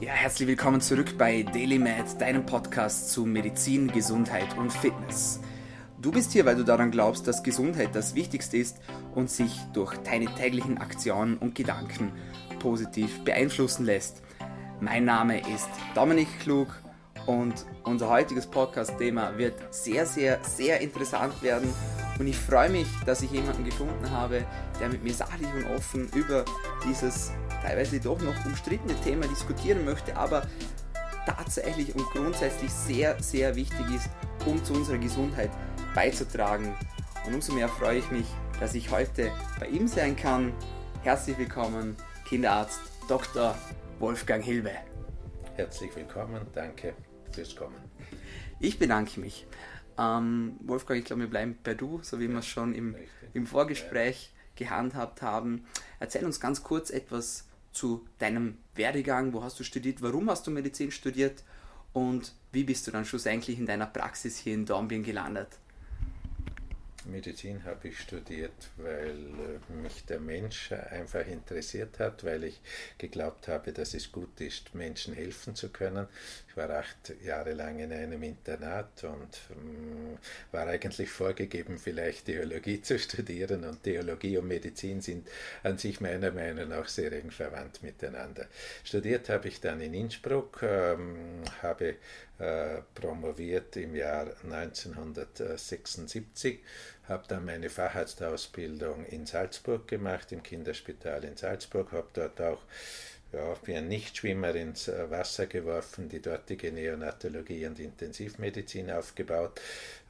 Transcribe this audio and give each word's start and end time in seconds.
Ja, 0.00 0.12
herzlich 0.12 0.46
willkommen 0.46 0.80
zurück 0.80 1.18
bei 1.18 1.42
DailyMed, 1.42 2.20
deinem 2.20 2.46
Podcast 2.46 3.10
zu 3.10 3.26
Medizin, 3.26 3.90
Gesundheit 3.90 4.56
und 4.56 4.72
Fitness. 4.72 5.40
Du 6.00 6.12
bist 6.12 6.30
hier, 6.30 6.46
weil 6.46 6.54
du 6.54 6.62
daran 6.62 6.92
glaubst, 6.92 7.26
dass 7.26 7.42
Gesundheit 7.42 7.96
das 7.96 8.14
Wichtigste 8.14 8.58
ist 8.58 8.78
und 9.16 9.28
sich 9.28 9.58
durch 9.72 9.96
deine 9.96 10.26
täglichen 10.36 10.78
Aktionen 10.78 11.36
und 11.36 11.56
Gedanken 11.56 12.12
positiv 12.60 13.24
beeinflussen 13.24 13.86
lässt. 13.86 14.22
Mein 14.80 15.04
Name 15.04 15.40
ist 15.40 15.68
Dominik 15.96 16.28
Klug 16.38 16.68
und 17.26 17.66
unser 17.82 18.08
heutiges 18.08 18.46
Podcast-Thema 18.46 19.36
wird 19.36 19.74
sehr, 19.74 20.06
sehr, 20.06 20.38
sehr 20.44 20.80
interessant 20.80 21.42
werden. 21.42 21.74
Und 22.20 22.28
ich 22.28 22.36
freue 22.36 22.70
mich, 22.70 22.86
dass 23.04 23.22
ich 23.22 23.32
jemanden 23.32 23.64
gefunden 23.64 24.08
habe, 24.12 24.44
der 24.80 24.90
mit 24.90 25.02
mir 25.02 25.12
sachlich 25.12 25.48
und 25.54 25.64
offen 25.74 26.08
über 26.14 26.44
dieses 26.88 27.32
teilweise 27.62 28.00
doch 28.00 28.20
noch 28.20 28.44
umstrittene 28.44 28.94
Thema 29.02 29.26
diskutieren 29.26 29.84
möchte, 29.84 30.16
aber 30.16 30.46
tatsächlich 31.26 31.94
und 31.94 32.04
grundsätzlich 32.06 32.70
sehr, 32.70 33.22
sehr 33.22 33.54
wichtig 33.56 33.86
ist, 33.94 34.08
um 34.46 34.62
zu 34.64 34.72
unserer 34.72 34.98
Gesundheit 34.98 35.50
beizutragen. 35.94 36.74
Und 37.26 37.34
umso 37.34 37.52
mehr 37.52 37.68
freue 37.68 37.98
ich 37.98 38.10
mich, 38.10 38.26
dass 38.60 38.74
ich 38.74 38.90
heute 38.90 39.30
bei 39.60 39.66
ihm 39.66 39.88
sein 39.88 40.16
kann. 40.16 40.52
Herzlich 41.02 41.36
willkommen, 41.38 41.96
Kinderarzt 42.26 42.80
Dr. 43.08 43.54
Wolfgang 43.98 44.42
Hilbe. 44.42 44.72
Herzlich 45.56 45.94
willkommen, 45.96 46.46
danke 46.54 46.94
fürs 47.32 47.54
Kommen. 47.54 47.76
Ich 48.60 48.78
bedanke 48.78 49.20
mich. 49.20 49.46
Ähm, 49.98 50.56
Wolfgang, 50.60 51.00
ich 51.00 51.04
glaube, 51.04 51.22
wir 51.22 51.30
bleiben 51.30 51.58
bei 51.62 51.74
du, 51.74 52.00
so 52.02 52.20
wie 52.20 52.24
ja, 52.24 52.30
wir 52.30 52.38
es 52.38 52.46
schon 52.46 52.74
im, 52.74 52.94
im 53.34 53.46
Vorgespräch 53.46 54.30
ja. 54.32 54.66
gehandhabt 54.66 55.22
haben. 55.22 55.66
Erzähl 55.98 56.24
uns 56.24 56.40
ganz 56.40 56.62
kurz 56.62 56.90
etwas 56.90 57.47
zu 57.72 58.06
deinem 58.18 58.58
Werdegang, 58.74 59.32
wo 59.32 59.42
hast 59.42 59.58
du 59.60 59.64
studiert, 59.64 60.02
warum 60.02 60.30
hast 60.30 60.46
du 60.46 60.50
Medizin 60.50 60.90
studiert 60.90 61.44
und 61.92 62.32
wie 62.52 62.64
bist 62.64 62.86
du 62.86 62.90
dann 62.90 63.04
schlussendlich 63.04 63.58
in 63.58 63.66
deiner 63.66 63.86
Praxis 63.86 64.38
hier 64.38 64.54
in 64.54 64.66
Dornbirn 64.66 65.02
gelandet? 65.02 65.48
Medizin 67.08 67.64
habe 67.64 67.88
ich 67.88 68.00
studiert, 68.00 68.70
weil 68.76 69.16
äh, 69.16 69.72
mich 69.72 70.04
der 70.04 70.20
Mensch 70.20 70.72
einfach 70.72 71.26
interessiert 71.26 71.98
hat, 71.98 72.24
weil 72.24 72.44
ich 72.44 72.60
geglaubt 72.98 73.48
habe, 73.48 73.72
dass 73.72 73.94
es 73.94 74.12
gut 74.12 74.40
ist, 74.40 74.74
Menschen 74.74 75.14
helfen 75.14 75.54
zu 75.54 75.70
können. 75.70 76.06
War 76.58 76.70
acht 76.70 77.12
Jahre 77.24 77.52
lang 77.52 77.78
in 77.78 77.92
einem 77.92 78.20
Internat 78.22 79.04
und 79.04 79.40
ähm, 79.50 80.18
war 80.52 80.66
eigentlich 80.66 81.08
vorgegeben, 81.08 81.78
vielleicht 81.78 82.26
Theologie 82.26 82.82
zu 82.82 82.98
studieren. 82.98 83.64
Und 83.64 83.84
Theologie 83.84 84.36
und 84.38 84.48
Medizin 84.48 85.00
sind 85.00 85.28
an 85.62 85.78
sich 85.78 86.00
meiner 86.00 86.32
Meinung 86.32 86.68
nach 86.68 86.88
sehr 86.88 87.12
eng 87.12 87.30
verwandt 87.30 87.84
miteinander. 87.84 88.46
Studiert 88.82 89.28
habe 89.28 89.46
ich 89.48 89.60
dann 89.60 89.80
in 89.80 89.94
Innsbruck, 89.94 90.60
ähm, 90.62 91.42
habe 91.62 91.94
äh, 92.38 92.82
promoviert 92.94 93.76
im 93.76 93.94
Jahr 93.94 94.26
1976 94.44 96.60
habe 97.08 97.24
dann 97.26 97.44
meine 97.44 97.70
Facharztausbildung 97.70 99.06
in 99.06 99.26
Salzburg 99.26 99.88
gemacht, 99.88 100.30
im 100.32 100.42
Kinderspital 100.42 101.24
in 101.24 101.36
Salzburg, 101.36 101.92
habe 101.92 102.08
dort 102.12 102.40
auch 102.40 102.62
ja, 103.32 103.56
wie 103.64 103.74
ein 103.74 103.88
Nichtschwimmer 103.88 104.54
ins 104.54 104.88
äh, 104.88 105.10
Wasser 105.10 105.46
geworfen, 105.46 106.08
die 106.08 106.22
dortige 106.22 106.72
Neonatologie 106.72 107.66
und 107.66 107.78
Intensivmedizin 107.78 108.90
aufgebaut 108.90 109.60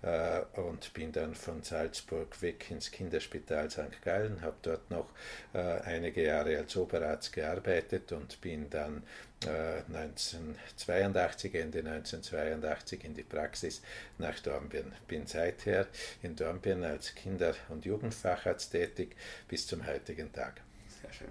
äh, 0.02 0.40
und 0.60 0.92
bin 0.94 1.10
dann 1.10 1.34
von 1.34 1.62
Salzburg 1.62 2.40
weg 2.42 2.70
ins 2.70 2.90
Kinderspital 2.90 3.70
St. 3.70 4.02
Gallen, 4.04 4.40
habe 4.42 4.56
dort 4.62 4.90
noch 4.90 5.08
äh, 5.52 5.58
einige 5.58 6.22
Jahre 6.22 6.58
als 6.58 6.76
Oberarzt 6.76 7.32
gearbeitet 7.32 8.12
und 8.12 8.40
bin 8.40 8.70
dann 8.70 9.02
1982, 9.44 11.54
äh, 11.54 11.60
Ende 11.60 11.78
1982 11.78 13.04
in 13.04 13.14
die 13.14 13.22
Praxis 13.22 13.82
nach 14.18 14.38
Dornbirn. 14.40 14.92
Bin 15.06 15.26
seither 15.26 15.86
in 16.22 16.34
Dornbirn 16.34 16.84
als 16.84 17.14
Kinder- 17.14 17.54
und 17.68 17.84
Jugendfacharzt 17.84 18.72
tätig 18.72 19.16
bis 19.48 19.66
zum 19.66 19.86
heutigen 19.86 20.32
Tag. 20.32 20.60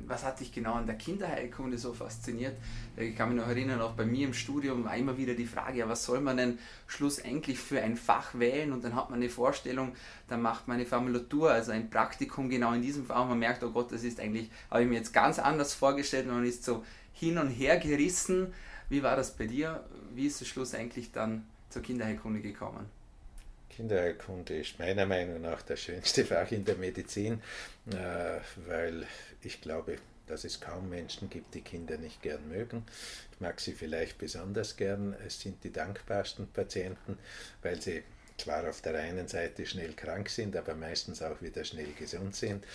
Was 0.05 0.23
hat 0.23 0.39
dich 0.39 0.51
genau 0.53 0.73
an 0.73 0.85
der 0.85 0.95
Kinderheilkunde 0.95 1.77
so 1.77 1.93
fasziniert? 1.93 2.55
Ich 2.95 3.15
kann 3.15 3.29
mich 3.29 3.37
noch 3.37 3.47
erinnern, 3.47 3.81
auch 3.81 3.93
bei 3.93 4.05
mir 4.05 4.27
im 4.27 4.33
Studium 4.33 4.85
war 4.85 4.95
immer 4.95 5.17
wieder 5.17 5.33
die 5.33 5.45
Frage, 5.45 5.79
ja, 5.79 5.89
was 5.89 6.03
soll 6.03 6.21
man 6.21 6.37
denn 6.37 6.59
schlussendlich 6.87 7.59
für 7.59 7.81
ein 7.81 7.97
Fach 7.97 8.33
wählen? 8.33 8.71
Und 8.71 8.83
dann 8.83 8.95
hat 8.95 9.09
man 9.09 9.19
eine 9.19 9.29
Vorstellung, 9.29 9.93
dann 10.27 10.41
macht 10.41 10.67
man 10.67 10.77
eine 10.77 10.85
Formulatur, 10.85 11.51
also 11.51 11.71
ein 11.71 11.89
Praktikum 11.89 12.49
genau 12.49 12.73
in 12.73 12.81
diesem 12.81 13.05
Fach. 13.05 13.21
Und 13.21 13.29
man 13.29 13.39
merkt, 13.39 13.63
oh 13.63 13.71
Gott, 13.71 13.91
das 13.91 14.03
ist 14.03 14.19
eigentlich, 14.19 14.49
habe 14.69 14.83
ich 14.83 14.89
mir 14.89 14.95
jetzt 14.95 15.13
ganz 15.13 15.39
anders 15.39 15.73
vorgestellt 15.73 16.27
man 16.27 16.45
ist 16.45 16.63
so 16.63 16.83
hin 17.13 17.37
und 17.37 17.49
her 17.49 17.77
gerissen. 17.77 18.53
Wie 18.89 19.03
war 19.03 19.15
das 19.15 19.35
bei 19.35 19.47
dir? 19.47 19.83
Wie 20.13 20.27
ist 20.27 20.41
es 20.41 20.47
schlussendlich 20.47 21.11
dann 21.11 21.45
zur 21.69 21.81
Kinderheilkunde 21.81 22.41
gekommen? 22.41 22.85
Kinderheilkunde 23.77 24.55
ist 24.55 24.79
meiner 24.79 25.05
Meinung 25.05 25.41
nach 25.41 25.61
das 25.61 25.79
schönste 25.81 26.25
Fach 26.25 26.51
in 26.51 26.65
der 26.65 26.77
Medizin, 26.77 27.41
äh, 27.91 28.39
weil 28.67 29.05
ich 29.47 29.61
glaube, 29.61 29.95
dass 30.27 30.43
es 30.43 30.59
kaum 30.59 30.89
Menschen 30.89 31.29
gibt, 31.29 31.55
die 31.55 31.61
Kinder 31.61 31.97
nicht 31.97 32.21
gern 32.21 32.49
mögen. 32.49 32.83
Ich 33.31 33.39
mag 33.39 33.59
sie 33.61 33.71
vielleicht 33.71 34.17
besonders 34.17 34.75
gern. 34.75 35.15
Es 35.25 35.39
sind 35.39 35.63
die 35.63 35.71
dankbarsten 35.71 36.47
Patienten, 36.51 37.17
weil 37.61 37.81
sie 37.81 38.03
zwar 38.37 38.69
auf 38.69 38.81
der 38.81 38.95
einen 38.95 39.27
Seite 39.27 39.65
schnell 39.65 39.93
krank 39.93 40.29
sind, 40.29 40.55
aber 40.55 40.75
meistens 40.75 41.23
auch 41.23 41.41
wieder 41.41 41.63
schnell 41.63 41.93
gesund 41.97 42.35
sind. 42.35 42.65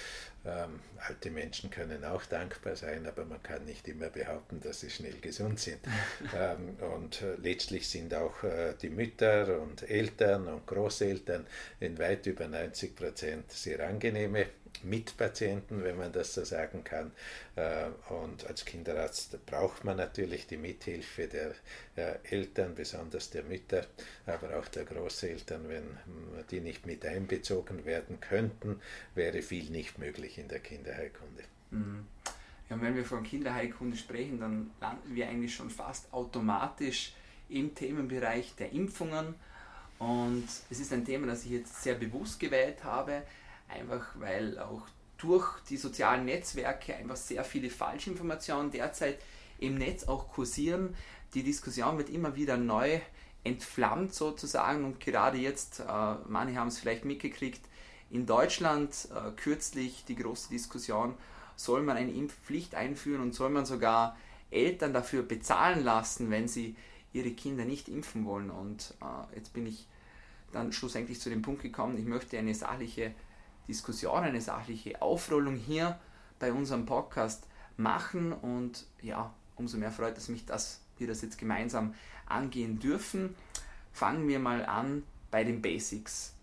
Ähm, 0.45 0.81
alte 0.97 1.31
Menschen 1.31 1.71
können 1.71 2.05
auch 2.05 2.25
dankbar 2.25 2.75
sein, 2.75 3.07
aber 3.07 3.27
man 3.27 3.41
kann 3.43 3.65
nicht 3.67 3.87
immer 3.87 4.09
behaupten, 4.09 4.61
dass 4.61 4.81
sie 4.81 4.91
schnell 4.91 5.21
gesund 5.21 5.61
sind. 5.61 5.79
ähm, 6.37 6.77
und 6.95 7.21
äh, 7.21 7.35
letztlich 7.37 7.87
sind 7.87 8.13
auch 8.15 8.43
äh, 8.43 8.75
die 8.81 8.91
Mütter 8.91 9.61
und 9.61 9.89
Eltern 9.89 10.49
und 10.49 10.67
Großeltern 10.67 11.47
in 11.81 11.99
weit 11.99 12.27
über 12.27 12.49
90 12.49 12.97
Prozent 12.97 13.53
sehr 13.53 13.87
angenehme 13.87 14.47
Mitpatienten, 14.83 15.85
wenn 15.85 15.97
man 15.97 16.13
das 16.13 16.35
so 16.35 16.45
sagen 16.45 16.85
kann. 16.85 17.13
Äh, 17.57 17.89
und 18.13 18.47
als 18.47 18.65
Kinderarzt 18.65 19.45
braucht 19.47 19.85
man 19.85 19.97
natürlich 19.97 20.47
die 20.47 20.57
Mithilfe 20.57 21.29
der 21.29 21.55
Eltern, 22.31 22.75
besonders 22.75 23.31
der 23.31 23.45
Mütter, 23.45 23.87
aber 24.27 24.59
auch 24.59 24.69
der 24.69 24.85
Großeltern. 24.85 25.69
Wenn 25.69 25.99
die 26.51 26.61
nicht 26.61 26.87
mit 26.87 27.05
einbezogen 27.05 27.85
werden 27.85 28.21
könnten, 28.21 28.81
wäre 29.15 29.43
viel 29.43 29.71
nicht 29.71 29.99
möglich 29.99 30.39
in 30.39 30.49
der 30.49 30.61
Kinderheilkunde. 30.61 31.45
Mhm. 31.71 32.07
Ja, 32.71 32.81
wenn 32.81 32.97
wir 32.97 33.05
von 33.05 33.23
Kinderheilkunde 33.23 33.97
sprechen, 33.97 34.41
dann 34.41 34.71
landen 34.81 35.15
wir 35.15 35.29
eigentlich 35.29 35.55
schon 35.55 35.69
fast 35.69 36.13
automatisch 36.13 37.13
im 37.51 37.75
Themenbereich 37.75 38.55
der 38.57 38.73
Impfungen. 38.73 39.35
Und 39.99 40.49
es 40.71 40.81
ist 40.81 40.93
ein 40.93 41.05
Thema, 41.05 41.27
das 41.27 41.45
ich 41.45 41.51
jetzt 41.51 41.83
sehr 41.83 41.95
bewusst 41.95 42.41
gewählt 42.41 42.83
habe, 42.83 43.23
einfach 43.73 44.07
weil 44.15 44.59
auch 44.59 44.83
durch 45.19 45.61
die 45.69 45.77
sozialen 45.77 46.25
Netzwerke 46.25 46.97
einfach 46.97 47.17
sehr 47.17 47.45
viele 47.45 47.71
Falschinformationen 47.71 48.71
derzeit 48.71 49.19
im 49.59 49.77
Netz 49.77 50.05
auch 50.05 50.29
kursieren. 50.29 50.97
Die 51.35 51.43
Diskussion 51.43 51.97
wird 51.97 52.11
immer 52.11 52.35
wieder 52.35 52.57
neu 52.57 53.01
entflammt 53.45 54.15
sozusagen 54.15 54.85
und 54.85 55.01
gerade 55.01 55.39
jetzt, 55.39 55.81
äh, 55.81 56.15
manche 56.29 56.57
haben 56.57 56.69
es 56.69 56.79
vielleicht 56.79 57.05
mitgekriegt, 57.05 57.61
in 58.11 58.27
Deutschland 58.27 59.09
äh, 59.15 59.31
kürzlich 59.33 60.05
die 60.07 60.17
große 60.17 60.51
Diskussion, 60.51 61.15
soll 61.57 61.83
man 61.83 61.97
eine 61.97 62.13
Impfpflicht 62.13 62.75
einführen 62.75 63.23
und 63.23 63.35
soll 63.35 63.51
man 63.51 63.65
sogar 63.65 64.17
Eltern 64.51 64.93
dafür 64.93 65.23
bezahlen 65.23 65.83
lassen, 65.83 66.31
wenn 66.31 66.47
sie 66.47 66.77
ihre 67.13 67.31
Kinder 67.31 67.65
nicht 67.65 67.89
impfen 67.89 68.25
wollen. 68.25 68.51
Und 68.51 68.95
äh, 69.01 69.37
jetzt 69.37 69.53
bin 69.53 69.67
ich 69.67 69.87
dann 70.53 70.73
schlussendlich 70.73 71.21
zu 71.21 71.31
dem 71.31 71.43
Punkt 71.43 71.63
gekommen, 71.63 71.97
ich 71.97 72.05
möchte 72.05 72.39
eine 72.39 72.55
sachliche 72.55 73.13
Diskussion, 73.69 74.23
eine 74.23 74.41
sachliche 74.41 75.01
Aufrollung 75.03 75.57
hier 75.57 75.99
bei 76.39 76.53
unserem 76.53 76.87
Podcast 76.87 77.47
machen 77.77 78.33
und 78.33 78.87
ja, 79.01 79.33
umso 79.57 79.79
mehr 79.79 79.93
freut 79.93 80.19
es 80.19 80.29
mich, 80.29 80.45
dass 80.47 80.81
wir 80.99 81.07
das 81.07 81.23
jetzt 81.23 81.39
gemeinsam 81.39 81.95
angehen 82.27 82.79
dürfen. 82.79 83.35
Fangen 83.93 84.27
wir 84.29 84.39
mal 84.39 84.65
an 84.65 85.03
bei 85.31 85.45
den 85.45 85.63
Basics. 85.63 86.35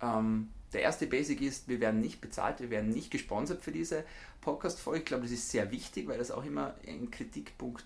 Ähm, 0.00 0.48
der 0.72 0.82
erste 0.82 1.06
Basic 1.06 1.40
ist, 1.40 1.68
wir 1.68 1.80
werden 1.80 2.00
nicht 2.00 2.20
bezahlt, 2.20 2.60
wir 2.60 2.70
werden 2.70 2.90
nicht 2.90 3.10
gesponsert 3.10 3.62
für 3.62 3.72
diese 3.72 4.04
Podcast-Folge. 4.40 5.00
Ich 5.00 5.04
glaube, 5.04 5.24
das 5.24 5.32
ist 5.32 5.50
sehr 5.50 5.70
wichtig, 5.70 6.08
weil 6.08 6.18
das 6.18 6.30
auch 6.30 6.44
immer 6.44 6.74
ein 6.86 7.10
Kritikpunkt 7.10 7.84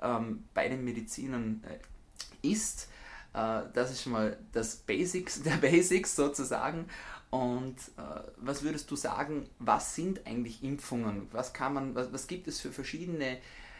ähm, 0.00 0.44
bei 0.54 0.68
den 0.68 0.84
Medizinern 0.84 1.62
äh, 1.68 2.48
ist. 2.48 2.88
Äh, 3.34 3.62
das 3.72 3.90
ist 3.90 4.02
schon 4.02 4.12
mal 4.12 4.38
das 4.52 4.76
Basics 4.76 5.42
der 5.44 5.56
Basics 5.56 6.16
sozusagen. 6.16 6.86
Und 7.32 7.76
äh, 7.96 8.20
was 8.36 8.62
würdest 8.62 8.90
du 8.90 8.96
sagen, 8.96 9.48
was 9.58 9.94
sind 9.94 10.26
eigentlich 10.26 10.62
Impfungen? 10.62 11.28
Was, 11.32 11.54
kann 11.54 11.72
man, 11.72 11.94
was, 11.94 12.12
was 12.12 12.26
gibt 12.26 12.46
es 12.46 12.60
für 12.60 12.70
verschiedene 12.70 13.38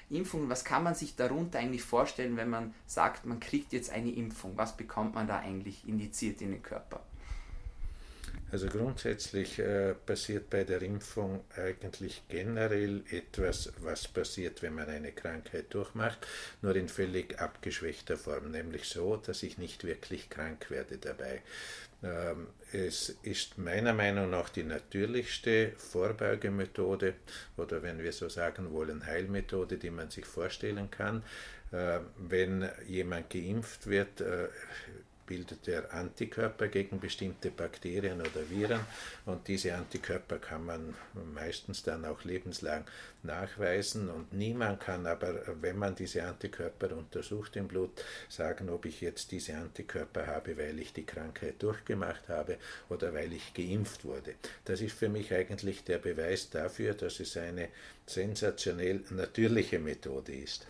Impfungen? 0.09 0.49
Was 0.49 0.65
kann 0.65 0.83
man 0.83 0.95
sich 0.95 1.17
darunter 1.17 1.59
eigentlich 1.59 1.83
vorstellen, 1.83 2.39
wenn 2.39 2.49
man 2.49 2.75
sagt, 2.87 3.27
man 3.27 3.41
kriegt 3.41 3.75
jetzt 3.75 3.91
eine 3.91 4.11
Impfung? 4.11 4.57
Was 4.57 4.75
bekommt 4.75 5.15
man 5.15 5.27
da 5.27 5.39
eigentlich 5.39 5.87
indiziert 5.87 6.41
in 6.41 6.53
den 6.53 6.63
Körper? 6.63 7.01
Also 8.53 8.67
grundsätzlich 8.67 9.59
äh, 9.59 9.95
passiert 9.95 10.51
bei 10.51 10.65
der 10.65 10.83
Impfung 10.83 11.43
eigentlich 11.57 12.23
generell 12.29 13.03
etwas, 13.11 13.73
was 13.79 14.07
passiert, 14.07 14.61
wenn 14.63 14.75
man 14.75 14.91
eine 14.91 15.13
Krankheit 15.13 15.73
durchmacht, 15.73 16.19
nur 16.61 16.77
in 16.77 16.91
völlig 16.91 17.41
abgeschwächter 17.41 18.19
Form, 18.19 18.51
nämlich 18.51 18.85
so, 18.91 19.17
dass 19.17 19.43
ich 19.43 19.57
nicht 19.57 19.85
wirklich 19.85 20.29
krank 20.29 20.71
werde 20.71 20.99
dabei. 20.99 21.41
Ähm, 22.03 22.49
es 22.73 23.17
ist 23.23 23.57
meiner 23.57 23.95
Meinung 23.95 24.29
nach 24.29 24.51
die 24.51 24.65
natürlichste 24.65 25.73
Vorbeugemethode 25.79 27.15
oder 27.57 27.83
wenn 27.83 28.03
wir 28.03 28.13
so 28.13 28.29
sagen 28.29 28.71
wollen, 28.71 29.07
Heilmethode, 29.07 29.79
die 29.79 29.91
man 29.91 30.11
sich 30.11 30.27
vorstellen 30.27 30.91
kann. 30.91 31.23
Äh, 31.71 32.01
wenn 32.19 32.69
jemand 32.87 33.31
geimpft 33.31 33.87
wird, 33.87 34.21
äh, 34.21 34.49
bildet 35.27 35.69
er 35.69 35.93
Antikörper 35.93 36.69
gegen 36.69 37.01
bestimmte 37.01 37.51
Bakterien 37.51 38.21
oder 38.21 38.49
Viren 38.49 38.81
und 39.27 39.47
diese 39.49 39.75
Antikörper 39.75 40.39
kann 40.39 40.67
man 40.67 40.95
meistens 41.35 41.83
dann 41.83 42.05
auch 42.05 42.25
lebenslang 42.25 42.85
nachweisen 43.23 44.09
und 44.09 44.33
niemand 44.33 44.81
kann 44.81 45.07
aber, 45.07 45.43
wenn 45.61 45.79
man 45.79 45.95
diese 45.95 46.25
Antikörper 46.25 46.97
untersucht 46.97 47.57
im 47.57 47.69
Blut, 47.69 48.05
sagen, 48.29 48.69
ob 48.69 48.85
ich 48.85 49.01
jetzt 49.01 49.31
diese 49.31 49.55
Antikörper 49.55 50.27
habe, 50.27 50.57
weil 50.59 50.79
ich 50.81 50.93
die 50.93 51.07
Krankheit 51.07 51.63
durchgemacht 51.63 52.29
habe 52.29 52.57
oder 52.89 53.15
weil 53.15 53.33
ich 53.33 53.55
geimpft 53.55 54.05
wurde. 54.05 54.35
Das 54.65 54.81
ist 54.81 54.97
für 54.97 55.09
mich 55.09 55.33
eigentlich 55.33 55.85
der 55.85 55.99
Beweis 55.99 56.51
dafür, 56.51 56.95
dass 56.95 57.21
es 57.21 57.37
eine 57.37 57.69
sensationell 58.07 59.03
natürliche 59.11 59.79
Methode 59.79 60.33
ist. 60.33 60.67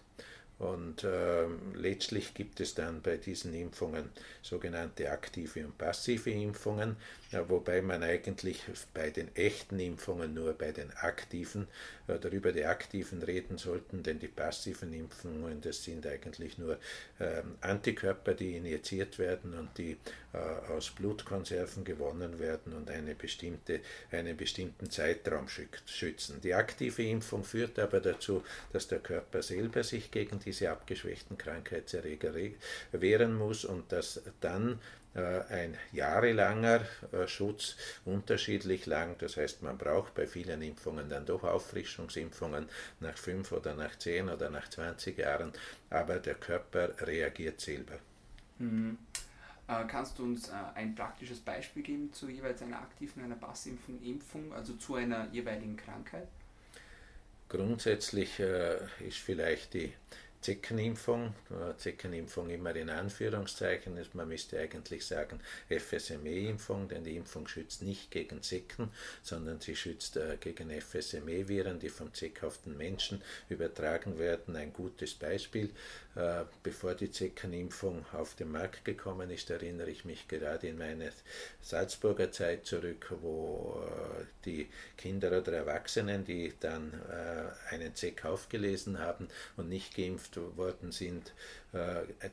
Und 0.62 1.02
äh, 1.02 1.46
letztlich 1.74 2.34
gibt 2.34 2.60
es 2.60 2.76
dann 2.76 3.02
bei 3.02 3.16
diesen 3.16 3.52
Impfungen 3.52 4.10
sogenannte 4.42 5.10
aktive 5.10 5.66
und 5.66 5.76
passive 5.76 6.30
Impfungen, 6.30 6.96
ja, 7.32 7.48
wobei 7.48 7.80
man 7.80 8.02
eigentlich 8.02 8.62
bei 8.92 9.10
den 9.10 9.34
echten 9.34 9.80
Impfungen 9.80 10.34
nur 10.34 10.52
bei 10.52 10.70
den 10.70 10.90
aktiven 10.92 11.66
oder 12.06 12.30
über 12.30 12.52
die 12.52 12.66
aktiven 12.66 13.22
reden 13.22 13.56
sollten, 13.56 14.02
denn 14.02 14.18
die 14.18 14.28
passiven 14.28 14.92
Impfungen, 14.92 15.60
das 15.62 15.82
sind 15.82 16.06
eigentlich 16.06 16.58
nur 16.58 16.78
äh, 17.18 17.42
Antikörper, 17.62 18.34
die 18.34 18.56
injiziert 18.56 19.18
werden 19.18 19.54
und 19.54 19.76
die 19.78 19.96
äh, 20.34 20.38
aus 20.72 20.90
Blutkonserven 20.90 21.84
gewonnen 21.84 22.38
werden 22.38 22.74
und 22.74 22.90
eine 22.90 23.14
bestimmte, 23.14 23.80
einen 24.10 24.36
bestimmten 24.36 24.90
Zeitraum 24.90 25.46
schützen. 25.48 26.40
Die 26.42 26.54
aktive 26.54 27.02
Impfung 27.02 27.44
führt 27.44 27.78
aber 27.78 28.00
dazu, 28.00 28.44
dass 28.72 28.88
der 28.88 28.98
Körper 28.98 29.42
selber 29.42 29.84
sich 29.84 30.10
gegen 30.10 30.38
diese 30.38 30.70
abgeschwächten 30.70 31.38
Krankheitserreger 31.38 32.34
wehren 32.92 33.34
muss 33.34 33.64
und 33.64 33.90
dass 33.90 34.20
dann 34.40 34.72
äh, 34.72 35.01
ein 35.20 35.76
jahrelanger 35.92 36.80
äh, 37.12 37.26
Schutz, 37.28 37.76
unterschiedlich 38.04 38.86
lang. 38.86 39.16
Das 39.18 39.36
heißt, 39.36 39.62
man 39.62 39.76
braucht 39.76 40.14
bei 40.14 40.26
vielen 40.26 40.62
Impfungen 40.62 41.08
dann 41.08 41.26
doch 41.26 41.44
Auffrischungsimpfungen 41.44 42.68
nach 43.00 43.18
fünf 43.18 43.52
oder 43.52 43.74
nach 43.74 43.98
zehn 43.98 44.28
oder 44.28 44.48
nach 44.48 44.68
20 44.68 45.18
Jahren, 45.18 45.52
aber 45.90 46.18
der 46.18 46.34
Körper 46.34 46.90
reagiert 47.06 47.60
selber. 47.60 47.98
Mhm. 48.58 48.98
Äh, 49.68 49.84
kannst 49.86 50.18
du 50.18 50.24
uns 50.24 50.48
äh, 50.48 50.52
ein 50.74 50.94
praktisches 50.94 51.40
Beispiel 51.40 51.82
geben 51.82 52.12
zu 52.12 52.28
jeweils 52.28 52.62
einer 52.62 52.78
aktiven, 52.78 53.22
einer 53.22 53.36
passiven 53.36 54.02
Impfung, 54.02 54.52
also 54.52 54.74
zu 54.74 54.94
einer 54.96 55.28
jeweiligen 55.30 55.76
Krankheit? 55.76 56.28
Grundsätzlich 57.48 58.40
äh, 58.40 58.78
ist 59.06 59.18
vielleicht 59.18 59.74
die 59.74 59.92
Zeckenimpfung, 60.42 61.34
Zeckenimpfung 61.78 62.50
immer 62.50 62.74
in 62.74 62.90
Anführungszeichen, 62.90 63.96
man 64.12 64.28
müsste 64.28 64.58
eigentlich 64.58 65.06
sagen 65.06 65.40
FSME-Impfung, 65.68 66.88
denn 66.88 67.04
die 67.04 67.16
Impfung 67.16 67.46
schützt 67.46 67.82
nicht 67.82 68.10
gegen 68.10 68.42
Zecken, 68.42 68.90
sondern 69.22 69.60
sie 69.60 69.76
schützt 69.76 70.16
äh, 70.16 70.36
gegen 70.40 70.70
FSME-Viren, 70.70 71.78
die 71.78 71.88
vom 71.88 72.12
zeckhaften 72.12 72.76
Menschen 72.76 73.22
übertragen 73.48 74.18
werden. 74.18 74.56
Ein 74.56 74.72
gutes 74.72 75.14
Beispiel, 75.14 75.70
äh, 76.14 76.44
bevor 76.62 76.94
die 76.94 77.10
Zeckenimpfung 77.10 78.04
auf 78.12 78.34
den 78.34 78.52
Markt 78.52 78.84
gekommen 78.84 79.30
ist, 79.30 79.50
erinnere 79.50 79.90
ich 79.90 80.04
mich 80.04 80.28
gerade 80.28 80.68
in 80.68 80.78
meine 80.78 81.10
Salzburger 81.60 82.30
Zeit 82.30 82.66
zurück, 82.66 83.14
wo 83.22 83.82
äh, 83.84 84.24
die 84.44 84.68
Kinder 84.96 85.38
oder 85.38 85.52
Erwachsenen, 85.52 86.24
die 86.24 86.52
dann 86.60 86.92
einen 87.70 87.94
Zeck 87.94 88.24
aufgelesen 88.24 88.98
haben 88.98 89.28
und 89.56 89.68
nicht 89.68 89.96
geimpft 89.96 90.36
worden 90.56 90.92
sind, 90.92 91.28
äh, 91.28 91.61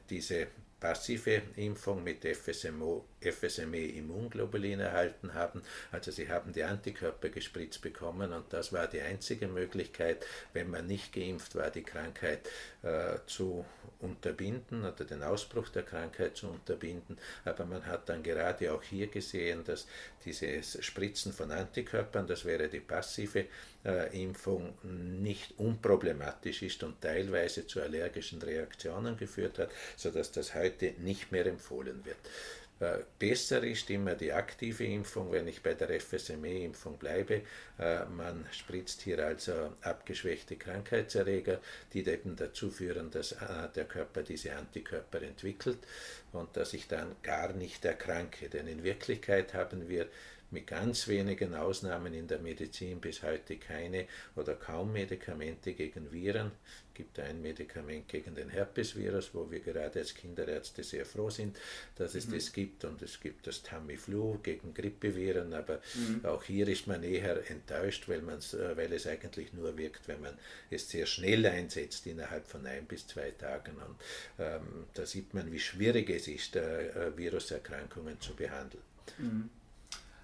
diese 0.10 0.48
passive 0.80 1.42
Impfung 1.58 2.04
mit 2.04 2.26
FSMO, 2.26 3.06
FSME-Immunglobulin 3.22 4.80
erhalten 4.80 5.34
haben. 5.34 5.62
Also 5.92 6.12
sie 6.12 6.30
haben 6.30 6.54
die 6.54 6.64
Antikörper 6.64 7.30
gespritzt 7.30 7.82
bekommen 7.82 8.32
und 8.32 8.52
das 8.54 8.72
war 8.72 8.88
die 8.88 9.02
einzige 9.02 9.48
Möglichkeit, 9.48 10.26
wenn 10.54 10.70
man 10.70 10.88
nicht 10.88 11.14
geimpft 11.14 11.56
war, 11.56 11.70
die 11.70 11.84
Krankheit 11.84 12.50
äh, 12.82 13.18
zu 13.28 13.66
unterbinden 14.00 14.86
oder 14.86 15.04
den 15.04 15.24
Ausbruch 15.24 15.68
der 15.70 15.84
Krankheit 15.84 16.38
zu 16.38 16.48
unterbinden. 16.48 17.18
Aber 17.44 17.66
man 17.66 17.86
hat 17.86 18.08
dann 18.08 18.24
gerade 18.24 18.72
auch 18.72 18.84
hier 18.84 19.08
gesehen, 19.08 19.64
dass 19.66 19.88
dieses 20.24 20.84
Spritzen 20.84 21.34
von 21.34 21.52
Antikörpern, 21.52 22.26
das 22.26 22.46
wäre 22.46 22.70
die 22.70 22.80
passive 22.80 23.46
äh, 23.86 24.22
Impfung, 24.22 24.74
nicht 24.84 25.58
unproblematisch 25.58 26.64
ist 26.64 26.84
und 26.84 27.02
teilweise 27.02 27.66
zu 27.66 27.82
allergischen 27.82 28.42
Reaktionen 28.42 29.18
geführt 29.18 29.60
hat, 29.60 29.70
sodass 29.96 30.32
das 30.32 30.56
heute 30.56 30.94
nicht 31.00 31.32
mehr 31.32 31.46
empfohlen 31.46 32.04
wird. 32.06 32.18
Äh, 32.80 33.00
besser 33.18 33.62
ist 33.64 33.90
immer 33.90 34.16
die 34.16 34.32
aktive 34.32 34.86
Impfung, 34.86 35.32
wenn 35.34 35.48
ich 35.48 35.62
bei 35.62 35.74
der 35.74 36.00
FSME-Impfung 36.00 36.98
bleibe. 36.98 37.42
Äh, 37.78 38.06
man 38.06 38.46
spritzt 38.52 39.02
hier 39.02 39.26
also 39.26 39.74
abgeschwächte 39.82 40.56
Krankheitserreger, 40.56 41.60
die 41.92 42.06
eben 42.08 42.38
dazu 42.38 42.72
führen, 42.72 43.12
dass 43.12 43.34
äh, 43.34 43.70
der 43.76 43.84
Körper 43.84 44.24
diese 44.24 44.56
Antikörper 44.56 45.22
entwickelt 45.22 45.80
und 46.32 46.56
dass 46.56 46.74
ich 46.74 46.88
dann 46.88 47.16
gar 47.22 47.52
nicht 47.52 47.84
erkranke. 47.84 48.48
Denn 48.48 48.68
in 48.68 48.84
Wirklichkeit 48.84 49.54
haben 49.54 49.90
wir 49.90 50.08
mit 50.52 50.68
ganz 50.68 51.08
wenigen 51.08 51.54
Ausnahmen 51.54 52.14
in 52.14 52.28
der 52.28 52.40
Medizin 52.40 53.00
bis 53.00 53.24
heute 53.24 53.58
keine 53.58 54.08
oder 54.36 54.56
kaum 54.56 54.94
Medikamente 54.94 55.74
gegen 55.74 56.12
Viren. 56.12 56.52
Es 56.66 56.94
gibt 56.96 57.20
ein 57.20 57.42
Medikament 57.42 58.10
gegen 58.10 58.36
den 58.36 58.50
Herpesvirus, 58.50 59.34
wo 59.34 59.50
wir 59.50 59.60
gerade 59.60 60.00
als 60.00 60.14
Kinderärzte 60.14 60.84
sehr 60.84 61.06
froh 61.06 61.30
sind, 61.30 61.58
dass 61.96 62.14
es 62.16 62.28
mhm. 62.28 62.34
das 62.34 62.52
gibt. 62.52 62.84
Und 62.84 63.02
es 63.02 63.20
gibt 63.22 63.48
das 63.48 63.64
Tamiflu 63.64 64.40
gegen 64.40 64.74
Grippeviren, 64.74 65.54
aber 65.54 65.82
mhm. 65.96 66.26
auch 66.26 66.44
hier 66.44 66.68
ist 66.68 66.88
man 66.88 67.04
eher 67.04 67.50
enttäuscht, 67.50 68.10
weil, 68.10 68.20
äh, 68.20 68.76
weil 68.76 68.92
es 68.92 69.08
eigentlich 69.08 69.54
nur 69.54 69.78
wirkt, 69.78 70.08
wenn 70.08 70.22
man 70.22 70.38
es 70.70 70.90
sehr 70.90 71.06
schnell 71.06 71.46
einsetzt, 71.46 72.06
innerhalb 72.08 72.48
von 72.48 72.66
ein 72.66 72.86
bis 72.86 73.08
zwei 73.08 73.32
Tagen. 73.32 73.76
Und 73.76 73.96
ähm, 74.40 74.88
da 74.94 75.06
sieht 75.06 75.34
man, 75.34 75.52
wie 75.52 75.60
schwierig 75.60 76.10
es 76.10 76.28
ist, 76.28 76.56
äh, 76.56 76.88
äh 76.88 77.18
Viruserkrankungen 77.18 78.20
zu 78.20 78.36
behandeln. 78.36 78.84
Mhm. 79.18 79.50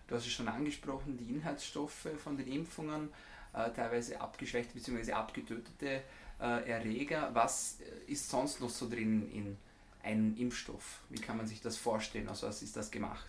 Du 0.07 0.15
hast 0.15 0.25
es 0.25 0.31
schon 0.31 0.47
angesprochen, 0.47 1.17
die 1.17 1.33
Inhaltsstoffe 1.33 2.07
von 2.23 2.37
den 2.37 2.47
Impfungen, 2.47 3.09
äh, 3.53 3.71
teilweise 3.71 4.21
abgeschwächte 4.21 4.73
bzw. 4.73 5.13
abgetötete 5.13 6.03
äh, 6.39 6.69
Erreger. 6.69 7.31
Was 7.33 7.79
äh, 7.79 8.11
ist 8.11 8.29
sonst 8.29 8.61
noch 8.61 8.69
so 8.69 8.87
drin 8.87 9.31
in 9.31 9.57
einem 10.03 10.37
Impfstoff? 10.37 11.01
Wie 11.09 11.19
kann 11.19 11.37
man 11.37 11.47
sich 11.47 11.61
das 11.61 11.77
vorstellen? 11.77 12.29
Aus 12.29 12.43
was 12.43 12.61
ist 12.61 12.75
das 12.75 12.91
gemacht? 12.91 13.25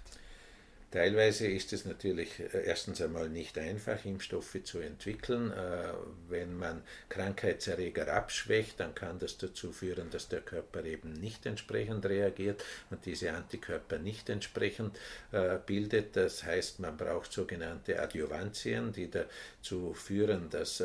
Teilweise 0.93 1.49
ist 1.49 1.73
es 1.73 1.85
natürlich 1.85 2.39
äh, 2.39 2.65
erstens 2.65 3.03
einmal 3.03 3.29
nicht 3.29 3.59
einfach, 3.59 4.05
Impfstoffe 4.05 4.63
zu 4.63 4.79
entwickeln. 4.79 5.51
Äh, 5.51 5.93
wenn 6.29 6.57
man 6.57 6.83
Krankheitserreger 7.09 8.13
abschwächt, 8.13 8.79
dann 8.79 8.95
kann 8.95 9.19
das 9.19 9.37
dazu 9.37 9.73
führen, 9.73 10.11
dass 10.11 10.29
der 10.29 10.43
Körper 10.43 10.85
eben 10.85 11.13
nicht 11.13 11.45
entsprechend 11.45 12.07
reagiert 12.07 12.65
und 12.91 13.05
diese 13.05 13.33
Antikörper 13.33 13.99
nicht 13.99 14.31
entsprechend 14.31 14.97
äh, 15.33 15.59
bildet. 15.65 16.15
Das 16.15 16.45
heißt, 16.45 16.79
man 16.79 16.97
braucht 16.97 17.33
sogenannte 17.33 18.01
Adjuvantien, 18.01 18.93
die 18.93 19.11
dazu 19.11 19.93
führen, 19.93 20.51
dass 20.51 20.83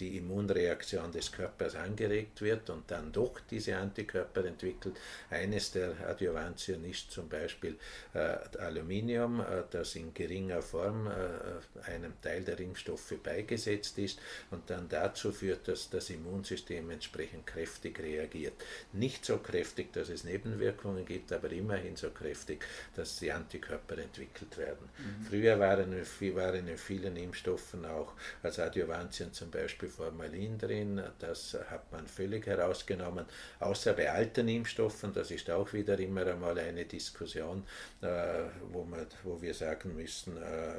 die 0.00 0.16
Immunreaktion 0.16 1.12
des 1.12 1.30
Körpers 1.30 1.76
angeregt 1.76 2.40
wird 2.40 2.70
und 2.70 2.90
dann 2.90 3.12
doch 3.12 3.38
diese 3.50 3.76
Antikörper 3.76 4.44
entwickelt. 4.44 4.98
Eines 5.28 5.72
der 5.72 5.92
Adjuvantien 6.08 6.84
ist 6.84 7.10
zum 7.10 7.28
Beispiel 7.28 7.76
äh, 8.14 8.36
Aluminium, 8.58 9.40
äh, 9.40 9.62
das 9.70 9.94
in 9.96 10.14
geringer 10.14 10.62
Form 10.62 11.06
äh, 11.06 11.90
einem 11.90 12.14
Teil 12.22 12.42
der 12.42 12.58
Impfstoffe 12.60 13.14
beigesetzt 13.22 13.98
ist 13.98 14.18
und 14.50 14.68
dann 14.70 14.88
dazu 14.88 15.32
führt, 15.32 15.68
dass 15.68 15.90
das 15.90 16.08
Immunsystem 16.10 16.90
entsprechend 16.90 17.46
kräftig 17.46 18.00
reagiert. 18.00 18.54
Nicht 18.92 19.24
so 19.24 19.38
kräftig, 19.38 19.92
dass 19.92 20.08
es 20.08 20.24
Nebenwirkungen 20.24 21.04
gibt, 21.04 21.32
aber 21.32 21.50
immerhin 21.50 21.96
so 21.96 22.10
kräftig, 22.10 22.64
dass 22.96 23.18
die 23.18 23.30
Antikörper 23.30 23.98
entwickelt 23.98 24.56
werden. 24.56 24.88
Mhm. 24.98 25.26
Früher 25.26 25.58
waren, 25.58 25.92
waren 25.92 26.68
in 26.68 26.78
vielen 26.78 27.16
Impfstoffen 27.16 27.84
auch 27.84 28.14
als 28.42 28.58
Adjuvantien 28.58 29.32
zum 29.32 29.50
Beispiel 29.50 29.89
Formalin 29.90 30.58
drin, 30.58 31.02
das 31.18 31.56
hat 31.70 31.90
man 31.92 32.06
völlig 32.06 32.46
herausgenommen, 32.46 33.26
außer 33.58 33.92
bei 33.92 34.10
alten 34.10 34.48
Impfstoffen, 34.48 35.12
das 35.12 35.30
ist 35.30 35.50
auch 35.50 35.72
wieder 35.72 35.98
immer 35.98 36.26
einmal 36.26 36.58
eine 36.58 36.84
Diskussion, 36.84 37.64
äh, 38.02 38.44
wo, 38.72 38.84
man, 38.84 39.06
wo 39.24 39.40
wir 39.42 39.54
sagen 39.54 39.94
müssen, 39.94 40.36
äh, 40.36 40.72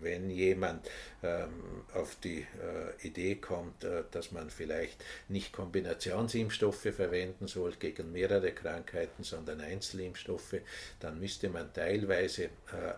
wenn 0.00 0.30
jemand 0.30 0.88
ähm, 1.22 1.84
auf 1.94 2.16
die 2.16 2.40
äh, 2.40 3.06
Idee 3.06 3.36
kommt, 3.36 3.86
dass 4.10 4.32
man 4.32 4.50
vielleicht 4.50 5.04
nicht 5.28 5.52
Kombinationsimpfstoffe 5.52 6.94
verwenden 6.94 7.46
soll 7.46 7.72
gegen 7.72 8.12
mehrere 8.12 8.52
Krankheiten, 8.52 9.22
sondern 9.22 9.60
Einzelimpfstoffe, 9.60 10.56
dann 11.00 11.20
müsste 11.20 11.48
man 11.48 11.72
teilweise 11.72 12.50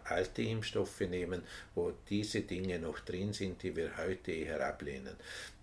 alte 0.05 0.43
Impfstoffe 0.43 1.01
nehmen, 1.01 1.43
wo 1.75 1.93
diese 2.09 2.43
Dinge 2.43 2.79
noch 2.79 3.01
drin 3.01 3.33
sind, 3.33 3.63
die 3.63 3.75
wir 3.75 3.97
heute 3.97 4.33
eher 4.33 4.67
ablehnen 4.67 5.17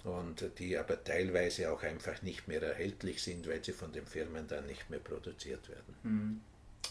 und 0.04 0.60
die 0.60 0.78
aber 0.78 1.04
teilweise 1.04 1.72
auch 1.72 1.84
einfach 1.84 2.22
nicht 2.22 2.48
mehr 2.48 2.62
erhältlich 2.62 3.24
sind, 3.24 3.48
weil 3.48 3.64
sie 3.64 3.72
von 3.72 3.92
den 3.92 4.06
Firmen 4.06 4.48
dann 4.48 4.68
nicht 4.68 4.90
mehr 4.90 5.00
produziert 5.00 5.70
werden. 5.70 5.96
Hm. 6.04 6.42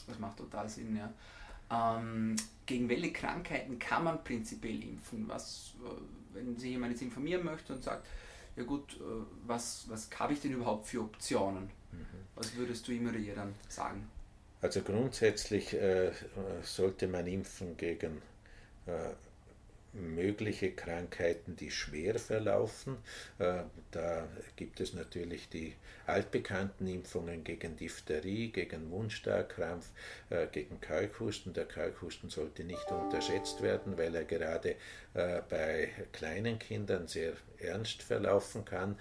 Das 0.06 0.18
macht 0.18 0.38
total 0.38 0.68
Sinn, 0.68 0.96
ja. 0.96 1.12
Ähm, 1.70 2.36
gegen 2.66 2.88
welche 2.88 3.12
Krankheiten 3.12 3.78
kann 3.78 4.04
man 4.04 4.24
prinzipiell 4.24 4.82
impfen? 4.82 5.28
Was, 5.28 5.74
äh, 5.84 6.34
wenn 6.34 6.56
sich 6.56 6.70
jemand 6.70 6.92
jetzt 6.92 7.02
informieren 7.02 7.44
möchte 7.44 7.74
und 7.74 7.82
sagt, 7.82 8.06
ja 8.56 8.64
gut, 8.64 8.94
äh, 8.94 9.24
was, 9.46 9.84
was 9.88 10.08
habe 10.18 10.32
ich 10.32 10.40
denn 10.40 10.52
überhaupt 10.52 10.86
für 10.86 11.00
Optionen? 11.00 11.64
Mhm. 11.92 12.06
Was 12.34 12.54
würdest 12.56 12.88
du 12.88 12.92
immer 12.92 13.14
ihr 13.14 13.34
dann 13.34 13.54
sagen? 13.68 14.08
Also 14.60 14.80
grundsätzlich 14.82 15.74
äh, 15.74 16.12
sollte 16.62 17.08
man 17.08 17.26
impfen 17.26 17.76
gegen 17.76 18.22
äh, 18.86 19.10
mögliche 19.92 20.72
Krankheiten, 20.72 21.56
die 21.56 21.70
schwer 21.70 22.18
verlaufen. 22.18 22.96
Äh, 23.38 23.64
da 23.90 24.26
gibt 24.56 24.80
es 24.80 24.94
natürlich 24.94 25.48
die 25.48 25.74
altbekannten 26.06 26.86
Impfungen 26.86 27.44
gegen 27.44 27.76
Diphtherie, 27.76 28.50
gegen 28.50 28.88
Mundstarkrampf, 28.88 29.90
äh, 30.30 30.46
gegen 30.46 30.80
Kalkhusten. 30.80 31.52
Der 31.52 31.66
Kalkhusten 31.66 32.30
sollte 32.30 32.64
nicht 32.64 32.90
unterschätzt 32.90 33.62
werden, 33.62 33.98
weil 33.98 34.14
er 34.14 34.24
gerade 34.24 34.76
äh, 35.14 35.42
bei 35.48 35.90
kleinen 36.12 36.58
Kindern 36.58 37.06
sehr 37.06 37.34
ernst 37.58 38.02
verlaufen 38.02 38.64
kann, 38.64 38.98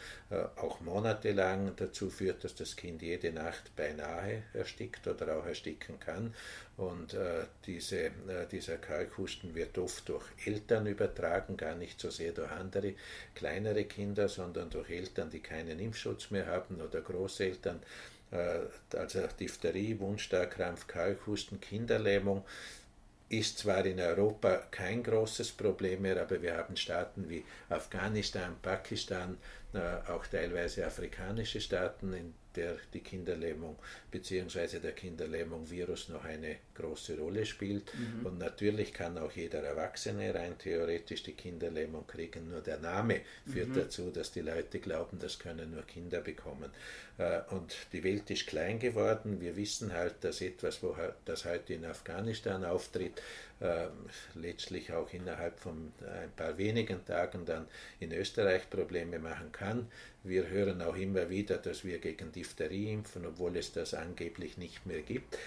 auch 0.55 0.81
monatelang 0.81 1.75
dazu 1.77 2.11
führt, 2.11 2.43
dass 2.43 2.53
das 2.53 2.75
Kind 2.75 3.01
jede 3.01 3.31
Nacht 3.31 3.75
beinahe 3.75 4.43
erstickt 4.53 5.07
oder 5.07 5.35
auch 5.35 5.47
ersticken 5.47 5.99
kann. 5.99 6.35
Und 6.77 7.13
äh, 7.13 7.45
diese, 7.65 8.05
äh, 8.05 8.47
dieser 8.51 8.77
Kalkhusten 8.77 9.53
wird 9.53 9.77
oft 9.77 10.07
durch 10.09 10.25
Eltern 10.45 10.87
übertragen, 10.87 11.57
gar 11.57 11.75
nicht 11.75 11.99
so 11.99 12.09
sehr 12.09 12.31
durch 12.31 12.49
andere 12.49 12.95
kleinere 13.35 13.83
Kinder, 13.83 14.27
sondern 14.27 14.69
durch 14.69 14.89
Eltern, 14.89 15.29
die 15.29 15.41
keinen 15.41 15.79
Impfschutz 15.79 16.31
mehr 16.31 16.47
haben 16.47 16.81
oder 16.81 17.01
Großeltern. 17.01 17.81
Äh, 18.31 18.61
also 18.95 19.27
Diphtherie, 19.39 19.99
Wundstarkrampf, 19.99 20.87
Kalkhusten, 20.87 21.59
Kinderlähmung 21.59 22.43
ist 23.31 23.59
zwar 23.59 23.85
in 23.85 23.99
Europa 23.99 24.63
kein 24.71 25.03
großes 25.03 25.53
Problem 25.53 26.01
mehr, 26.01 26.21
aber 26.21 26.41
wir 26.41 26.57
haben 26.57 26.75
Staaten 26.75 27.29
wie 27.29 27.45
Afghanistan, 27.69 28.57
Pakistan, 28.61 29.37
auch 29.73 30.27
teilweise 30.27 30.85
afrikanische 30.85 31.61
Staaten, 31.61 32.13
in 32.13 32.33
der 32.55 32.75
die 32.93 32.99
Kinderlähmung 32.99 33.77
bzw. 34.11 34.79
der 34.79 34.91
Kinderlähmung-Virus 34.91 36.09
noch 36.09 36.25
eine 36.25 36.57
große 36.75 37.17
Rolle 37.17 37.45
spielt. 37.45 37.91
Mhm. 37.93 38.25
Und 38.25 38.37
natürlich 38.39 38.93
kann 38.93 39.17
auch 39.17 39.31
jeder 39.31 39.63
Erwachsene 39.63 40.33
rein 40.33 40.57
theoretisch 40.57 41.23
die 41.23 41.33
Kinderlähmung 41.33 42.05
kriegen, 42.07 42.49
nur 42.49 42.61
der 42.61 42.79
Name 42.79 43.21
führt 43.51 43.69
mhm. 43.69 43.75
dazu, 43.75 44.11
dass 44.11 44.31
die 44.31 44.41
Leute 44.41 44.79
glauben, 44.79 45.19
das 45.19 45.39
können 45.39 45.71
nur 45.71 45.83
Kinder 45.83 46.21
bekommen. 46.21 46.71
Äh, 47.17 47.41
und 47.51 47.75
die 47.93 48.03
Welt 48.03 48.29
ist 48.29 48.47
klein 48.47 48.79
geworden. 48.79 49.39
Wir 49.39 49.55
wissen 49.55 49.93
halt, 49.93 50.15
dass 50.21 50.41
etwas, 50.41 50.83
wo 50.83 50.95
das 51.25 51.45
heute 51.45 51.73
in 51.73 51.85
Afghanistan 51.85 52.65
auftritt, 52.65 53.21
ähm, 53.61 53.91
letztlich 54.33 54.91
auch 54.91 55.13
innerhalb 55.13 55.59
von 55.59 55.91
ein 56.01 56.31
paar 56.35 56.57
wenigen 56.57 57.05
Tagen 57.05 57.45
dann 57.45 57.67
in 57.99 58.11
Österreich 58.11 58.69
Probleme 58.69 59.19
machen 59.19 59.51
kann. 59.51 59.87
Wir 60.23 60.47
hören 60.47 60.81
auch 60.81 60.95
immer 60.95 61.29
wieder, 61.29 61.57
dass 61.57 61.83
wir 61.83 61.99
gegen 61.99 62.31
Diphtherie 62.31 62.91
impfen, 62.91 63.25
obwohl 63.25 63.57
es 63.57 63.71
das 63.71 63.93
angeblich 63.93 64.57
nicht 64.57 64.85
mehr 64.85 65.01
gibt 65.01 65.37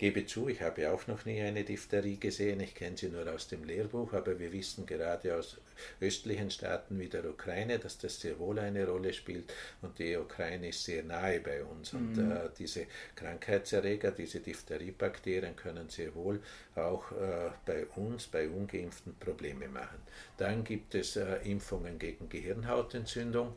gebe 0.00 0.24
zu, 0.24 0.48
ich 0.48 0.62
habe 0.62 0.90
auch 0.90 1.06
noch 1.08 1.26
nie 1.26 1.42
eine 1.42 1.62
Diphtherie 1.62 2.16
gesehen, 2.16 2.60
ich 2.60 2.74
kenne 2.74 2.96
sie 2.96 3.10
nur 3.10 3.30
aus 3.30 3.48
dem 3.48 3.64
Lehrbuch, 3.64 4.14
aber 4.14 4.38
wir 4.38 4.50
wissen 4.50 4.86
gerade 4.86 5.36
aus 5.36 5.58
östlichen 6.00 6.50
Staaten 6.50 6.98
wie 6.98 7.08
der 7.08 7.28
Ukraine, 7.28 7.78
dass 7.78 7.98
das 7.98 8.18
sehr 8.18 8.38
wohl 8.38 8.58
eine 8.60 8.86
Rolle 8.86 9.12
spielt 9.12 9.52
und 9.82 9.98
die 9.98 10.16
Ukraine 10.16 10.70
ist 10.70 10.82
sehr 10.84 11.02
nahe 11.02 11.40
bei 11.40 11.62
uns 11.62 11.92
und 11.92 12.16
mhm. 12.16 12.32
äh, 12.32 12.48
diese 12.58 12.86
Krankheitserreger, 13.14 14.12
diese 14.12 14.40
Diphtheriebakterien 14.40 15.54
können 15.54 15.90
sehr 15.90 16.14
wohl 16.14 16.40
auch 16.76 17.12
äh, 17.12 17.50
bei 17.66 17.84
uns, 17.96 18.26
bei 18.26 18.48
ungeimpften 18.48 19.14
Probleme 19.18 19.68
machen. 19.68 19.98
Dann 20.38 20.64
gibt 20.64 20.94
es 20.94 21.16
äh, 21.16 21.40
Impfungen 21.44 21.98
gegen 21.98 22.30
Gehirnhautentzündung. 22.30 23.54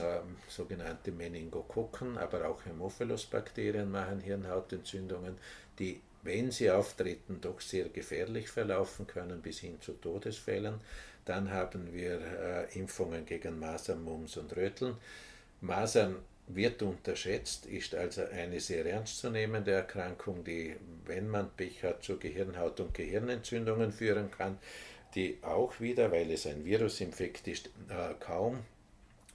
Ähm, 0.00 0.36
sogenannte 0.48 1.12
Meningokokken, 1.12 2.16
aber 2.16 2.48
auch 2.48 2.64
Hämophilus-Bakterien 2.64 3.90
machen 3.90 4.18
Hirnhautentzündungen 4.18 5.36
die, 5.78 6.00
wenn 6.22 6.50
sie 6.50 6.70
auftreten, 6.70 7.38
doch 7.40 7.60
sehr 7.60 7.88
gefährlich 7.88 8.48
verlaufen 8.48 9.06
können 9.06 9.42
bis 9.42 9.60
hin 9.60 9.80
zu 9.80 9.92
Todesfällen. 9.92 10.80
Dann 11.24 11.50
haben 11.50 11.92
wir 11.92 12.20
äh, 12.20 12.78
Impfungen 12.78 13.24
gegen 13.24 13.58
Masern, 13.58 14.02
Mumps 14.02 14.36
und 14.36 14.54
Röteln. 14.56 14.96
Masern 15.60 16.16
wird 16.46 16.82
unterschätzt, 16.82 17.66
ist 17.66 17.94
also 17.94 18.22
eine 18.24 18.60
sehr 18.60 18.84
ernstzunehmende 18.84 19.70
Erkrankung, 19.70 20.44
die, 20.44 20.76
wenn 21.06 21.28
man 21.28 21.50
Pech 21.56 21.82
hat, 21.82 22.02
zu 22.02 22.18
Gehirnhaut- 22.18 22.80
und 22.80 22.92
Gehirnentzündungen 22.92 23.92
führen 23.92 24.30
kann, 24.30 24.58
die 25.14 25.38
auch 25.42 25.80
wieder, 25.80 26.12
weil 26.12 26.30
es 26.30 26.46
ein 26.46 26.64
Virusinfekt 26.64 27.48
ist, 27.48 27.68
äh, 27.88 28.14
kaum 28.20 28.58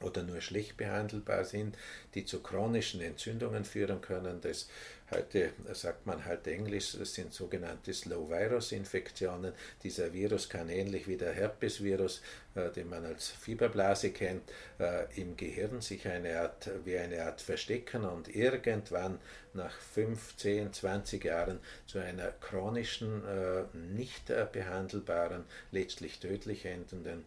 oder 0.01 0.23
nur 0.23 0.41
schlecht 0.41 0.77
behandelbar 0.77 1.43
sind, 1.43 1.77
die 2.13 2.25
zu 2.25 2.41
chronischen 2.41 3.01
Entzündungen 3.01 3.65
führen 3.65 4.01
können. 4.01 4.39
Das 4.41 4.69
Heute 5.11 5.53
sagt 5.73 6.05
man 6.05 6.23
halt 6.23 6.45
Englisch, 6.45 6.95
das 6.99 7.15
sind 7.15 7.33
sogenannte 7.33 7.91
Slow-Virus-Infektionen. 7.91 9.53
Dieser 9.81 10.13
Virus 10.13 10.47
kann 10.47 10.69
ähnlich 10.69 11.07
wie 11.07 11.17
der 11.17 11.33
Herpesvirus, 11.33 12.21
den 12.55 12.89
man 12.89 13.05
als 13.05 13.29
Fieberblase 13.29 14.11
kennt, 14.11 14.51
äh, 14.79 15.05
im 15.19 15.37
Gehirn 15.37 15.81
sich 15.81 16.07
eine 16.07 16.39
Art, 16.39 16.69
wie 16.83 16.97
eine 16.97 17.23
Art 17.23 17.41
verstecken 17.41 18.03
und 18.03 18.33
irgendwann 18.35 19.19
nach 19.53 19.73
5, 19.73 20.37
10, 20.37 20.73
20 20.73 21.25
Jahren 21.25 21.59
zu 21.85 21.99
einer 21.99 22.31
chronischen, 22.31 23.23
äh, 23.25 23.63
nicht 23.93 24.31
behandelbaren, 24.51 25.45
letztlich 25.71 26.19
tödlich 26.19 26.65
endenden 26.65 27.25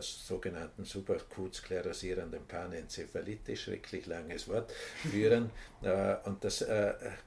sogenannten 0.00 0.84
subakut 0.84 1.54
sklerosierenden 1.54 2.46
Panenzephalitis, 2.46 3.60
schrecklich 3.60 4.06
langes 4.06 4.48
Wort, 4.48 4.72
führen. 5.10 5.50
und 6.24 6.42
das 6.42 6.64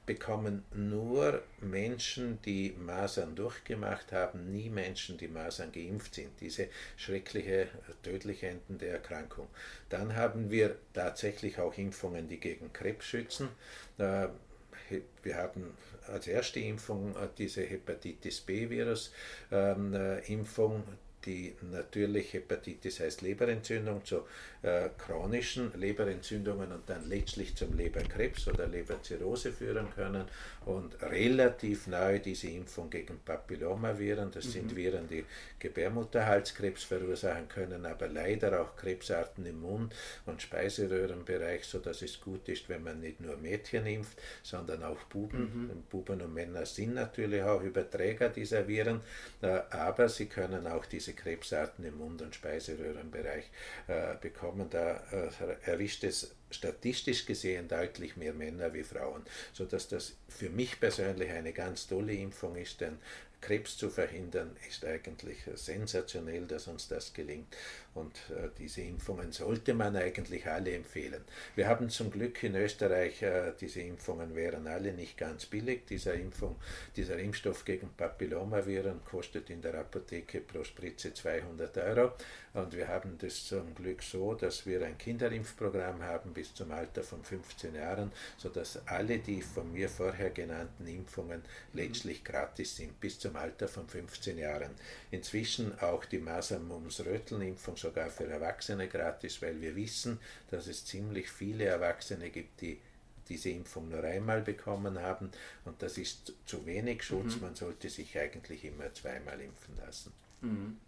bekommen 0.04 0.64
nur 0.74 1.40
Menschen, 1.60 2.40
die 2.42 2.74
Masern 2.78 3.34
durchgemacht 3.34 4.12
haben, 4.12 4.50
nie 4.50 4.68
Menschen, 4.68 5.18
die 5.18 5.28
Masern 5.28 5.72
geimpft 5.72 6.14
sind. 6.14 6.40
Diese 6.40 6.68
schreckliche, 6.96 7.68
tödlich 8.02 8.42
endende 8.42 8.86
Erkrankung. 8.86 9.48
Dann 9.88 10.16
haben 10.16 10.50
wir 10.50 10.76
tatsächlich 10.92 11.58
auch 11.58 11.76
Impfungen, 11.76 12.28
die 12.28 12.38
gegen 12.38 12.72
Krebs 12.72 13.06
schützen. 13.06 13.48
Wir 13.96 15.36
haben 15.36 15.74
als 16.08 16.26
erste 16.26 16.60
Impfung 16.60 17.14
äh, 17.16 17.28
diese 17.36 17.62
Hepatitis 17.62 18.40
B-Virus-Impfung, 18.40 20.76
ähm, 20.76 20.82
äh, 20.82 20.96
die 21.24 21.54
natürlich 21.62 22.32
Hepatitis 22.32 23.00
heißt 23.00 23.22
Leberentzündung 23.22 24.04
zu 24.04 24.22
äh, 24.62 24.88
chronischen 24.98 25.72
Leberentzündungen 25.78 26.72
und 26.72 26.88
dann 26.88 27.08
letztlich 27.08 27.56
zum 27.56 27.76
Leberkrebs 27.76 28.48
oder 28.48 28.66
Leberzirrhose 28.66 29.52
führen 29.52 29.88
können 29.94 30.24
und 30.66 31.00
relativ 31.02 31.86
neu 31.86 32.18
diese 32.18 32.48
Impfung 32.48 32.90
gegen 32.90 33.20
Papillomaviren, 33.20 34.30
das 34.32 34.46
mhm. 34.46 34.50
sind 34.50 34.76
Viren, 34.76 35.06
die 35.08 35.24
Gebärmutterhalskrebs 35.60 36.82
verursachen 36.84 37.48
können, 37.48 37.86
aber 37.86 38.08
leider 38.08 38.60
auch 38.60 38.76
Krebsarten 38.76 39.46
im 39.46 39.60
Mund- 39.60 39.94
und 40.26 40.42
Speiseröhrenbereich, 40.42 41.64
sodass 41.64 42.02
es 42.02 42.20
gut 42.20 42.48
ist, 42.48 42.68
wenn 42.68 42.82
man 42.82 43.00
nicht 43.00 43.20
nur 43.20 43.36
Mädchen 43.36 43.86
impft, 43.86 44.20
sondern 44.42 44.82
auch 44.82 45.02
Buben. 45.04 45.68
Mhm. 45.68 45.82
Buben 45.88 46.20
und 46.20 46.34
Männer 46.34 46.66
sind 46.66 46.94
natürlich 46.94 47.42
auch 47.42 47.62
Überträger 47.62 48.28
dieser 48.28 48.66
Viren, 48.66 49.00
äh, 49.40 49.60
aber 49.70 50.08
sie 50.08 50.26
können 50.26 50.66
auch 50.66 50.84
diese 50.84 51.12
Krebsarten 51.12 51.84
im 51.84 51.98
Mund- 51.98 52.22
und 52.22 52.34
Speiseröhrenbereich 52.34 53.44
äh, 53.86 54.16
bekommen. 54.20 54.47
Da 54.70 55.02
äh, 55.12 55.70
erwischt 55.70 56.04
es 56.04 56.34
statistisch 56.50 57.26
gesehen 57.26 57.68
deutlich 57.68 58.16
mehr 58.16 58.32
Männer 58.32 58.72
wie 58.72 58.82
Frauen, 58.82 59.22
sodass 59.52 59.88
das 59.88 60.16
für 60.28 60.50
mich 60.50 60.80
persönlich 60.80 61.30
eine 61.30 61.52
ganz 61.52 61.86
tolle 61.86 62.14
Impfung 62.14 62.56
ist, 62.56 62.80
denn 62.80 62.98
Krebs 63.40 63.76
zu 63.76 63.90
verhindern, 63.90 64.56
ist 64.68 64.84
eigentlich 64.84 65.38
sensationell, 65.54 66.46
dass 66.46 66.66
uns 66.66 66.88
das 66.88 67.12
gelingt. 67.12 67.56
Und 67.94 68.14
äh, 68.30 68.48
diese 68.58 68.82
Impfungen 68.82 69.32
sollte 69.32 69.74
man 69.74 69.96
eigentlich 69.96 70.46
alle 70.46 70.72
empfehlen. 70.72 71.24
Wir 71.56 71.68
haben 71.68 71.90
zum 71.90 72.10
Glück 72.10 72.42
in 72.42 72.54
Österreich, 72.54 73.22
äh, 73.22 73.52
diese 73.60 73.80
Impfungen 73.80 74.36
wären 74.36 74.66
alle 74.66 74.92
nicht 74.92 75.16
ganz 75.16 75.46
billig. 75.46 75.86
Dieser, 75.86 76.14
Impfung, 76.14 76.56
dieser 76.96 77.18
Impfstoff 77.18 77.64
gegen 77.64 77.88
Papillomaviren 77.96 79.04
kostet 79.04 79.50
in 79.50 79.62
der 79.62 79.74
Apotheke 79.74 80.40
pro 80.40 80.62
Spritze 80.62 81.12
200 81.12 81.76
Euro. 81.78 82.12
Und 82.54 82.74
wir 82.76 82.88
haben 82.88 83.18
das 83.18 83.46
zum 83.46 83.74
Glück 83.74 84.02
so, 84.02 84.34
dass 84.34 84.64
wir 84.66 84.84
ein 84.84 84.96
Kinderimpfprogramm 84.98 86.02
haben 86.02 86.32
bis 86.32 86.54
zum 86.54 86.70
Alter 86.72 87.02
von 87.02 87.22
15 87.22 87.74
Jahren, 87.74 88.12
sodass 88.36 88.80
alle 88.86 89.18
die 89.18 89.42
von 89.42 89.72
mir 89.72 89.88
vorher 89.88 90.30
genannten 90.30 90.86
Impfungen 90.86 91.42
letztlich 91.72 92.24
gratis 92.24 92.76
sind, 92.76 93.00
bis 93.00 93.18
zum 93.18 93.27
Alter 93.36 93.68
von 93.68 93.88
15 93.88 94.38
Jahren. 94.38 94.70
Inzwischen 95.10 95.78
auch 95.80 96.04
die 96.04 96.18
Masern-Mumps-Röteln-Impfung 96.18 97.76
sogar 97.76 98.10
für 98.10 98.26
Erwachsene 98.26 98.88
gratis, 98.88 99.40
weil 99.42 99.60
wir 99.60 99.74
wissen, 99.76 100.18
dass 100.50 100.66
es 100.66 100.84
ziemlich 100.84 101.30
viele 101.30 101.64
Erwachsene 101.64 102.30
gibt, 102.30 102.60
die 102.60 102.80
diese 103.28 103.50
Impfung 103.50 103.88
nur 103.88 104.02
einmal 104.04 104.40
bekommen 104.40 104.98
haben 105.00 105.30
und 105.64 105.82
das 105.82 105.98
ist 105.98 106.32
zu 106.46 106.64
wenig 106.66 107.02
Schutz. 107.02 107.36
Mhm. 107.36 107.42
Man 107.42 107.54
sollte 107.54 107.88
sich 107.88 108.18
eigentlich 108.18 108.64
immer 108.64 108.92
zweimal 108.94 109.40
impfen 109.40 109.76
lassen. 109.76 110.12
Mhm. 110.40 110.78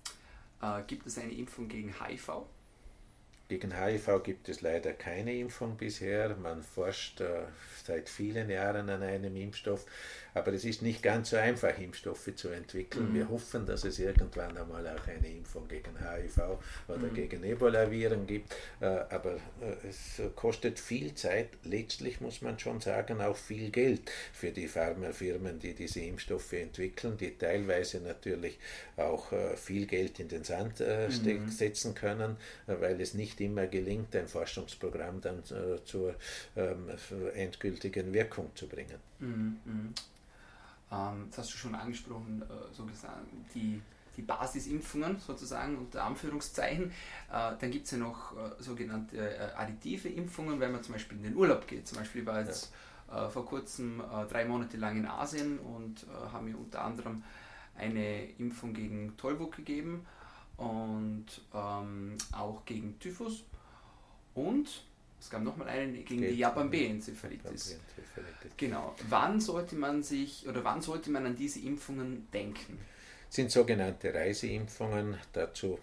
Äh, 0.63 0.83
gibt 0.87 1.07
es 1.07 1.19
eine 1.19 1.33
Impfung 1.33 1.69
gegen 1.69 1.95
HIV? 2.03 2.47
Gegen 3.49 3.77
HIV 3.77 4.23
gibt 4.23 4.49
es 4.49 4.61
leider 4.61 4.93
keine 4.93 5.35
Impfung 5.35 5.77
bisher. 5.77 6.37
Man 6.37 6.63
forscht 6.63 7.21
äh, 7.21 7.43
seit 7.85 8.09
vielen 8.09 8.49
Jahren 8.49 8.89
an 8.89 9.03
einem 9.03 9.35
Impfstoff. 9.35 9.87
Aber 10.35 10.53
es 10.53 10.65
ist 10.65 10.83
nicht 10.83 11.03
ganz 11.03 11.31
so 11.31 11.37
einfach, 11.37 11.77
Impfstoffe 11.79 12.35
zu 12.35 12.49
entwickeln. 12.49 13.11
Mhm. 13.11 13.15
Wir 13.15 13.29
hoffen, 13.29 13.67
dass 13.67 13.85
es 13.85 13.99
irgendwann 13.99 14.57
einmal 14.57 14.87
auch 14.87 15.07
eine 15.07 15.29
Impfung 15.29 15.67
gegen 15.69 15.99
HIV 15.99 16.59
oder 16.89 16.99
mhm. 16.99 17.15
gegen 17.15 17.45
Ebola-Viren 17.45 18.27
gibt. 18.27 18.55
Äh, 18.81 18.87
aber 18.87 19.37
äh, 19.61 19.89
es 19.89 20.21
kostet 20.37 20.79
viel 20.79 21.15
Zeit. 21.15 21.49
Letztlich 21.65 22.21
muss 22.21 22.43
man 22.43 22.59
schon 22.59 22.81
sagen, 22.81 23.21
auch 23.21 23.37
viel 23.37 23.71
Geld 23.71 24.11
für 24.33 24.51
die 24.51 24.69
Pharmafirmen, 24.69 25.59
die 25.59 25.75
diese 25.75 26.01
Impfstoffe 26.01 26.53
entwickeln, 26.53 27.17
die 27.17 27.37
teilweise 27.37 28.01
natürlich 28.01 28.59
auch 28.97 29.33
äh, 29.33 29.57
viel 29.57 29.87
Geld 29.87 30.21
in 30.21 30.29
den 30.29 30.45
Sand 30.45 30.81
mhm. 30.81 31.49
setzen 31.49 31.95
können, 31.95 32.37
weil 32.67 33.01
es 33.01 33.15
nicht 33.15 33.41
immer 33.41 33.67
gelingt, 33.67 34.15
ein 34.15 34.29
Forschungsprogramm 34.29 35.21
dann 35.21 35.43
zur 35.85 36.15
ähm, 36.57 36.91
endgültigen 37.35 38.13
Wirkung 38.13 38.51
zu 38.55 38.69
bringen. 38.69 39.10
Mhm. 39.21 39.61
mhm. 39.65 39.95
Ähm, 40.93 41.27
das 41.29 41.39
hast 41.39 41.55
du 41.55 41.59
schon 41.59 41.75
angesprochen, 41.75 42.43
äh, 42.43 42.75
so 42.75 42.85
gesagt, 42.85 43.27
die, 43.55 43.81
die 44.17 44.23
Basisimpfungen 44.23 45.19
sozusagen 45.19 45.79
unter 45.79 46.05
Anführungszeichen. 46.05 46.91
Äh, 47.31 47.53
dann 47.59 47.71
gibt 47.71 47.87
es 47.87 47.93
ja 47.93 47.99
noch 47.99 48.37
äh, 48.37 48.62
sogenannte 48.62 49.17
äh, 49.17 49.53
additive 49.57 50.09
Impfungen, 50.09 50.59
wenn 50.59 50.73
man 50.73 50.83
zum 50.83 50.95
Beispiel 50.95 51.19
in 51.19 51.25
den 51.25 51.37
Urlaub 51.37 51.67
geht. 51.69 51.87
Zum 51.87 51.99
Beispiel 51.99 52.27
war 52.27 52.41
jetzt 52.41 52.73
ja. 53.09 53.27
Äh, 53.27 53.31
vor 53.31 53.45
kurzem 53.45 54.00
äh, 54.00 54.27
drei 54.27 54.45
Monate 54.45 54.77
lang 54.77 54.97
in 54.97 55.07
Asien 55.07 55.59
und 55.59 56.07
haben 56.33 56.47
mir 56.47 56.57
unter 56.57 56.85
anderem 56.85 57.23
eine 57.77 58.25
Impfung 58.39 58.75
gegen 58.75 59.17
Tollwut 59.17 59.57
gegeben 59.57 60.07
und 60.57 61.27
ähm, 61.55 62.17
auch 62.33 62.65
gegen 62.67 62.99
Typhus. 62.99 63.45
Und 64.35 64.85
es 65.21 65.29
gab 65.31 65.43
nochmal 65.43 65.69
einen 65.69 65.93
gegen 66.05 66.23
Geht. 66.23 66.33
die 66.33 66.39
Japan 66.39 66.71
B-Enzephalitis. 66.71 67.79
Genau. 68.57 68.95
Wann 69.09 69.41
sollte 69.41 69.77
man 69.77 70.03
sich 70.03 70.49
oder 70.49 70.65
wann 70.65 70.81
sollte 70.81 71.11
man 71.11 71.27
an 71.27 71.37
diese 71.37 71.61
Impfungen 71.61 72.29
denken? 72.33 72.79
sind 73.31 73.50
sogenannte 73.50 74.12
Reiseimpfungen. 74.12 75.17
Dazu 75.33 75.79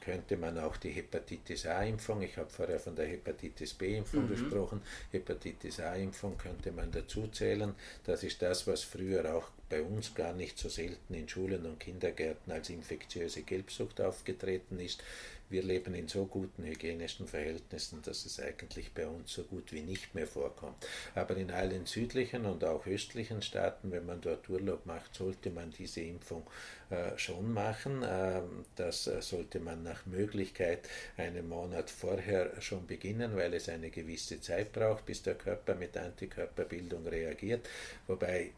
könnte 0.00 0.36
man 0.36 0.58
auch 0.58 0.76
die 0.76 0.90
Hepatitis 0.90 1.66
A-Impfung, 1.66 2.22
ich 2.22 2.36
habe 2.36 2.50
vorher 2.50 2.78
von 2.78 2.94
der 2.94 3.06
Hepatitis 3.06 3.72
B-Impfung 3.72 4.24
mhm. 4.24 4.28
gesprochen, 4.28 4.82
Hepatitis 5.10 5.80
A-Impfung 5.80 6.36
könnte 6.36 6.72
man 6.72 6.92
dazu 6.92 7.26
zählen. 7.28 7.74
Das 8.04 8.22
ist 8.22 8.42
das, 8.42 8.66
was 8.66 8.82
früher 8.82 9.34
auch 9.34 9.48
bei 9.68 9.82
uns 9.82 10.14
gar 10.14 10.34
nicht 10.34 10.58
so 10.58 10.68
selten 10.68 11.14
in 11.14 11.26
Schulen 11.26 11.64
und 11.64 11.80
Kindergärten 11.80 12.52
als 12.52 12.68
infektiöse 12.68 13.42
Gelbsucht 13.42 14.00
aufgetreten 14.02 14.78
ist. 14.78 15.02
Wir 15.50 15.62
leben 15.62 15.94
in 15.94 16.08
so 16.08 16.26
guten 16.26 16.64
hygienischen 16.64 17.26
Verhältnissen, 17.26 18.02
dass 18.02 18.24
es 18.24 18.40
eigentlich 18.40 18.92
bei 18.92 19.06
uns 19.06 19.32
so 19.32 19.44
gut 19.44 19.72
wie 19.72 19.82
nicht 19.82 20.14
mehr 20.14 20.26
vorkommt. 20.26 20.76
Aber 21.14 21.36
in 21.36 21.50
allen 21.50 21.86
südlichen 21.86 22.46
und 22.46 22.64
auch 22.64 22.86
östlichen 22.86 23.42
Staaten, 23.42 23.92
wenn 23.92 24.06
man 24.06 24.20
dort 24.20 24.48
Urlaub 24.48 24.86
macht, 24.86 25.14
sollte 25.14 25.50
man 25.50 25.70
diese 25.70 26.00
Impfung 26.00 26.44
äh, 26.90 27.16
schon 27.18 27.52
machen. 27.52 28.02
Äh, 28.02 28.42
das 28.76 29.06
äh, 29.06 29.20
sollte 29.22 29.60
man 29.60 29.82
nach 29.82 30.06
Möglichkeit 30.06 30.88
einen 31.16 31.48
Monat 31.48 31.90
vorher 31.90 32.60
schon 32.60 32.86
beginnen, 32.86 33.36
weil 33.36 33.54
es 33.54 33.68
eine 33.68 33.90
gewisse 33.90 34.40
Zeit 34.40 34.72
braucht, 34.72 35.06
bis 35.06 35.22
der 35.22 35.34
Körper 35.34 35.74
mit 35.74 35.96
Antikörperbildung 35.96 37.06
reagiert. 37.06 37.68
Wobei 38.06 38.52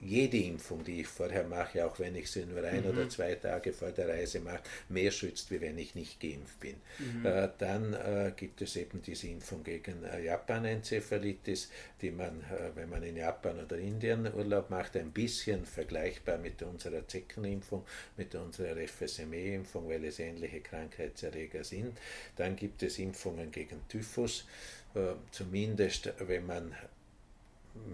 jede 0.00 0.38
Impfung, 0.38 0.84
die 0.84 1.00
ich 1.00 1.08
vorher 1.08 1.44
mache, 1.44 1.84
auch 1.84 1.98
wenn 1.98 2.14
ich 2.14 2.30
sie 2.30 2.44
nur 2.44 2.62
ein 2.62 2.84
mhm. 2.84 2.90
oder 2.90 3.08
zwei 3.08 3.34
Tage 3.34 3.72
vor 3.72 3.90
der 3.90 4.08
Reise 4.08 4.40
mache, 4.40 4.62
mehr 4.88 5.10
schützt, 5.10 5.50
wie 5.50 5.60
wenn 5.60 5.76
ich 5.78 5.94
nicht 5.94 6.20
geimpft 6.20 6.60
bin. 6.60 6.76
Mhm. 6.98 7.26
Äh, 7.26 7.48
dann 7.58 7.94
äh, 7.94 8.32
gibt 8.36 8.62
es 8.62 8.76
eben 8.76 9.02
diese 9.02 9.26
Impfung 9.28 9.64
gegen 9.64 10.04
äh, 10.04 10.22
Japan-Enzephalitis, 10.22 11.70
die 12.00 12.10
man, 12.10 12.40
äh, 12.42 12.76
wenn 12.76 12.88
man 12.88 13.02
in 13.02 13.16
Japan 13.16 13.58
oder 13.58 13.76
Indien 13.76 14.32
Urlaub 14.32 14.70
macht, 14.70 14.96
ein 14.96 15.10
bisschen 15.10 15.66
vergleichbar 15.66 16.38
mit 16.38 16.62
unserer 16.62 17.06
Zeckenimpfung, 17.06 17.84
mit 18.16 18.34
unserer 18.34 18.76
FSME-Impfung, 18.76 19.88
weil 19.88 20.04
es 20.04 20.20
ähnliche 20.20 20.60
Krankheitserreger 20.60 21.64
sind. 21.64 21.98
Dann 22.36 22.54
gibt 22.54 22.82
es 22.82 22.98
Impfungen 22.98 23.50
gegen 23.50 23.80
Typhus, 23.88 24.46
äh, 24.94 25.14
zumindest 25.32 26.12
wenn 26.20 26.46
man 26.46 26.74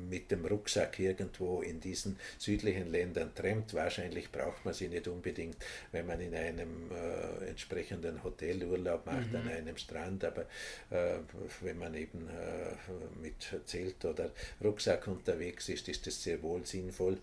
mit 0.08 0.30
dem 0.30 0.44
Rucksack 0.44 0.98
irgendwo 0.98 1.62
in 1.62 1.80
diesen 1.80 2.18
südlichen 2.38 2.90
Ländern 2.90 3.34
trennt. 3.34 3.74
Wahrscheinlich 3.74 4.30
braucht 4.30 4.64
man 4.64 4.74
sie 4.74 4.88
nicht 4.88 5.08
unbedingt, 5.08 5.56
wenn 5.92 6.06
man 6.06 6.20
in 6.20 6.34
einem 6.34 6.90
äh, 6.90 7.48
entsprechenden 7.48 8.22
Hotel 8.22 8.62
Urlaub 8.64 9.06
macht, 9.06 9.30
mhm. 9.30 9.36
an 9.36 9.48
einem 9.48 9.76
Strand, 9.76 10.24
aber 10.24 10.42
äh, 10.90 11.18
wenn 11.60 11.78
man 11.78 11.94
eben 11.94 12.28
äh, 12.28 13.20
mit 13.22 13.60
Zelt 13.66 14.04
oder 14.04 14.30
Rucksack 14.62 15.06
unterwegs 15.08 15.68
ist, 15.68 15.88
ist 15.88 16.06
es 16.06 16.22
sehr 16.22 16.42
wohl 16.42 16.64
sinnvoll. 16.66 17.18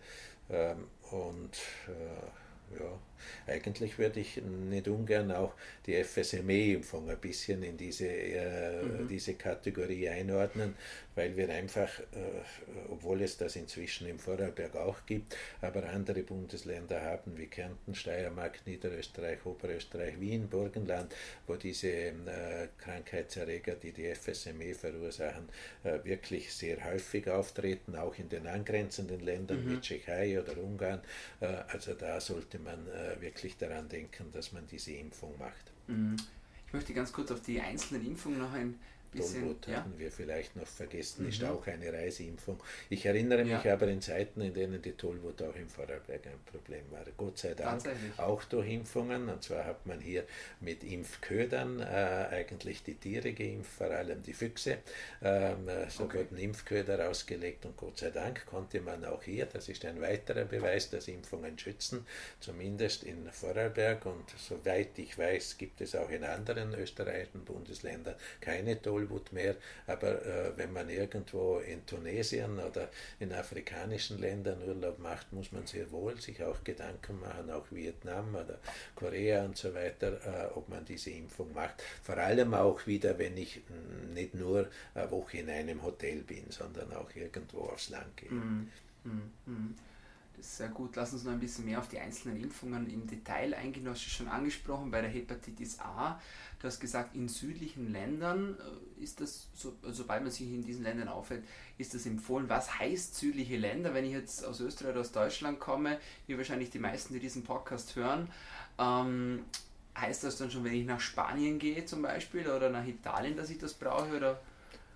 Ähm, 0.50 0.88
und 1.12 1.58
äh, 1.88 2.80
ja, 2.80 3.00
eigentlich 3.48 3.98
würde 3.98 4.20
ich 4.20 4.42
nicht 4.42 4.88
ungern 4.88 5.32
auch 5.32 5.54
die 5.86 6.04
FSME-Impfung 6.04 7.10
ein 7.10 7.20
bisschen 7.20 7.64
in 7.64 7.78
diese, 7.78 8.08
äh, 8.08 8.84
mhm. 8.84 9.08
diese 9.08 9.34
Kategorie 9.36 10.10
einordnen, 10.10 10.76
weil 11.16 11.36
wir 11.36 11.50
einfach, 11.50 12.00
äh, 12.00 12.42
obwohl 12.90 13.22
es 13.22 13.38
das 13.38 13.56
inzwischen 13.56 14.08
im 14.08 14.20
Vorarlberg 14.20 14.76
auch 14.76 15.06
gibt, 15.06 15.36
aber 15.62 15.88
andere 15.90 16.24
Bundesländer 16.24 17.02
haben 17.02 17.38
wie 17.38 17.48
Kärnten, 17.48 17.96
Steiermark, 17.96 18.66
Niederösterreich, 18.66 19.46
Oberösterreich, 19.46 20.20
Wien, 20.20 20.48
Burgenland, 20.48 21.14
wo 21.48 21.56
diese 21.56 21.88
äh, 21.90 22.14
Krankheitserreger, 22.78 23.76
die 23.76 23.92
die 23.92 24.14
FSME 24.14 24.74
verursachen, 24.74 25.50
äh, 25.84 26.00
wirklich 26.04 26.54
sehr 26.54 26.84
häufig 26.86 27.30
auftreten, 27.30 27.96
auch 27.96 28.18
in 28.18 28.30
den 28.30 28.48
angrenzenden 28.48 29.20
Ländern 29.20 29.66
mhm. 29.66 29.72
wie 29.72 29.82
Tschechei 29.82 30.40
oder 30.40 30.58
Ungarn. 30.58 31.02
Äh, 31.40 31.48
also 31.68 31.94
da 31.94 32.20
sollte 32.20 32.60
man 32.60 32.88
äh, 32.88 33.11
wirklich 33.20 33.58
daran 33.58 33.90
denken, 33.90 34.32
dass 34.32 34.52
man 34.54 34.68
diese 34.68 34.92
Impfung 34.94 35.38
macht. 35.38 35.72
Mhm. 35.88 36.16
Ich 36.68 36.74
möchte 36.74 36.94
ganz 36.94 37.12
kurz 37.12 37.32
auf 37.32 37.42
die 37.42 37.60
einzelnen 37.60 38.06
Impfungen 38.06 38.40
noch 38.40 38.54
ein 38.54 38.80
Tollwut 39.12 39.68
ja. 39.68 39.78
hatten 39.78 39.98
wir 39.98 40.12
vielleicht 40.12 40.56
noch 40.56 40.68
vergessen, 40.68 41.24
mhm. 41.24 41.30
ist 41.30 41.44
auch 41.44 41.66
eine 41.68 41.92
Reiseimpfung. 41.92 42.62
Ich 42.90 43.06
erinnere 43.06 43.44
mich 43.44 43.64
ja. 43.64 43.74
aber 43.74 43.88
in 43.88 44.02
Zeiten, 44.02 44.42
in 44.42 44.54
denen 44.54 44.82
die 44.82 44.94
Tollwut 44.94 45.42
auch 45.42 45.56
im 45.56 45.68
Vorarlberg 45.70 46.26
ein 46.28 46.40
Problem 46.46 46.84
war. 46.92 47.04
Gott 47.18 47.38
sei 47.38 47.54
Dank 47.54 47.84
auch 48.18 48.44
durch 48.46 48.70
Impfungen. 48.70 49.30
Und 49.30 49.44
zwar 49.44 49.66
hat 49.66 49.86
man 49.86 50.00
hier 50.00 50.24
mit 50.60 50.84
Impfködern 50.84 51.80
äh, 51.80 51.84
eigentlich 52.32 52.84
die 52.84 52.96
Tiere 52.96 53.34
geimpft, 53.34 53.72
vor 53.72 53.92
allem 53.92 54.24
die 54.24 54.34
Füchse. 54.34 54.78
Ähm, 55.22 55.68
äh, 55.68 55.90
so 55.90 56.06
okay. 56.06 56.20
wurden 56.20 56.38
Impfköder 56.38 57.10
ausgelegt 57.10 57.66
und 57.66 57.78
Gott 57.78 58.00
sei 58.00 58.10
Dank 58.10 58.46
konnte 58.46 58.82
man 58.82 59.04
auch 59.06 59.24
hier, 59.24 59.46
das 59.46 59.70
ist 59.70 59.86
ein 59.86 60.02
weiterer 60.02 60.46
Beweis, 60.46 60.90
dass 60.90 61.08
Impfungen 61.08 61.58
schützen, 61.58 62.06
zumindest 62.40 63.04
in 63.04 63.30
Vorarlberg 63.32 64.06
und 64.06 64.26
soweit 64.38 64.98
ich 64.98 65.18
weiß, 65.18 65.58
gibt 65.58 65.82
es 65.82 65.96
auch 65.96 66.10
in 66.10 66.24
anderen 66.24 66.74
österreichischen 66.74 67.44
Bundesländern 67.46 68.16
keine 68.40 68.82
Tollwut 68.82 69.01
Tollwut 69.02 69.32
mehr, 69.34 69.56
aber 69.88 70.26
äh, 70.26 70.52
wenn 70.58 70.74
man 70.74 70.90
irgendwo 70.90 71.60
in 71.60 71.86
Tunesien 71.86 72.60
oder 72.60 72.90
in 73.20 73.32
afrikanischen 73.34 74.20
Ländern 74.20 74.62
Urlaub 74.68 75.00
macht, 75.00 75.32
muss 75.34 75.52
man 75.52 75.66
sehr 75.66 75.92
wohl 75.92 76.20
sich 76.20 76.44
auch 76.44 76.64
Gedanken 76.64 77.20
machen, 77.20 77.50
auch 77.52 77.66
Vietnam 77.72 78.36
oder 78.36 78.60
Korea 78.96 79.46
und 79.46 79.58
so 79.58 79.74
weiter, 79.74 80.14
äh, 80.26 80.54
ob 80.54 80.70
man 80.70 80.86
diese 80.86 81.12
Impfung 81.12 81.54
macht. 81.54 81.84
Vor 82.04 82.18
allem 82.18 82.54
auch 82.54 82.86
wieder, 82.88 83.18
wenn 83.18 83.38
ich 83.38 83.62
mh, 83.70 84.14
nicht 84.14 84.36
nur 84.36 84.68
eine 84.94 85.12
Woche 85.12 85.38
in 85.40 85.50
einem 85.50 85.82
Hotel 85.84 86.22
bin, 86.22 86.46
sondern 86.50 86.94
auch 86.94 87.10
irgendwo 87.16 87.62
aufs 87.62 87.90
Land 87.90 88.18
gehe. 88.18 88.32
Mm, 88.32 88.70
mm, 89.04 89.32
mm. 89.46 89.76
Sehr 90.42 90.70
gut. 90.70 90.96
Lass 90.96 91.14
uns 91.14 91.24
noch 91.24 91.32
ein 91.32 91.40
bisschen 91.40 91.66
mehr 91.66 91.78
auf 91.78 91.88
die 91.88 92.00
einzelnen 92.00 92.42
Impfungen 92.42 92.90
im 92.90 93.06
Detail 93.06 93.54
eingehen. 93.54 93.86
Du 93.86 93.92
hast 93.92 94.00
es 94.00 94.12
schon 94.12 94.28
angesprochen 94.28 94.90
bei 94.90 95.02
der 95.02 95.10
Hepatitis 95.10 95.80
A. 95.80 96.20
Du 96.60 96.68
hast 96.68 96.80
gesagt, 96.80 97.16
in 97.16 97.28
südlichen 97.28 97.92
Ländern 97.92 98.58
äh, 98.58 99.04
ist 99.04 99.22
das, 99.22 99.50
so, 99.54 99.76
sobald 99.84 100.24
man 100.24 100.32
sich 100.32 100.48
in 100.48 100.64
diesen 100.64 100.84
Ländern 100.84 101.10
aufhält, 101.10 101.44
ist 101.78 101.94
das 101.94 102.08
empfohlen. 102.08 102.50
Was 102.50 102.80
heißt 102.80 103.16
südliche 103.16 103.58
Länder? 103.58 103.94
Wenn 103.94 104.06
ich 104.06 104.14
jetzt 104.14 104.44
aus 104.44 104.60
Österreich 104.62 104.92
oder 104.92 105.02
aus 105.02 105.12
Deutschland 105.12 105.60
komme, 105.60 106.00
wie 106.26 106.36
wahrscheinlich 106.38 106.72
die 106.72 106.80
meisten, 106.80 107.14
die 107.14 107.20
diesen 107.20 107.44
Podcast 107.44 107.96
hören, 107.96 108.28
ähm, 108.80 109.44
heißt 109.96 110.24
das 110.24 110.38
dann 110.38 110.50
schon, 110.50 110.64
wenn 110.64 110.74
ich 110.74 110.86
nach 110.86 111.00
Spanien 111.00 111.60
gehe 111.60 111.86
zum 111.86 112.02
Beispiel 112.02 112.48
oder 112.48 112.72
nach 112.72 112.86
Italien, 112.88 113.38
dass 113.38 113.52
ich 113.52 113.60
das 113.60 113.76
brauche? 113.76 114.18
Oder? 114.18 114.42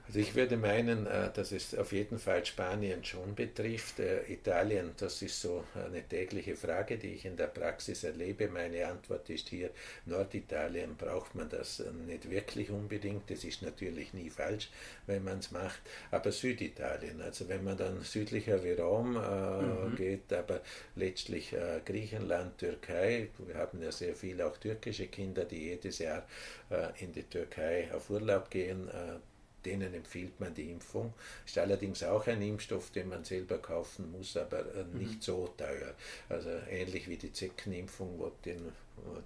Also 0.08 0.20
ich 0.20 0.36
würde 0.36 0.56
meinen, 0.56 1.08
äh, 1.08 1.32
dass 1.34 1.52
es 1.52 1.76
auf 1.76 1.92
jeden 1.92 2.20
Fall 2.20 2.46
Spanien 2.46 3.04
schon 3.04 3.34
betrifft. 3.34 4.00
Äh, 4.00 4.32
Italien, 4.32 4.92
das 4.98 5.22
ist 5.22 5.42
so 5.42 5.64
eine 5.74 6.04
tägliche 6.04 6.56
Frage, 6.56 6.98
die 6.98 7.14
ich 7.16 7.26
in 7.26 7.36
der 7.36 7.48
Praxis 7.48 8.04
erlebe. 8.04 8.48
Meine 8.48 8.86
Antwort 8.86 9.30
ist 9.30 9.50
hier, 9.50 9.72
Norditalien 10.06 10.96
braucht 10.96 11.34
man 11.34 11.50
das 11.50 11.84
nicht 12.06 12.30
wirklich 12.30 12.70
unbedingt. 12.70 13.30
Das 13.32 13.44
ist 13.44 13.64
natürlich 13.64 14.14
nie 14.14 14.30
falsch, 14.30 14.70
wenn 15.08 15.24
man 15.24 15.40
es 15.40 15.52
macht. 15.52 15.82
Aber 16.12 16.32
Süditalien, 16.32 17.22
also 17.22 17.50
wenn 17.50 17.64
man 17.64 17.78
dann 17.78 18.02
südlicher 18.02 18.64
wie 18.64 18.74
Rom 18.74 19.16
äh, 19.16 19.62
mhm. 19.62 19.96
geht, 19.96 20.32
aber 20.32 20.62
letztlich 20.96 21.54
äh, 21.54 21.82
Griechenland, 21.84 22.60
Türkei, 22.60 23.30
wir 23.40 23.56
haben 23.56 23.82
ja 23.82 23.92
sehr 23.92 24.16
viele 24.16 24.46
auch 24.46 24.58
türkische 24.58 25.08
Kinder, 25.08 25.46
die 25.46 25.70
jedes 25.70 26.00
Jahr 26.00 26.28
äh, 26.70 27.04
in 27.04 27.12
die 27.12 27.24
Türkei 27.24 27.90
auf 27.92 28.10
Urlaub 28.10 28.52
gehen 28.52 28.88
äh, 28.90 29.18
denen 29.66 29.94
empfiehlt 29.94 30.40
man 30.40 30.54
die 30.54 30.72
Impfung. 30.72 31.14
Ist 31.46 31.58
allerdings 31.58 32.04
auch 32.04 32.28
ein 32.28 32.42
Impfstoff, 32.42 32.92
den 32.92 33.10
man 33.10 33.24
selber 33.24 33.58
kaufen 33.58 34.12
muss, 34.12 34.38
aber 34.38 34.60
äh, 34.60 34.84
nicht 34.94 35.16
mhm. 35.16 35.22
so 35.22 35.54
teuer. 35.58 35.94
Also 36.30 36.50
ähnlich 36.70 37.08
wie 37.10 37.18
die 37.18 37.34
Zeckenimpfung, 37.34 38.20
wo 38.20 38.32
den 38.46 38.72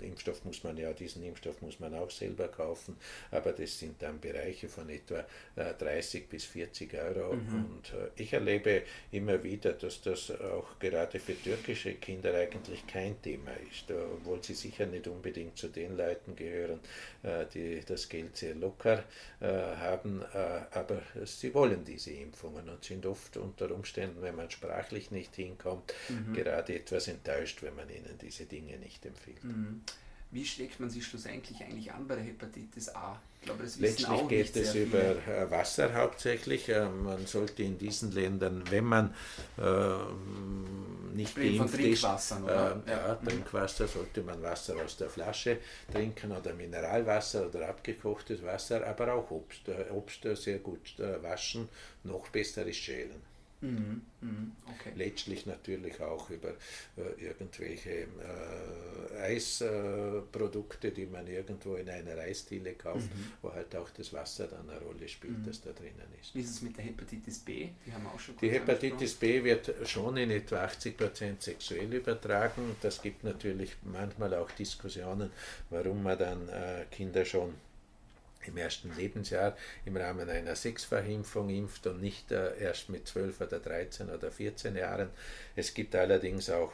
Impfstoff 0.01 0.43
muss 0.45 0.63
man 0.63 0.77
ja, 0.77 0.93
diesen 0.93 1.23
Impfstoff 1.23 1.61
muss 1.61 1.79
man 1.79 1.93
auch 1.93 2.09
selber 2.09 2.47
kaufen, 2.47 2.95
aber 3.31 3.51
das 3.51 3.77
sind 3.77 4.01
dann 4.01 4.19
Bereiche 4.19 4.67
von 4.67 4.89
etwa 4.89 5.25
30 5.55 6.21
äh, 6.21 6.25
bis 6.29 6.45
40 6.45 6.93
Euro. 6.95 7.35
Mhm. 7.35 7.65
Und 7.65 7.93
äh, 7.93 8.09
ich 8.15 8.33
erlebe 8.33 8.83
immer 9.11 9.41
wieder, 9.43 9.73
dass 9.73 10.01
das 10.01 10.31
auch 10.31 10.79
gerade 10.79 11.19
für 11.19 11.41
türkische 11.41 11.95
Kinder 11.95 12.33
eigentlich 12.33 12.85
kein 12.87 13.21
Thema 13.21 13.51
ist, 13.71 13.91
obwohl 13.91 14.43
sie 14.43 14.53
sicher 14.53 14.85
nicht 14.85 15.07
unbedingt 15.07 15.57
zu 15.57 15.67
den 15.67 15.97
Leuten 15.97 16.35
gehören, 16.35 16.79
die 17.53 17.81
das 17.85 18.07
Geld 18.07 18.37
sehr 18.37 18.55
locker 18.55 19.03
haben, 19.41 20.23
aber 20.71 21.01
sie 21.25 21.53
wollen 21.53 21.83
diese 21.85 22.11
Impfungen 22.11 22.69
und 22.69 22.83
sind 22.83 23.05
oft 23.05 23.37
unter 23.37 23.71
Umständen, 23.71 24.21
wenn 24.21 24.35
man 24.35 24.49
sprachlich 24.49 25.11
nicht 25.11 25.35
hinkommt, 25.35 25.93
mhm. 26.09 26.33
gerade 26.33 26.75
etwas 26.75 27.07
enttäuscht, 27.07 27.61
wenn 27.61 27.75
man 27.75 27.89
ihnen 27.89 28.17
diese 28.21 28.45
Dinge 28.45 28.77
nicht 28.77 29.05
empfiehlt. 29.05 29.43
Mhm. 29.43 29.81
Wie 30.31 30.45
schlägt 30.45 30.79
man 30.79 30.89
sich 30.89 31.05
schlussendlich 31.05 31.61
eigentlich 31.63 31.91
an 31.91 32.07
bei 32.07 32.15
der 32.15 32.23
Hepatitis 32.23 32.93
A? 32.95 33.21
Glaube, 33.41 33.63
Letztlich 33.63 34.27
geht 34.27 34.55
es 34.57 34.75
über 34.75 34.99
äh, 34.99 35.49
Wasser 35.49 35.93
hauptsächlich. 35.93 36.67
Äh, 36.67 36.89
man 36.89 37.25
sollte 37.25 37.63
in 37.63 37.77
diesen 37.77 38.11
Ländern, 38.11 38.63
wenn 38.69 38.83
man 38.83 39.13
äh, 39.57 41.13
nicht 41.15 41.35
geimpft 41.35 41.79
ist, 41.79 42.03
äh, 42.03 42.35
ja. 42.47 42.81
ja, 42.85 43.15
Trinkwasser, 43.15 43.87
sollte 43.87 44.21
man 44.23 44.41
Wasser 44.41 44.75
aus 44.83 44.97
der 44.97 45.09
Flasche 45.09 45.57
trinken 45.91 46.33
oder 46.33 46.53
Mineralwasser 46.53 47.47
oder 47.47 47.69
abgekochtes 47.69 48.43
Wasser, 48.43 48.85
aber 48.85 49.13
auch 49.13 49.31
Obst. 49.31 49.61
Obst 49.91 50.27
sehr 50.35 50.59
gut 50.59 50.95
waschen, 51.21 51.69
noch 52.03 52.27
besser 52.29 52.65
ist 52.65 52.77
schälen. 52.77 53.28
Mhm, 53.61 54.01
mhm, 54.21 54.51
okay. 54.67 54.93
Letztlich 54.95 55.45
natürlich 55.45 55.99
auch 55.99 56.29
über 56.29 56.49
äh, 56.95 57.25
irgendwelche 57.25 58.07
äh, 58.07 59.17
Eisprodukte, 59.21 60.91
die 60.91 61.05
man 61.05 61.27
irgendwo 61.27 61.75
in 61.75 61.89
einer 61.89 62.17
Eisdiele 62.19 62.73
kauft, 62.75 63.13
mhm. 63.13 63.31
wo 63.41 63.51
halt 63.51 63.75
auch 63.75 63.89
das 63.89 64.13
Wasser 64.13 64.47
dann 64.47 64.69
eine 64.69 64.79
Rolle 64.79 65.07
spielt, 65.09 65.39
mhm. 65.39 65.45
das 65.45 65.61
da 65.61 65.71
drinnen 65.71 66.07
ist. 66.21 66.33
Wie 66.33 66.39
ist 66.39 66.51
es 66.51 66.61
mit 66.61 66.77
der 66.77 66.85
Hepatitis 66.85 67.39
B? 67.39 67.69
Die 67.85 67.91
haben 67.91 68.03
wir 68.03 68.13
auch 68.13 68.19
schon 68.19 68.37
Die 68.37 68.49
Hepatitis 68.49 69.15
B 69.15 69.43
wird 69.43 69.73
schon 69.85 70.15
in 70.15 70.31
etwa 70.31 70.63
80 70.63 70.97
Prozent 70.97 71.41
sexuell 71.41 71.93
übertragen. 71.93 72.77
Das 72.81 73.01
gibt 73.01 73.25
natürlich 73.25 73.75
manchmal 73.83 74.33
auch 74.35 74.51
Diskussionen, 74.51 75.31
warum 75.69 76.01
man 76.01 76.17
dann 76.17 76.47
äh, 76.47 76.85
Kinder 76.91 77.25
schon 77.25 77.53
im 78.49 78.57
ersten 78.57 78.95
Lebensjahr 78.95 79.55
im 79.85 79.95
Rahmen 79.95 80.29
einer 80.29 80.55
Sechsfachimpfung 80.55 81.49
impft 81.49 81.87
und 81.87 82.01
nicht 82.01 82.31
äh, 82.31 82.57
erst 82.59 82.89
mit 82.89 83.07
12 83.07 83.41
oder 83.41 83.59
13 83.59 84.09
oder 84.09 84.31
14 84.31 84.75
Jahren. 84.75 85.09
Es 85.55 85.73
gibt 85.73 85.95
allerdings 85.95 86.49
auch 86.49 86.73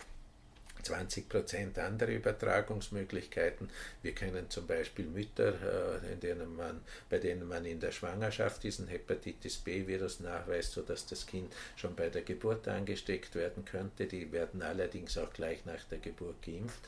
20 0.86 1.28
Prozent 1.28 1.80
andere 1.80 2.14
Übertragungsmöglichkeiten. 2.14 3.70
Wir 4.04 4.14
kennen 4.14 4.50
zum 4.50 4.68
Beispiel 4.68 5.06
Mütter, 5.06 5.54
äh, 6.04 6.14
in 6.14 6.20
denen 6.20 6.56
man, 6.56 6.82
bei 7.10 7.18
denen 7.18 7.48
man 7.48 7.66
in 7.66 7.80
der 7.80 7.92
Schwangerschaft 7.92 8.64
diesen 8.64 8.88
Hepatitis 8.88 9.58
B-Virus 9.58 10.20
nachweist, 10.20 10.74
sodass 10.74 11.08
das 11.08 11.26
Kind 11.26 11.52
schon 11.76 11.96
bei 11.96 12.10
der 12.10 12.22
Geburt 12.22 12.68
angesteckt 12.68 13.36
werden 13.36 13.66
könnte. 13.66 14.06
Die 14.06 14.32
werden 14.32 14.62
allerdings 14.62 15.18
auch 15.18 15.34
gleich 15.34 15.66
nach 15.66 15.84
der 15.86 15.98
Geburt 15.98 16.42
geimpft. 16.44 16.80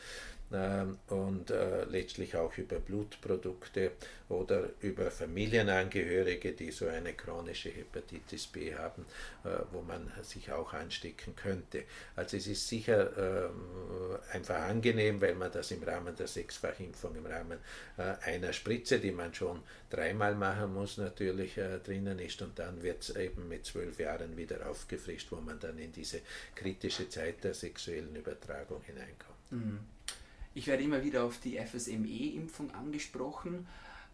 Ähm, 0.49 0.97
und 1.07 1.51
äh, 1.51 1.83
letztlich 1.85 2.37
auch 2.37 2.57
über 2.57 2.79
Blutprodukte 2.79 3.91
oder 4.29 4.69
über 4.79 5.11
Familienangehörige, 5.11 6.53
die 6.53 6.71
so 6.71 6.87
eine 6.87 7.13
chronische 7.13 7.69
Hepatitis 7.69 8.47
B 8.47 8.73
haben, 8.73 9.05
äh, 9.43 9.49
wo 9.73 9.81
man 9.81 10.09
sich 10.21 10.49
auch 10.53 10.71
anstecken 10.71 11.35
könnte. 11.35 11.83
Also 12.15 12.37
es 12.37 12.47
ist 12.47 12.65
sicher 12.65 13.49
ähm, 13.49 14.17
einfach 14.31 14.59
angenehm, 14.59 15.19
weil 15.19 15.35
man 15.35 15.51
das 15.51 15.71
im 15.71 15.83
Rahmen 15.83 16.15
der 16.15 16.27
Sechsfachimpfung, 16.27 17.15
im 17.15 17.25
Rahmen 17.25 17.59
äh, 17.97 18.13
einer 18.23 18.53
Spritze, 18.53 18.99
die 18.99 19.11
man 19.11 19.33
schon 19.33 19.61
dreimal 19.89 20.33
machen 20.35 20.73
muss, 20.73 20.97
natürlich 20.97 21.55
drinnen 21.83 22.19
ist 22.19 22.41
und 22.41 22.57
dann 22.59 22.81
wird 22.83 23.03
es 23.03 23.15
eben 23.15 23.47
mit 23.47 23.65
zwölf 23.65 23.99
Jahren 23.99 24.35
wieder 24.37 24.69
aufgefrischt, 24.69 25.31
wo 25.31 25.37
man 25.37 25.59
dann 25.59 25.77
in 25.77 25.91
diese 25.91 26.21
kritische 26.55 27.09
Zeit 27.09 27.43
der 27.43 27.53
sexuellen 27.53 28.15
Übertragung 28.15 28.81
hineinkommt. 28.83 29.51
Mhm. 29.51 29.79
Ich 30.57 30.65
werde 30.65 30.81
immer 30.81 31.03
wieder 31.03 31.23
auf 31.23 31.39
die 31.39 31.59
FSME-Impfung 31.59 32.73
angesprochen 32.73 33.67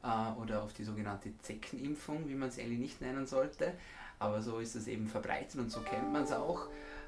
äh, 0.04 0.42
oder 0.42 0.62
auf 0.62 0.74
die 0.74 0.84
sogenannte 0.84 1.32
Zeckenimpfung, 1.42 2.28
wie 2.28 2.36
man 2.36 2.50
es 2.50 2.60
eigentlich 2.60 2.80
nicht 2.80 3.00
nennen 3.00 3.26
sollte. 3.26 3.74
Aber 4.20 4.42
so 4.42 4.60
ist 4.60 4.76
es 4.76 4.88
eben 4.88 5.08
verbreitet 5.08 5.58
und 5.62 5.72
so 5.72 5.80
kennt 5.80 6.12
man 6.12 6.24
es 6.24 6.34
auch. 6.34 6.68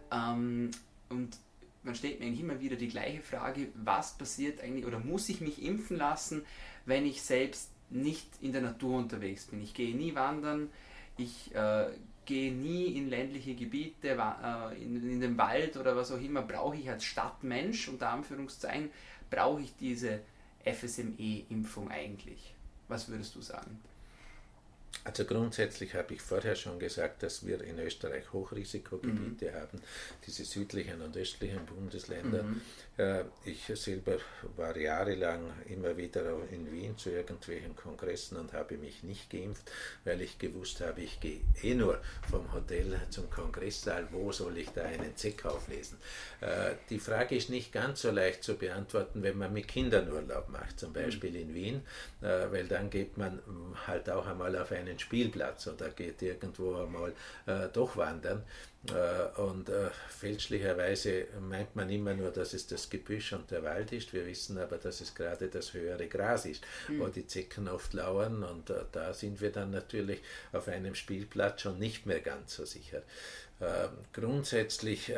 Ähm, 0.09 0.71
und 1.09 1.37
man 1.83 1.95
stellt 1.95 2.21
mir 2.21 2.27
eigentlich 2.27 2.39
immer 2.39 2.61
wieder 2.61 2.77
die 2.77 2.87
gleiche 2.87 3.21
Frage, 3.21 3.67
was 3.75 4.17
passiert 4.17 4.61
eigentlich 4.61 4.85
oder 4.85 4.99
muss 4.99 5.27
ich 5.27 5.41
mich 5.41 5.61
impfen 5.61 5.97
lassen, 5.97 6.45
wenn 6.85 7.05
ich 7.05 7.21
selbst 7.21 7.71
nicht 7.89 8.29
in 8.39 8.53
der 8.53 8.61
Natur 8.61 8.99
unterwegs 8.99 9.47
bin. 9.47 9.61
Ich 9.61 9.73
gehe 9.73 9.97
nie 9.97 10.15
wandern, 10.15 10.69
ich 11.17 11.53
äh, 11.53 11.87
gehe 12.25 12.53
nie 12.53 12.85
in 12.97 13.09
ländliche 13.09 13.55
Gebiete, 13.55 14.09
äh, 14.09 14.81
in, 14.81 14.95
in, 15.09 15.19
den 15.19 15.37
Wald 15.37 15.77
oder 15.77 15.95
was 15.95 16.11
auch 16.11 16.21
immer, 16.21 16.41
brauche 16.41 16.75
ich 16.75 16.89
als 16.89 17.03
Stadtmensch, 17.03 17.87
unter 17.87 18.09
Anführungszeichen, 18.09 18.89
brauche 19.29 19.61
ich 19.61 19.75
diese 19.79 20.19
FSME-Impfung 20.63 21.89
eigentlich? 21.89 22.53
Was 22.87 23.07
würdest 23.07 23.35
du 23.35 23.41
sagen? 23.41 23.79
Also 25.03 25.25
grundsätzlich 25.25 25.93
habe 25.93 26.15
ich 26.15 26.21
vorher 26.21 26.55
schon 26.55 26.79
gesagt, 26.79 27.21
dass 27.21 27.45
wir 27.45 27.61
in 27.61 27.77
Österreich 27.79 28.31
Hochrisikogebiete 28.33 29.51
mhm. 29.51 29.55
haben, 29.55 29.81
diese 30.25 30.45
südlichen 30.45 31.01
und 31.01 31.15
östlichen 31.15 31.65
Bundesländer. 31.65 32.43
Mhm. 32.43 32.61
Äh, 32.97 33.23
ich 33.43 33.65
selber 33.73 34.17
war 34.55 34.75
jahrelang 34.77 35.41
immer 35.67 35.95
wieder 35.97 36.23
in 36.51 36.71
Wien 36.71 36.97
zu 36.97 37.09
irgendwelchen 37.09 37.75
Kongressen 37.75 38.37
und 38.37 38.53
habe 38.53 38.77
mich 38.77 39.03
nicht 39.03 39.29
geimpft, 39.29 39.69
weil 40.05 40.21
ich 40.21 40.39
gewusst 40.39 40.81
habe, 40.81 41.01
ich 41.01 41.19
gehe 41.19 41.41
eh 41.61 41.75
nur 41.75 41.99
vom 42.29 42.51
Hotel 42.53 42.99
zum 43.09 43.29
Kongresssaal, 43.29 44.07
wo 44.11 44.31
soll 44.31 44.57
ich 44.57 44.69
da 44.69 44.83
einen 44.83 45.15
Zeck 45.15 45.45
auflesen? 45.45 45.97
Äh, 46.41 46.75
die 46.89 46.99
Frage 46.99 47.35
ist 47.35 47.49
nicht 47.49 47.73
ganz 47.73 48.01
so 48.01 48.11
leicht 48.11 48.43
zu 48.43 48.55
beantworten, 48.55 49.23
wenn 49.23 49.37
man 49.37 49.51
mit 49.51 49.67
Kindern 49.67 50.11
Urlaub 50.11 50.49
macht, 50.49 50.79
zum 50.79 50.93
Beispiel 50.93 51.31
mhm. 51.31 51.35
in 51.35 51.53
Wien, 51.53 51.81
äh, 52.21 52.51
weil 52.51 52.67
dann 52.67 52.89
geht 52.89 53.17
man 53.17 53.39
halt 53.87 54.09
auch 54.09 54.25
einmal 54.25 54.57
auf 54.57 54.71
einen 54.71 54.99
Spielplatz 54.99 55.67
oder 55.67 55.89
geht 55.89 56.21
irgendwo 56.21 56.75
einmal 56.75 57.13
doch 57.73 57.97
wandern. 57.97 58.43
Äh, 58.93 59.41
und 59.41 59.69
äh, 59.69 59.89
fälschlicherweise 60.09 61.27
meint 61.41 61.75
man 61.75 61.89
immer 61.89 62.13
nur, 62.13 62.31
dass 62.31 62.53
es 62.53 62.67
das 62.67 62.89
Gebüsch 62.89 63.33
und 63.33 63.49
der 63.51 63.63
Wald 63.63 63.91
ist. 63.91 64.13
Wir 64.13 64.25
wissen 64.25 64.57
aber, 64.57 64.77
dass 64.77 65.01
es 65.01 65.15
gerade 65.15 65.47
das 65.47 65.73
höhere 65.73 66.07
Gras 66.07 66.45
ist, 66.45 66.63
mhm. 66.87 66.99
wo 66.99 67.07
die 67.07 67.25
Zecken 67.25 67.67
oft 67.67 67.93
lauern. 67.93 68.43
Und 68.43 68.69
äh, 68.69 68.83
da 68.91 69.13
sind 69.13 69.41
wir 69.41 69.51
dann 69.51 69.71
natürlich 69.71 70.21
auf 70.51 70.67
einem 70.67 70.95
Spielplatz 70.95 71.61
schon 71.61 71.79
nicht 71.79 72.05
mehr 72.05 72.19
ganz 72.19 72.55
so 72.55 72.65
sicher. 72.65 73.01
Ähm, 73.61 73.89
grundsätzlich 74.11 75.11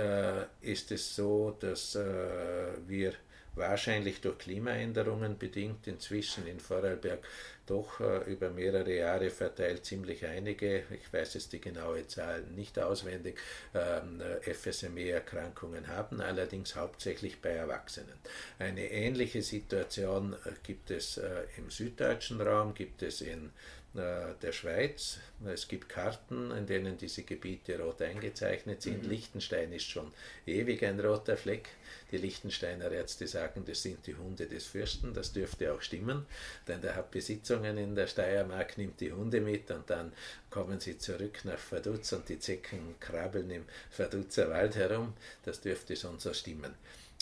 ist 0.61 0.91
es 0.91 1.15
so, 1.15 1.57
dass 1.59 1.95
wir 1.95 3.13
wahrscheinlich 3.55 4.21
durch 4.21 4.37
Klimaänderungen 4.37 5.39
bedingt 5.39 5.87
inzwischen 5.87 6.45
in 6.45 6.59
Vorarlberg 6.59 7.19
doch 7.67 7.99
äh, 7.99 8.31
über 8.31 8.49
mehrere 8.49 8.95
Jahre 8.95 9.29
verteilt 9.29 9.85
ziemlich 9.85 10.25
einige, 10.25 10.83
ich 10.89 11.11
weiß 11.11 11.35
jetzt 11.35 11.53
die 11.53 11.61
genaue 11.61 12.07
Zahl 12.07 12.41
nicht 12.55 12.79
auswendig, 12.79 13.37
ähm, 13.75 14.21
FSME-Erkrankungen 14.41 15.87
haben, 15.87 16.21
allerdings 16.21 16.75
hauptsächlich 16.75 17.41
bei 17.41 17.49
Erwachsenen. 17.49 18.17
Eine 18.57 18.89
ähnliche 18.89 19.41
Situation 19.41 20.35
gibt 20.63 20.91
es 20.91 21.19
im 21.57 21.69
süddeutschen 21.69 22.41
Raum, 22.41 22.73
gibt 22.73 23.03
es 23.03 23.21
in 23.21 23.51
äh, 23.97 24.35
der 24.43 24.51
Schweiz. 24.51 25.17
Es 25.45 25.67
gibt 25.67 25.89
Karten, 25.89 26.51
in 26.51 26.67
denen 26.67 26.97
diese 26.97 27.23
Gebiete 27.23 27.79
rot 27.79 28.01
eingezeichnet 28.01 28.81
sind. 28.81 29.03
Mhm. 29.03 29.09
Liechtenstein 29.09 29.73
ist 29.73 29.89
schon 29.89 30.11
ewig 30.45 30.83
ein 30.83 30.99
roter 30.99 31.35
Fleck. 31.35 31.69
Die 32.11 32.17
Liechtensteiner 32.17 32.91
Ärzte 32.91 33.27
sagen, 33.27 33.65
das 33.65 33.81
sind 33.81 34.05
die 34.07 34.15
Hunde 34.15 34.47
des 34.47 34.65
Fürsten. 34.65 35.13
Das 35.13 35.33
dürfte 35.33 35.73
auch 35.73 35.81
stimmen, 35.81 36.25
denn 36.67 36.81
der 36.81 36.95
hat 36.95 37.11
Besitzungen 37.11 37.77
in 37.77 37.95
der 37.95 38.07
Steiermark, 38.07 38.77
nimmt 38.77 39.01
die 39.01 39.11
Hunde 39.11 39.41
mit 39.41 39.69
und 39.71 39.89
dann 39.89 40.13
kommen 40.49 40.79
sie 40.79 40.97
zurück 40.97 41.43
nach 41.43 41.59
Verdutz 41.59 42.13
und 42.13 42.29
die 42.29 42.39
Zecken 42.39 42.95
krabbeln 42.99 43.51
im 43.51 43.65
Verdutzer 43.89 44.49
Wald 44.49 44.75
herum. 44.75 45.13
Das 45.43 45.59
dürfte 45.59 45.95
schon 45.95 46.19
so 46.19 46.33
stimmen. 46.33 46.73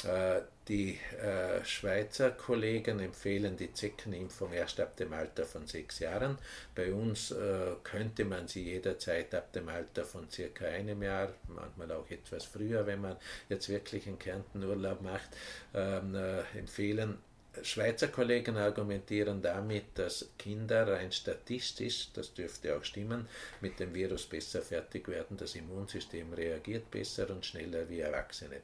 Äh, 0.04 0.42
die 0.68 1.00
äh, 1.22 1.64
Schweizer 1.64 2.32
Kollegen 2.32 3.00
empfehlen 3.00 3.56
die 3.56 3.72
Zeckenimpfung 3.72 4.52
erst 4.52 4.80
ab 4.80 4.98
dem 4.98 5.14
Alter 5.14 5.46
von 5.46 5.68
sechs 5.68 6.00
Jahren. 6.00 6.38
Bei 6.74 6.92
uns 6.92 7.32
äh, 7.32 7.76
könnte 7.84 8.26
man 8.26 8.48
sie 8.48 8.64
jederzeit 8.64 9.34
ab 9.36 9.54
dem 9.54 9.70
Alter 9.70 10.04
von 10.04 10.30
circa 10.30 10.66
einem 10.66 11.04
Jahr, 11.04 11.34
manchmal 11.48 11.92
auch 11.92 12.10
etwas 12.10 12.46
früher, 12.46 12.86
wenn 12.88 13.02
man 13.02 13.16
jetzt 13.48 13.70
wirklich 13.70 14.08
einen 14.08 14.18
Kärnten 14.18 14.64
Urlaub 14.64 15.02
macht, 15.02 15.30
ähm, 15.74 16.16
empfehlen. 16.56 17.20
Schweizer 17.62 18.10
Kollegen 18.10 18.58
argumentieren 18.58 19.42
damit, 19.42 19.86
dass 19.94 20.30
Kinder 20.38 20.88
rein 20.88 21.12
statistisch, 21.12 22.10
das 22.14 22.34
dürfte 22.34 22.76
auch 22.76 22.84
stimmen, 22.84 23.30
mit 23.62 23.80
dem 23.80 23.94
Virus 23.94 24.26
besser 24.26 24.62
fertig 24.62 25.08
werden. 25.08 25.38
Das 25.38 25.56
Immunsystem 25.56 26.34
reagiert 26.34 26.92
besser 26.92 27.30
und 27.30 27.46
schneller 27.46 27.88
wie 27.88 28.02
Erwachsene. 28.02 28.62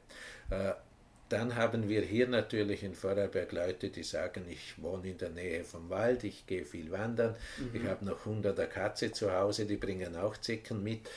Dann 1.32 1.56
haben 1.56 1.88
wir 1.88 2.02
hier 2.02 2.28
natürlich 2.28 2.82
in 2.82 2.94
Vorarlberg 2.94 3.52
Leute, 3.52 3.88
die 3.88 4.02
sagen, 4.02 4.44
ich 4.50 4.74
wohne 4.82 5.08
in 5.08 5.16
der 5.16 5.30
Nähe 5.30 5.64
vom 5.64 5.88
Wald, 5.88 6.24
ich 6.24 6.46
gehe 6.46 6.66
viel 6.66 6.90
wandern, 6.90 7.34
mhm. 7.56 7.70
ich 7.74 7.88
habe 7.88 8.04
noch 8.04 8.26
hunderter 8.26 8.66
Katze 8.66 9.12
zu 9.12 9.32
Hause, 9.32 9.64
die 9.64 9.78
bringen 9.78 10.14
auch 10.14 10.36
Zecken 10.36 10.82
mit. 10.82 11.08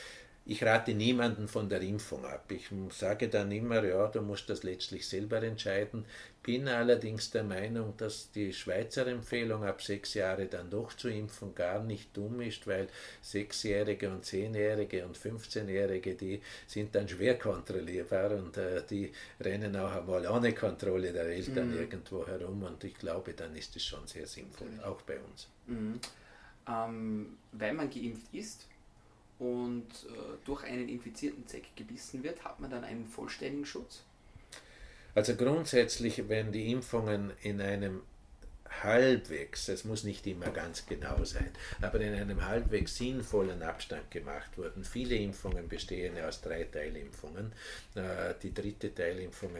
Ich 0.45 0.63
rate 0.63 0.93
niemanden 0.93 1.49
von 1.49 1.67
der 1.67 1.81
Impfung 1.81 2.23
ab. 2.23 2.49
Ich 2.49 2.69
sage 2.91 3.27
dann 3.27 3.51
immer, 3.51 3.83
ja, 3.83 4.07
du 4.07 4.21
musst 4.21 4.49
das 4.49 4.63
letztlich 4.63 5.05
selber 5.05 5.43
entscheiden. 5.43 6.05
Bin 6.45 6.67
allerdings 6.67 7.31
der 7.31 7.43
Meinung, 7.43 7.95
dass 7.97 8.29
die 8.31 8.53
Schweizer 8.53 9.07
Empfehlung 9.07 9.63
ab 9.63 9.81
sechs 9.81 10.13
Jahre 10.13 10.45
dann 10.45 10.69
doch 10.69 10.93
zu 10.93 11.09
impfen 11.09 11.55
gar 11.55 11.81
nicht 11.81 12.15
dumm 12.15 12.39
ist, 12.41 12.67
weil 12.67 12.87
Sechsjährige 13.21 14.11
und 14.11 14.25
Zehnjährige 14.25 15.07
und 15.07 15.17
15-Jährige, 15.17 16.13
die 16.13 16.39
sind 16.67 16.93
dann 16.93 17.09
schwer 17.09 17.39
kontrollierbar 17.39 18.31
und 18.31 18.57
äh, 18.57 18.83
die 18.87 19.11
rennen 19.39 19.75
auch 19.75 19.91
einmal 19.91 20.27
ohne 20.27 20.53
Kontrolle 20.53 21.11
der 21.11 21.25
Eltern 21.25 21.71
mhm. 21.71 21.79
irgendwo 21.79 22.27
herum 22.27 22.61
und 22.61 22.83
ich 22.83 22.93
glaube, 22.93 23.33
dann 23.33 23.55
ist 23.55 23.75
es 23.75 23.83
schon 23.83 24.05
sehr 24.05 24.27
sinnvoll, 24.27 24.69
auch 24.83 25.01
bei 25.01 25.17
uns. 25.19 25.47
Mhm. 25.65 25.99
Ähm, 26.67 27.37
weil 27.53 27.73
man 27.73 27.89
geimpft 27.89 28.31
ist, 28.33 28.67
und 29.39 29.87
äh, 30.07 30.37
durch 30.45 30.63
einen 30.63 30.87
infizierten 30.87 31.45
Zeck 31.47 31.75
gebissen 31.75 32.23
wird, 32.23 32.43
hat 32.45 32.59
man 32.59 32.69
dann 32.69 32.83
einen 32.83 33.05
vollständigen 33.05 33.65
Schutz? 33.65 34.03
Also 35.15 35.35
grundsätzlich, 35.35 36.27
wenn 36.27 36.51
die 36.51 36.71
Impfungen 36.71 37.31
in 37.41 37.61
einem 37.61 38.01
halbwegs, 38.83 39.69
es 39.69 39.85
muss 39.85 40.03
nicht 40.03 40.27
immer 40.27 40.49
ganz 40.49 40.85
genau 40.85 41.23
sein, 41.23 41.51
aber 41.81 41.99
in 42.01 42.13
einem 42.13 42.45
halbwegs 42.45 42.97
sinnvollen 42.97 43.63
Abstand 43.63 44.11
gemacht 44.11 44.57
wurden. 44.57 44.83
Viele 44.83 45.15
Impfungen 45.15 45.67
bestehen 45.67 46.17
aus 46.23 46.41
drei 46.41 46.65
Teilimpfungen. 46.65 47.51
Äh, 47.95 48.33
die 48.41 48.53
dritte 48.53 48.93
Teilimpfung 48.93 49.51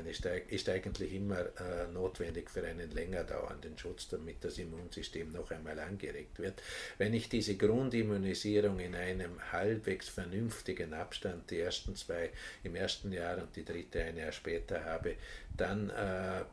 ist 0.50 0.70
eigentlich 0.70 1.14
immer 1.14 1.40
äh, 1.40 1.88
notwendig 1.94 2.50
für 2.50 2.66
einen 2.66 2.92
länger 2.92 3.24
dauernden 3.24 3.78
Schutz, 3.78 4.08
damit 4.10 4.44
das 4.44 4.58
Immunsystem 4.58 5.32
noch 5.32 5.52
einmal 5.52 5.80
angeregt 5.80 6.40
wird. 6.40 6.62
Wenn 6.98 7.14
ich 7.14 7.30
diese 7.30 7.56
Grundimmunisierung 7.56 8.80
in 8.80 8.96
einem 8.96 9.40
halbwegs 9.52 10.10
vernünftigen 10.10 10.94
Abstand, 10.94 11.50
die 11.50 11.60
ersten 11.60 11.96
zwei 11.96 12.32
im 12.64 12.76
ersten 12.76 13.12
Jahr 13.12 13.38
und 13.38 13.56
die 13.56 13.66
dritte 13.66 14.04
ein 14.04 14.18
Jahr 14.18 14.32
später 14.32 14.84
habe, 14.86 15.16
dann 15.56 15.90
äh, 15.90 16.44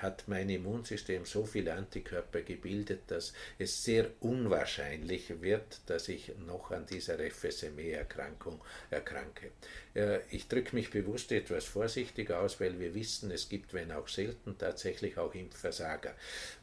hat 0.00 0.24
mein 0.28 0.48
Immunsystem 0.48 1.24
so 1.24 1.44
viel 1.44 1.68
Antikörper 1.68 2.11
gebildet, 2.44 3.02
dass 3.08 3.32
es 3.58 3.82
sehr 3.84 4.10
unwahrscheinlich 4.20 5.42
wird, 5.42 5.80
dass 5.86 6.08
ich 6.08 6.32
noch 6.46 6.70
an 6.70 6.86
dieser 6.86 7.18
FSME-Erkrankung 7.18 8.60
erkranke. 8.90 9.50
Äh, 9.94 10.20
ich 10.30 10.48
drücke 10.48 10.74
mich 10.74 10.90
bewusst 10.90 11.32
etwas 11.32 11.64
vorsichtig 11.64 12.30
aus, 12.30 12.60
weil 12.60 12.78
wir 12.78 12.94
wissen, 12.94 13.30
es 13.30 13.48
gibt, 13.48 13.74
wenn 13.74 13.92
auch 13.92 14.08
selten, 14.08 14.56
tatsächlich 14.58 15.18
auch 15.18 15.34
Impfversager. 15.34 16.14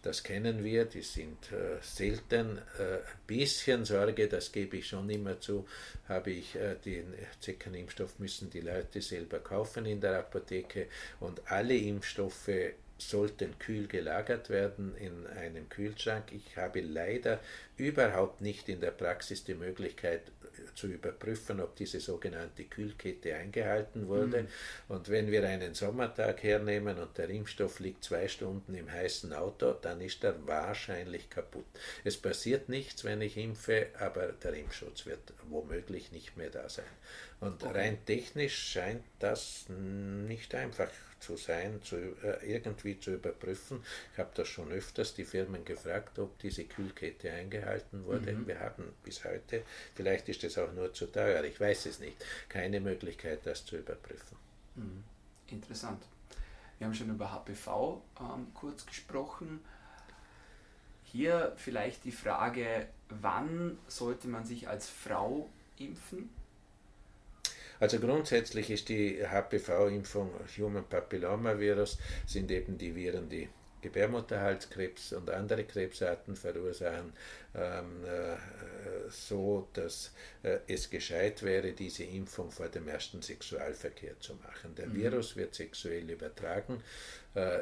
Das 0.02 0.24
kennen 0.24 0.64
wir, 0.64 0.86
die 0.86 1.02
sind 1.02 1.52
äh, 1.52 1.78
selten. 1.82 2.58
Äh, 2.80 3.00
ein 3.00 3.02
bisschen 3.28 3.86
Sorge, 3.86 4.28
das 4.28 4.52
gebe 4.52 4.78
ich 4.78 4.88
schon 4.88 5.10
immer 5.10 5.40
zu, 5.40 5.68
habe 6.08 6.32
ich 6.32 6.58
den 6.84 7.14
Zeckenimpfstoff 7.40 8.18
müssen 8.20 8.50
die 8.50 8.62
Leute 8.62 9.02
selber 9.02 9.40
kaufen 9.40 9.86
in 9.86 10.02
der 10.02 10.20
Apotheke 10.20 10.88
und 11.20 11.40
alle 11.52 11.76
Impfstoffe 11.76 12.50
sollten 13.00 13.58
kühl 13.60 13.88
gelagert 13.88 14.50
werden 14.50 14.96
in 14.98 15.26
einem 15.28 15.70
Kühlschrank. 15.70 16.32
Ich 16.32 16.58
habe 16.58 16.82
leider 16.82 17.40
überhaupt 17.78 18.42
nicht 18.42 18.70
in 18.70 18.82
der 18.82 18.92
Praxis 18.92 19.44
die 19.44 19.56
Möglichkeit 19.56 20.24
zu 20.76 20.88
überprüfen, 20.88 21.60
ob 21.60 21.76
diese 21.76 22.00
sogenannte 22.00 22.66
Kühlkette 22.66 23.36
eingehalten 23.36 24.08
wurde. 24.08 24.44
Mhm. 24.44 24.48
Und 24.88 25.10
wenn 25.10 25.32
wir 25.32 25.48
einen 25.48 25.74
Sommertag 25.74 26.44
hernehmen 26.44 26.98
und 26.98 27.18
der 27.18 27.30
Impfstoff 27.30 27.80
liegt 27.80 28.04
zwei 28.04 28.28
Stunden 28.28 28.74
im 28.76 28.92
heißen 28.92 29.34
Auto, 29.34 29.74
dann 29.74 30.02
ist 30.02 30.24
er 30.24 30.36
wahrscheinlich 30.48 31.30
kaputt. 31.30 31.66
Es 32.04 32.18
passiert 32.18 32.70
nichts, 32.70 33.04
wenn 33.04 33.22
ich 33.22 33.38
impfe, 33.38 33.88
aber 34.00 34.34
der 34.34 34.54
Impfschutz 34.54 35.06
wird 35.06 35.34
womöglich 35.50 36.12
nicht 36.12 36.38
mehr 36.38 36.50
da 36.50 36.70
sein. 36.70 36.86
Und 37.40 37.64
okay. 37.64 37.78
rein 37.78 38.06
technisch 38.06 38.58
scheint 38.58 39.04
das 39.20 39.66
nicht 39.70 40.54
einfach 40.56 40.90
zu 41.20 41.38
sein, 41.38 41.82
zu, 41.84 41.96
äh, 41.96 42.54
irgendwie 42.54 43.00
zu 43.00 43.14
überprüfen. 43.14 43.84
Ich 44.14 44.20
habe 44.20 44.32
das 44.36 44.48
schon 44.48 44.72
öfters 44.72 45.14
die 45.14 45.26
Firmen 45.26 45.66
gefragt, 45.66 46.18
ob 46.20 46.38
diese 46.40 46.66
Kühlkette 46.66 47.32
eingehalten 47.32 48.06
wurde. 48.06 48.34
Mhm. 48.34 48.48
Wir 48.48 48.60
haben 48.60 48.94
bis 49.04 49.24
heute, 49.24 49.64
vielleicht 49.96 50.30
ist 50.30 50.44
es 50.44 50.58
auch 50.58 50.72
nur 50.74 50.94
zu 50.94 51.08
teuer, 51.08 51.44
ich 51.44 51.60
weiß 51.60 51.88
es 51.88 52.00
nicht, 52.00 52.18
keine 52.48 52.80
Möglichkeit, 52.80 53.40
das 53.46 53.66
zu 53.66 53.78
überprüfen. 53.78 54.38
Mhm. 54.76 55.04
Interessant. 55.48 56.04
Wir 56.78 56.88
haben 56.88 56.94
schon 56.94 57.10
über 57.10 57.32
HPV 57.32 58.02
ähm, 58.20 58.48
kurz 58.54 58.86
gesprochen. 58.86 59.60
Hier 61.04 61.54
vielleicht 61.58 62.06
die 62.06 62.12
Frage, 62.12 62.88
wann 63.10 63.78
sollte 63.88 64.28
man 64.28 64.46
sich 64.46 64.68
als 64.68 64.88
Frau 64.88 65.50
impfen? 65.78 66.30
Also 67.80 68.00
grundsätzlich 68.00 68.70
ist 68.70 68.90
die 68.90 69.26
HPV-Impfung 69.26 70.32
Human 70.58 70.86
Papillomavirus, 70.86 71.98
sind 72.26 72.52
eben 72.52 72.78
die 72.78 72.94
Viren, 72.96 73.30
die 73.30 73.48
Gebärmutterhalskrebs 73.82 75.14
und 75.14 75.30
andere 75.30 75.64
Krebsarten 75.64 76.36
verursachen, 76.36 77.14
ähm, 77.56 78.04
äh, 78.04 79.10
so 79.10 79.70
dass 79.74 80.12
äh, 80.44 80.58
es 80.68 80.90
gescheit 80.90 81.44
wäre, 81.44 81.72
diese 81.72 82.04
Impfung 82.04 82.52
vor 82.52 82.68
dem 82.68 82.88
ersten 82.88 83.22
Sexualverkehr 83.22 84.20
zu 84.20 84.36
machen. 84.36 84.76
Der 84.76 84.88
mhm. 84.88 84.96
Virus 84.96 85.36
wird 85.36 85.56
sexuell 85.56 86.10
übertragen. 86.10 86.84
Äh, 87.36 87.60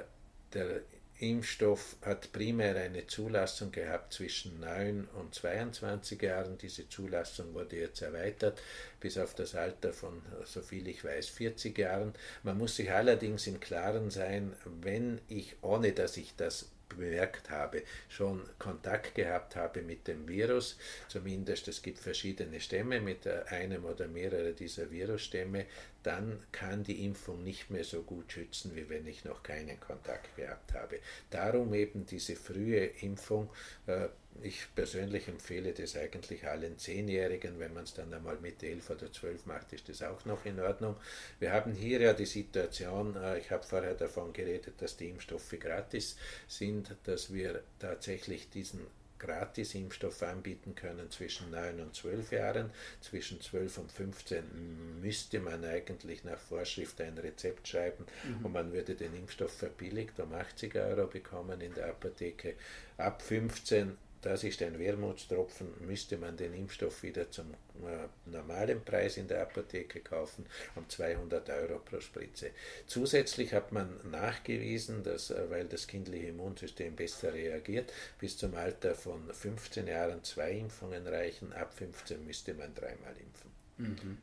der 0.53 0.81
Impfstoff 1.19 1.95
hat 2.03 2.31
primär 2.31 2.75
eine 2.75 3.07
Zulassung 3.07 3.71
gehabt 3.71 4.13
zwischen 4.13 4.59
9 4.59 5.07
und 5.19 5.33
22 5.33 6.21
Jahren. 6.21 6.59
Diese 6.59 6.87
Zulassung 6.89 7.55
wurde 7.55 7.77
jetzt 7.77 8.01
erweitert 8.03 8.61
bis 8.99 9.17
auf 9.17 9.33
das 9.33 9.55
Alter 9.55 9.93
von, 9.93 10.21
soviel 10.45 10.87
ich 10.87 11.03
weiß, 11.03 11.29
40 11.29 11.75
Jahren. 11.77 12.13
Man 12.43 12.59
muss 12.59 12.75
sich 12.75 12.91
allerdings 12.91 13.47
im 13.47 13.59
Klaren 13.59 14.11
sein, 14.11 14.53
wenn 14.81 15.19
ich, 15.27 15.55
ohne 15.61 15.91
dass 15.91 16.17
ich 16.17 16.35
das 16.35 16.69
bemerkt 16.87 17.49
habe, 17.49 17.83
schon 18.09 18.43
Kontakt 18.59 19.15
gehabt 19.15 19.55
habe 19.55 19.81
mit 19.81 20.07
dem 20.07 20.27
Virus, 20.27 20.77
zumindest 21.07 21.67
es 21.67 21.81
gibt 21.81 21.99
verschiedene 21.99 22.59
Stämme 22.59 23.01
mit 23.01 23.27
einem 23.27 23.85
oder 23.85 24.07
mehreren 24.07 24.55
dieser 24.55 24.89
Virusstämme, 24.89 25.65
dann 26.07 26.41
kann 26.53 26.85
die 26.85 27.03
Impfung 27.03 27.43
nicht 27.43 27.69
mehr 27.69 27.83
so 27.83 28.01
gut 28.01 28.31
schützen, 28.31 28.73
wie 28.75 28.87
wenn 28.87 29.05
ich 29.05 29.25
noch 29.25 29.43
keinen 29.43 29.77
Kontakt 29.77 30.37
gehabt 30.37 30.73
habe. 30.73 31.01
Darum 31.29 31.73
eben 31.73 32.05
diese 32.05 32.37
frühe 32.37 32.85
Impfung. 33.01 33.49
Äh, 33.87 34.07
ich 34.41 34.73
persönlich 34.73 35.27
empfehle 35.27 35.73
das 35.73 35.97
eigentlich 35.97 36.47
allen 36.47 36.77
Zehnjährigen. 36.77 37.59
Wenn 37.59 37.73
man 37.73 37.83
es 37.83 37.93
dann 37.93 38.13
einmal 38.13 38.37
mit 38.37 38.63
elf 38.63 38.89
oder 38.89 39.11
zwölf 39.11 39.45
macht, 39.47 39.73
ist 39.73 39.89
das 39.89 40.01
auch 40.01 40.23
noch 40.23 40.45
in 40.45 40.61
Ordnung. 40.61 40.95
Wir 41.39 41.51
haben 41.51 41.73
hier 41.73 41.99
ja 41.99 42.13
die 42.13 42.25
Situation, 42.25 43.17
äh, 43.17 43.39
ich 43.39 43.51
habe 43.51 43.63
vorher 43.63 43.95
davon 43.95 44.31
geredet, 44.31 44.75
dass 44.81 44.95
die 44.95 45.09
Impfstoffe 45.09 45.59
gratis 45.59 46.15
sind, 46.47 46.95
dass 47.03 47.33
wir 47.33 47.63
tatsächlich 47.79 48.49
diesen 48.49 48.79
Gratis-Impfstoff 49.19 50.23
anbieten 50.23 50.75
können 50.75 51.09
zwischen 51.11 51.51
9 51.51 51.79
und 51.79 51.95
12 51.95 52.31
Jahren. 52.31 52.71
Zwischen 53.01 53.41
12 53.41 53.77
und 53.79 53.91
15 53.91 55.01
müsste 55.01 55.39
man 55.39 55.63
eigentlich 55.65 56.23
nach 56.23 56.39
Vorschrift 56.39 57.01
ein 57.01 57.17
Rezept 57.17 57.67
schreiben 57.67 58.05
mhm. 58.23 58.45
und 58.45 58.53
man 58.53 58.73
würde 58.73 58.95
den 58.95 59.13
Impfstoff 59.15 59.51
verbilligt 59.51 60.19
um 60.19 60.33
80 60.33 60.75
Euro 60.75 61.07
bekommen 61.07 61.61
in 61.61 61.73
der 61.73 61.89
Apotheke. 61.89 62.55
Ab 62.97 63.21
15 63.21 63.97
das 64.21 64.43
ist 64.43 64.61
ein 64.61 64.79
Wermutstropfen, 64.79 65.67
müsste 65.85 66.17
man 66.17 66.35
den 66.37 66.53
Impfstoff 66.53 67.03
wieder 67.03 67.29
zum 67.31 67.53
äh, 67.53 68.07
normalen 68.25 68.83
Preis 68.83 69.17
in 69.17 69.27
der 69.27 69.41
Apotheke 69.41 69.99
kaufen, 69.99 70.45
um 70.75 70.87
200 70.89 71.49
Euro 71.49 71.79
pro 71.79 71.99
Spritze. 71.99 72.51
Zusätzlich 72.87 73.53
hat 73.53 73.71
man 73.71 73.99
nachgewiesen, 74.09 75.03
dass, 75.03 75.29
äh, 75.29 75.49
weil 75.49 75.65
das 75.65 75.87
kindliche 75.87 76.27
Immunsystem 76.27 76.95
besser 76.95 77.33
reagiert, 77.33 77.93
bis 78.19 78.37
zum 78.37 78.55
Alter 78.55 78.95
von 78.95 79.31
15 79.31 79.87
Jahren 79.87 80.23
zwei 80.23 80.51
Impfungen 80.51 81.07
reichen, 81.07 81.53
ab 81.53 81.73
15 81.73 82.25
müsste 82.25 82.53
man 82.53 82.73
dreimal 82.73 83.13
impfen. 83.17 83.51
Mhm. 83.77 84.17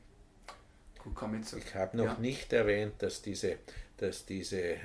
Ich 1.59 1.75
habe 1.75 1.97
noch 1.99 2.05
ja. 2.05 2.19
nicht 2.19 2.53
erwähnt, 2.53 2.95
dass 2.99 3.21
diese 3.21 3.59
dass 3.99 4.27
diese 4.27 4.61
äh, 4.61 4.77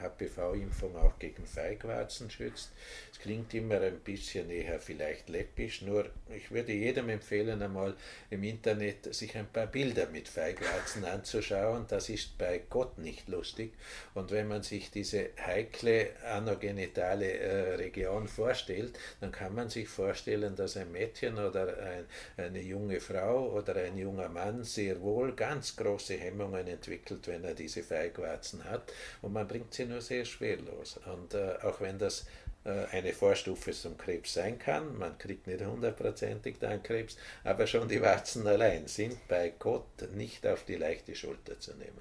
HPV-Impfung 0.00 0.96
auch 0.96 1.18
gegen 1.18 1.44
Feigwarzen 1.44 2.30
schützt. 2.30 2.70
Es 3.12 3.18
klingt 3.18 3.52
immer 3.54 3.80
ein 3.80 3.98
bisschen 4.00 4.50
eher 4.50 4.78
vielleicht 4.78 5.28
läppisch, 5.28 5.82
nur 5.82 6.08
ich 6.34 6.50
würde 6.50 6.72
jedem 6.72 7.08
empfehlen, 7.08 7.60
einmal 7.60 7.94
im 8.30 8.44
Internet 8.44 9.12
sich 9.12 9.36
ein 9.36 9.48
paar 9.48 9.66
Bilder 9.66 10.06
mit 10.06 10.28
Feigwarzen 10.28 11.04
anzuschauen. 11.04 11.86
Das 11.88 12.08
ist 12.08 12.38
bei 12.38 12.62
Gott 12.70 12.98
nicht 12.98 13.28
lustig. 13.28 13.72
Und 14.14 14.30
wenn 14.30 14.46
man 14.46 14.62
sich 14.62 14.90
diese 14.90 15.30
heikle 15.44 16.10
anogenitale 16.24 17.32
äh, 17.32 17.74
Region 17.74 18.28
vorstellt, 18.28 18.98
dann 19.20 19.32
kann 19.32 19.54
man 19.54 19.68
sich 19.68 19.88
vorstellen, 19.88 20.54
dass 20.54 20.76
ein 20.76 20.92
Mädchen 20.92 21.38
oder 21.38 21.76
ein, 21.78 22.04
eine 22.36 22.60
junge 22.60 23.00
Frau 23.00 23.50
oder 23.52 23.74
ein 23.76 23.96
junger 23.96 24.28
Mann 24.28 24.62
sehr 24.62 25.00
wohl 25.00 25.32
ganz 25.34 25.76
große 25.76 26.14
Hemmungen 26.14 26.66
entwickelt, 26.66 27.26
wenn 27.26 27.44
er 27.44 27.54
diese 27.54 27.82
Feigwarzen 27.88 28.64
hat 28.64 28.92
und 29.22 29.32
man 29.32 29.48
bringt 29.48 29.74
sie 29.74 29.86
nur 29.86 30.00
sehr 30.00 30.24
schwer 30.24 30.58
los. 30.58 30.98
Und 31.06 31.34
äh, 31.34 31.56
auch 31.62 31.80
wenn 31.80 31.98
das 31.98 32.26
äh, 32.64 32.86
eine 32.92 33.12
Vorstufe 33.12 33.72
zum 33.72 33.96
Krebs 33.96 34.34
sein 34.34 34.58
kann, 34.58 34.98
man 34.98 35.16
kriegt 35.18 35.46
nicht 35.46 35.64
hundertprozentig 35.64 36.58
dann 36.58 36.82
Krebs, 36.82 37.16
aber 37.44 37.66
schon 37.66 37.88
die 37.88 38.02
Warzen 38.02 38.46
allein 38.46 38.86
sind 38.86 39.16
bei 39.28 39.54
Gott 39.58 40.12
nicht 40.14 40.46
auf 40.46 40.64
die 40.64 40.76
leichte 40.76 41.14
Schulter 41.14 41.58
zu 41.58 41.72
nehmen. 41.74 42.00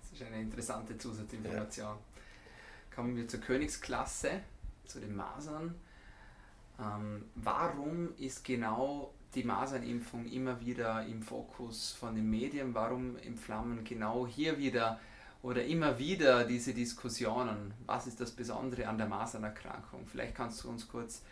Das 0.00 0.20
ist 0.20 0.26
eine 0.26 0.40
interessante 0.40 0.96
Zusatzinformation. 0.96 1.86
Ja. 1.86 1.98
Kommen 2.94 3.16
wir 3.16 3.28
zur 3.28 3.40
Königsklasse, 3.40 4.40
zu 4.86 5.00
den 5.00 5.14
Masern. 5.14 5.74
Ähm, 6.78 7.24
warum 7.34 8.14
ist 8.16 8.44
genau 8.44 9.12
die 9.34 9.44
Masernimpfung 9.44 10.26
immer 10.26 10.60
wieder 10.60 11.04
im 11.04 11.20
Fokus 11.22 11.92
von 11.92 12.14
den 12.14 12.30
Medien? 12.30 12.74
Warum 12.74 13.16
entflammen 13.18 13.84
genau 13.84 14.26
hier 14.26 14.56
wieder 14.58 14.98
oder 15.42 15.64
immer 15.64 15.98
wieder 15.98 16.44
diese 16.44 16.74
Diskussionen, 16.74 17.74
was 17.86 18.06
ist 18.06 18.20
das 18.20 18.30
Besondere 18.30 18.88
an 18.88 18.98
der 18.98 19.06
Masernerkrankung? 19.06 20.06
Vielleicht 20.06 20.34
kannst 20.34 20.64
du 20.64 20.68
uns 20.68 20.88
kurz 20.88 21.22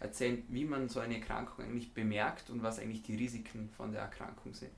erzählen, 0.00 0.42
wie 0.48 0.64
man 0.64 0.88
so 0.88 1.00
eine 1.00 1.16
Erkrankung 1.16 1.64
eigentlich 1.64 1.92
bemerkt 1.92 2.50
und 2.50 2.62
was 2.62 2.78
eigentlich 2.78 3.02
die 3.02 3.16
Risiken 3.16 3.70
von 3.76 3.92
der 3.92 4.02
Erkrankung 4.02 4.54
sind. 4.54 4.72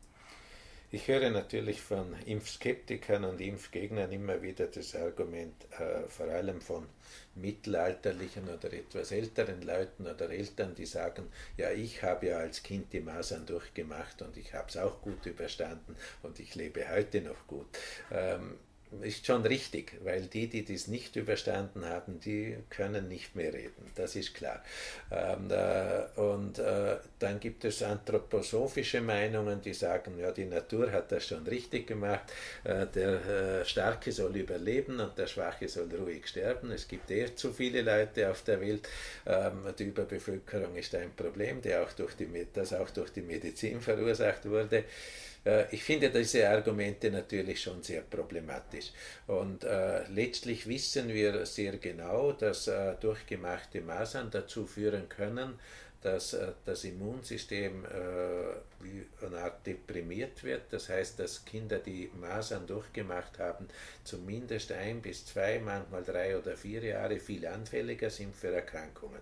Ich 0.92 1.08
höre 1.08 1.30
natürlich 1.30 1.82
von 1.82 2.14
Impfskeptikern 2.26 3.24
und 3.24 3.40
Impfgegnern 3.40 4.12
immer 4.12 4.40
wieder 4.40 4.68
das 4.68 4.94
Argument, 4.94 5.52
äh, 5.80 6.08
vor 6.08 6.26
allem 6.28 6.60
von 6.60 6.86
mittelalterlichen 7.34 8.48
oder 8.48 8.72
etwas 8.72 9.10
älteren 9.10 9.62
Leuten 9.62 10.06
oder 10.06 10.30
Eltern, 10.30 10.76
die 10.76 10.86
sagen, 10.86 11.26
ja, 11.56 11.72
ich 11.72 12.04
habe 12.04 12.28
ja 12.28 12.38
als 12.38 12.62
Kind 12.62 12.92
die 12.92 13.00
Masern 13.00 13.46
durchgemacht 13.46 14.22
und 14.22 14.36
ich 14.36 14.54
habe 14.54 14.68
es 14.68 14.76
auch 14.76 15.02
gut 15.02 15.26
überstanden 15.26 15.96
und 16.22 16.38
ich 16.38 16.54
lebe 16.54 16.88
heute 16.88 17.20
noch 17.20 17.48
gut. 17.48 17.66
Ähm, 18.12 18.54
ist 19.02 19.26
schon 19.26 19.44
richtig, 19.46 19.92
weil 20.02 20.22
die, 20.22 20.48
die 20.48 20.64
das 20.64 20.88
nicht 20.88 21.16
überstanden 21.16 21.84
haben, 21.84 22.20
die 22.20 22.56
können 22.70 23.08
nicht 23.08 23.36
mehr 23.36 23.52
reden, 23.52 23.90
das 23.94 24.16
ist 24.16 24.34
klar. 24.34 24.62
Ähm, 25.10 25.50
äh, 25.50 26.20
und 26.20 26.58
äh, 26.58 26.96
dann 27.18 27.40
gibt 27.40 27.64
es 27.64 27.82
anthroposophische 27.82 29.00
Meinungen, 29.00 29.60
die 29.60 29.74
sagen, 29.74 30.18
ja, 30.18 30.32
die 30.32 30.44
Natur 30.44 30.90
hat 30.92 31.12
das 31.12 31.26
schon 31.26 31.46
richtig 31.46 31.86
gemacht, 31.86 32.32
äh, 32.64 32.86
der 32.86 33.60
äh, 33.60 33.64
Starke 33.64 34.12
soll 34.12 34.36
überleben 34.36 35.00
und 35.00 35.16
der 35.18 35.26
Schwache 35.26 35.68
soll 35.68 35.88
ruhig 35.94 36.26
sterben. 36.26 36.70
Es 36.70 36.88
gibt 36.88 37.10
eher 37.10 37.34
zu 37.36 37.52
viele 37.52 37.82
Leute 37.82 38.30
auf 38.30 38.42
der 38.42 38.60
Welt. 38.60 38.88
Ähm, 39.26 39.64
die 39.78 39.84
Überbevölkerung 39.84 40.76
ist 40.76 40.94
ein 40.94 41.12
Problem, 41.14 41.60
der 41.62 41.82
auch 41.82 41.92
durch 41.92 42.14
die, 42.14 42.28
das 42.52 42.72
auch 42.72 42.90
durch 42.90 43.10
die 43.10 43.22
Medizin 43.22 43.80
verursacht 43.80 44.48
wurde. 44.48 44.84
Äh, 45.46 45.66
ich 45.74 45.84
finde 45.84 46.10
diese 46.10 46.48
Argumente 46.48 47.10
natürlich 47.10 47.62
schon 47.62 47.82
sehr 47.82 48.02
problematisch. 48.02 48.92
Und 49.26 49.64
äh, 49.64 50.06
letztlich 50.08 50.66
wissen 50.66 51.08
wir 51.08 51.46
sehr 51.46 51.78
genau, 51.78 52.32
dass 52.32 52.68
äh, 52.68 52.94
durchgemachte 53.00 53.80
Masern 53.80 54.30
dazu 54.30 54.66
führen 54.66 55.08
können, 55.08 55.58
dass 56.02 56.34
äh, 56.34 56.52
das 56.64 56.84
Immunsystem 56.84 57.84
äh, 57.84 57.88
wie 58.80 59.06
eine 59.24 59.38
Art 59.38 59.66
deprimiert 59.66 60.44
wird. 60.44 60.62
Das 60.70 60.88
heißt, 60.88 61.18
dass 61.18 61.44
Kinder, 61.44 61.78
die 61.78 62.10
Masern 62.20 62.66
durchgemacht 62.66 63.38
haben, 63.38 63.68
zumindest 64.04 64.72
ein 64.72 65.00
bis 65.00 65.26
zwei, 65.26 65.58
manchmal 65.58 66.04
drei 66.04 66.36
oder 66.38 66.56
vier 66.56 66.82
Jahre 66.82 67.18
viel 67.18 67.46
anfälliger 67.46 68.10
sind 68.10 68.34
für 68.34 68.52
Erkrankungen. 68.52 69.20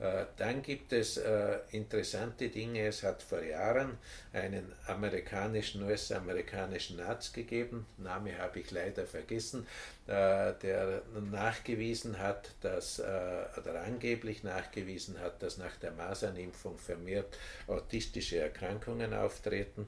Äh, 0.00 0.24
dann 0.38 0.62
gibt 0.62 0.94
es 0.94 1.18
äh, 1.18 1.58
interessante 1.72 2.48
Dinge. 2.48 2.86
Es 2.86 3.02
hat 3.02 3.22
vor 3.22 3.42
Jahren 3.42 3.98
einen 4.32 4.72
amerikanischen, 4.86 5.82
US-amerikanischen 5.82 7.00
Arzt 7.00 7.34
gegeben, 7.34 7.86
Name 7.98 8.38
habe 8.38 8.60
ich 8.60 8.70
leider 8.70 9.04
vergessen, 9.06 9.66
äh, 10.06 10.54
der 10.62 11.02
nachgewiesen 11.30 12.18
hat, 12.18 12.50
dass, 12.62 13.00
oder 13.00 13.82
angeblich 13.84 14.42
nachgewiesen 14.42 15.20
hat, 15.20 15.42
dass 15.42 15.58
nach 15.58 15.76
der 15.76 15.92
Masernimpfung 15.92 16.78
vermehrt 16.78 17.38
autistische 17.66 18.38
Erkrankungen 18.38 19.12
auftreten. 19.14 19.86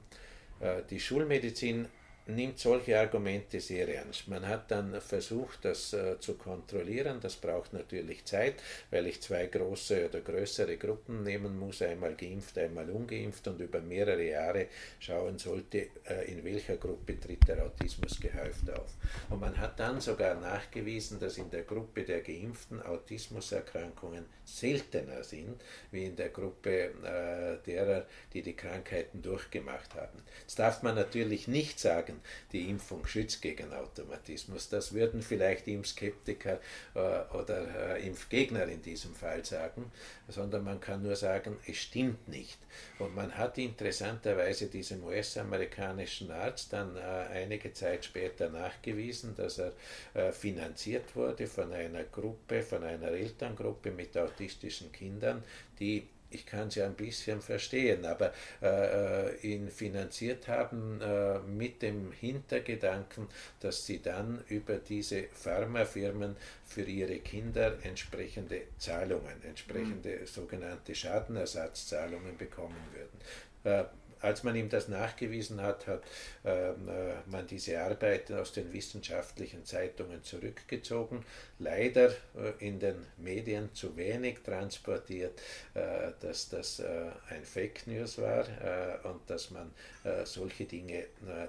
Die 0.89 0.99
Schulmedizin 0.99 1.87
nimmt 2.25 2.57
solche 2.59 2.97
Argumente 2.99 3.59
sehr 3.59 3.87
ernst. 3.93 4.27
Man 4.27 4.47
hat 4.47 4.71
dann 4.71 4.99
versucht, 5.01 5.65
das 5.65 5.93
äh, 5.93 6.19
zu 6.19 6.35
kontrollieren. 6.35 7.19
Das 7.21 7.35
braucht 7.35 7.73
natürlich 7.73 8.23
Zeit, 8.25 8.55
weil 8.91 9.07
ich 9.07 9.21
zwei 9.21 9.47
große 9.47 10.07
oder 10.09 10.21
größere 10.21 10.77
Gruppen 10.77 11.23
nehmen 11.23 11.57
muss, 11.59 11.81
einmal 11.81 12.15
geimpft, 12.15 12.57
einmal 12.57 12.89
ungeimpft 12.89 13.47
und 13.47 13.59
über 13.59 13.81
mehrere 13.81 14.23
Jahre 14.23 14.67
schauen 14.99 15.37
sollte, 15.37 15.87
äh, 16.09 16.31
in 16.31 16.43
welcher 16.43 16.77
Gruppe 16.77 17.19
tritt 17.19 17.47
der 17.47 17.65
Autismus 17.65 18.19
gehäuft 18.19 18.69
auf. 18.69 18.93
Und 19.29 19.41
man 19.41 19.57
hat 19.57 19.79
dann 19.79 19.99
sogar 19.99 20.35
nachgewiesen, 20.35 21.19
dass 21.19 21.37
in 21.37 21.49
der 21.49 21.63
Gruppe 21.63 22.03
der 22.03 22.21
Geimpften 22.21 22.81
Autismuserkrankungen 22.81 24.25
seltener 24.45 25.23
sind, 25.23 25.61
wie 25.91 26.05
in 26.05 26.15
der 26.15 26.29
Gruppe 26.29 26.91
äh, 27.03 27.65
derer, 27.65 28.05
die 28.33 28.41
die 28.41 28.55
Krankheiten 28.55 29.21
durchgemacht 29.21 29.95
haben. 29.95 30.23
Jetzt 30.41 30.59
darf 30.59 30.83
man 30.83 30.95
natürlich 30.95 31.47
nicht 31.47 31.79
sagen, 31.79 32.12
sagen, 32.13 32.21
die 32.51 32.69
Impfung 32.69 33.05
schützt 33.05 33.41
gegen 33.41 33.73
Automatismus. 33.73 34.69
Das 34.69 34.93
würden 34.93 35.21
vielleicht 35.21 35.67
Impfskeptiker 35.67 36.59
äh, 36.95 36.99
oder 37.35 37.95
äh, 37.95 38.07
Impfgegner 38.07 38.67
in 38.67 38.81
diesem 38.81 39.13
Fall 39.13 39.43
sagen, 39.45 39.91
sondern 40.27 40.63
man 40.63 40.79
kann 40.79 41.03
nur 41.03 41.15
sagen, 41.15 41.57
es 41.67 41.77
stimmt 41.77 42.27
nicht. 42.27 42.57
Und 42.99 43.15
man 43.15 43.37
hat 43.37 43.57
interessanterweise 43.57 44.67
diesem 44.67 45.03
US-amerikanischen 45.03 46.31
Arzt 46.31 46.73
dann 46.73 46.95
äh, 46.95 46.99
einige 46.99 47.73
Zeit 47.73 48.05
später 48.05 48.49
nachgewiesen, 48.49 49.35
dass 49.35 49.59
er 49.59 49.73
äh, 50.13 50.31
finanziert 50.31 51.15
wurde 51.15 51.47
von 51.47 51.71
einer 51.73 52.03
Gruppe, 52.03 52.61
von 52.61 52.83
einer 52.83 53.09
Elterngruppe 53.09 53.91
mit 53.91 54.17
autistischen 54.17 54.91
Kindern, 54.91 55.43
die 55.79 56.07
ich 56.33 56.45
kann 56.45 56.69
sie 56.69 56.81
ein 56.81 56.95
bisschen 56.95 57.41
verstehen, 57.41 58.05
aber 58.05 58.33
äh, 58.61 59.35
ihn 59.41 59.69
finanziert 59.69 60.47
haben 60.47 60.99
äh, 61.01 61.39
mit 61.39 61.81
dem 61.81 62.11
Hintergedanken, 62.11 63.27
dass 63.59 63.85
sie 63.85 64.01
dann 64.01 64.43
über 64.49 64.75
diese 64.75 65.23
Pharmafirmen 65.33 66.35
für 66.65 66.83
ihre 66.83 67.19
Kinder 67.19 67.77
entsprechende 67.83 68.61
Zahlungen, 68.77 69.43
entsprechende 69.43 70.19
mhm. 70.19 70.25
sogenannte 70.25 70.95
Schadenersatzzahlungen 70.95 72.37
bekommen 72.37 72.75
würden. 72.93 73.19
Äh, 73.63 73.85
als 74.23 74.43
man 74.43 74.55
ihm 74.55 74.69
das 74.69 74.87
nachgewiesen 74.87 75.61
hat, 75.61 75.85
hat 75.85 76.03
ähm, 76.45 76.87
äh, 76.87 77.15
man 77.25 77.45
diese 77.45 77.81
Arbeiten 77.81 78.35
aus 78.35 78.53
den 78.53 78.71
wissenschaftlichen 78.71 79.65
Zeitungen 79.65 80.23
zurückgezogen, 80.23 81.25
leider 81.59 82.09
äh, 82.09 82.53
in 82.59 82.79
den 82.79 82.95
Medien 83.17 83.73
zu 83.73 83.97
wenig 83.97 84.39
transportiert, 84.39 85.41
äh, 85.73 86.13
dass 86.21 86.47
das 86.49 86.79
äh, 86.79 87.09
ein 87.29 87.43
Fake 87.43 87.85
News 87.85 88.17
war 88.17 88.47
äh, 88.47 89.07
und 89.07 89.29
dass 89.29 89.51
man 89.51 89.71
äh, 90.05 90.25
solche 90.25 90.63
Dinge 90.65 91.05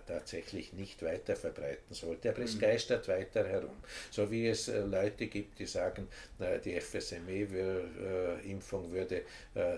tatsächlich 0.06 0.72
nicht 0.72 1.02
weiter 1.02 1.36
verbreiten 1.36 1.94
sollte. 1.94 2.30
Aber 2.30 2.40
es 2.40 2.56
mhm. 2.56 2.60
geistert 2.60 3.06
weiter 3.08 3.46
herum. 3.46 3.76
So 4.10 4.30
wie 4.30 4.48
es 4.48 4.68
Leute 4.68 5.26
gibt, 5.26 5.58
die 5.58 5.66
sagen, 5.66 6.08
die 6.64 6.80
FSME-Impfung 6.80 8.90
würde 8.92 9.24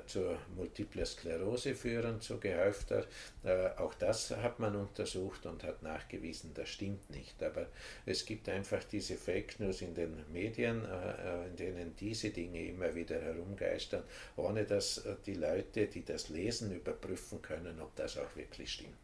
zur 0.06 0.38
Multiple 0.54 1.04
Sklerose 1.04 1.74
führen, 1.74 2.20
zu 2.20 2.38
gehäuft 2.38 2.85
öfter. 2.90 3.06
Äh, 3.44 3.78
auch 3.78 3.94
das 3.94 4.30
hat 4.30 4.58
man 4.58 4.76
untersucht 4.76 5.46
und 5.46 5.64
hat 5.64 5.82
nachgewiesen, 5.82 6.52
das 6.54 6.68
stimmt 6.68 7.08
nicht. 7.10 7.42
Aber 7.42 7.66
es 8.04 8.24
gibt 8.24 8.48
einfach 8.48 8.82
diese 8.84 9.16
Fake 9.16 9.58
News 9.60 9.82
in 9.82 9.94
den 9.94 10.24
Medien, 10.32 10.84
äh, 10.84 11.44
äh, 11.44 11.46
in 11.48 11.56
denen 11.56 11.96
diese 11.96 12.30
Dinge 12.30 12.66
immer 12.66 12.94
wieder 12.94 13.20
herumgeistern, 13.20 14.02
ohne 14.36 14.64
dass 14.64 15.02
die 15.24 15.34
Leute, 15.34 15.86
die 15.86 16.04
das 16.04 16.28
lesen, 16.28 16.74
überprüfen 16.74 17.42
können, 17.42 17.80
ob 17.80 17.94
das 17.96 18.18
auch 18.18 18.34
wirklich 18.36 18.72
stimmt. 18.72 18.94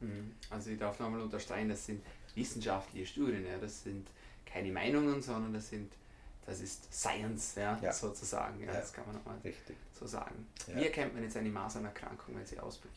Mhm. 0.00 0.34
Also 0.50 0.70
ich 0.70 0.78
darf 0.78 0.98
nochmal 0.98 1.20
unterstreichen, 1.20 1.68
das 1.68 1.86
sind 1.86 2.02
wissenschaftliche 2.34 3.06
Studien, 3.06 3.46
ja. 3.46 3.58
das 3.58 3.82
sind 3.84 4.08
keine 4.46 4.72
Meinungen, 4.72 5.22
sondern 5.22 5.54
das 5.54 5.68
sind 5.68 5.92
das 6.44 6.60
ist 6.60 6.92
Science, 6.92 7.54
ja, 7.54 7.78
ja. 7.80 7.92
sozusagen. 7.92 8.58
Ja, 8.60 8.66
ja, 8.66 8.72
Das 8.80 8.92
kann 8.92 9.06
man 9.06 9.14
nochmal 9.14 9.36
so 9.98 10.06
sagen. 10.06 10.46
Wie 10.66 10.84
erkennt 10.84 11.14
man 11.14 11.22
jetzt 11.22 11.36
eine 11.36 11.48
Masernerkrankung, 11.48 12.36
wenn 12.36 12.44
sie 12.44 12.58
ausbricht? 12.58 12.96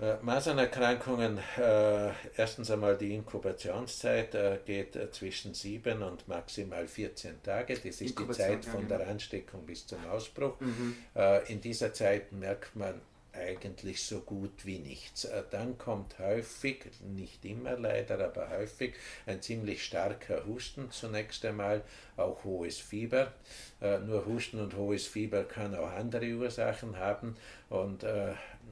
Äh, 0.00 0.16
Masernerkrankungen, 0.22 1.38
äh, 1.58 2.10
erstens 2.36 2.70
einmal 2.70 2.96
die 2.96 3.14
Inkubationszeit 3.14 4.34
äh, 4.34 4.58
geht 4.64 4.96
äh, 4.96 5.10
zwischen 5.10 5.52
7 5.52 6.02
und 6.02 6.26
maximal 6.26 6.88
14 6.88 7.42
Tage. 7.42 7.74
Das 7.74 8.00
ist 8.00 8.18
die 8.18 8.30
Zeit 8.30 8.64
von 8.64 8.88
der 8.88 8.98
genau. 8.98 9.10
Ansteckung 9.10 9.66
bis 9.66 9.86
zum 9.86 9.98
Ausbruch. 10.06 10.58
Mhm. 10.60 10.96
Äh, 11.14 11.52
in 11.52 11.60
dieser 11.60 11.92
Zeit 11.92 12.32
merkt 12.32 12.76
man 12.76 13.02
eigentlich 13.32 14.02
so 14.02 14.20
gut 14.20 14.66
wie 14.66 14.80
nichts. 14.80 15.28
Dann 15.52 15.78
kommt 15.78 16.18
häufig, 16.18 16.86
nicht 17.14 17.44
immer 17.44 17.76
leider, 17.78 18.18
aber 18.24 18.50
häufig 18.50 18.94
ein 19.24 19.40
ziemlich 19.40 19.84
starker 19.84 20.44
Husten 20.46 20.90
zunächst 20.90 21.44
einmal, 21.44 21.84
auch 22.20 22.44
hohes 22.44 22.78
Fieber. 22.78 23.32
Nur 23.80 24.26
Husten 24.26 24.60
und 24.60 24.76
hohes 24.76 25.06
Fieber 25.06 25.44
kann 25.44 25.74
auch 25.74 25.90
andere 25.90 26.26
Ursachen 26.34 26.98
haben 26.98 27.36
und 27.70 28.04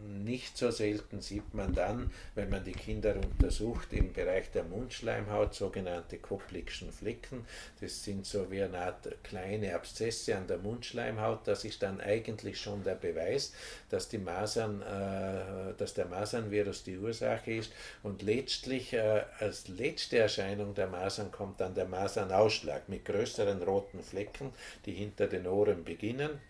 nicht 0.06 0.56
so 0.56 0.70
selten 0.70 1.20
sieht 1.20 1.54
man 1.54 1.74
dann, 1.74 2.10
wenn 2.34 2.48
man 2.48 2.64
die 2.64 2.72
Kinder 2.72 3.14
untersucht, 3.16 3.92
im 3.92 4.12
Bereich 4.12 4.50
der 4.50 4.64
Mundschleimhaut 4.64 5.54
sogenannte 5.54 6.18
Koplikschen 6.18 6.92
Flecken. 6.92 7.44
Das 7.80 8.04
sind 8.04 8.26
so 8.26 8.50
wie 8.50 8.62
eine 8.62 8.78
Art 8.78 9.08
kleine 9.22 9.74
Abszesse 9.74 10.36
an 10.36 10.46
der 10.46 10.58
Mundschleimhaut. 10.58 11.46
Das 11.46 11.64
ist 11.64 11.82
dann 11.82 12.00
eigentlich 12.00 12.60
schon 12.60 12.84
der 12.84 12.94
Beweis, 12.94 13.52
dass, 13.90 14.08
die 14.08 14.18
Masern, 14.18 14.82
äh, 14.82 15.74
dass 15.76 15.94
der 15.94 16.06
Masernvirus 16.06 16.84
die 16.84 16.98
Ursache 16.98 17.52
ist. 17.52 17.72
Und 18.02 18.22
letztlich 18.22 18.92
äh, 18.92 19.22
als 19.38 19.68
letzte 19.68 20.18
Erscheinung 20.18 20.74
der 20.74 20.88
Masern 20.88 21.30
kommt 21.30 21.60
dann 21.60 21.74
der 21.74 21.86
Masernausschlag 21.86 22.88
mit 22.88 23.04
größeren 23.04 23.37
roten 23.44 24.02
Flecken, 24.02 24.52
die 24.86 24.92
hinter 24.92 25.26
den 25.26 25.46
Ohren 25.46 25.84
beginnen 25.84 26.40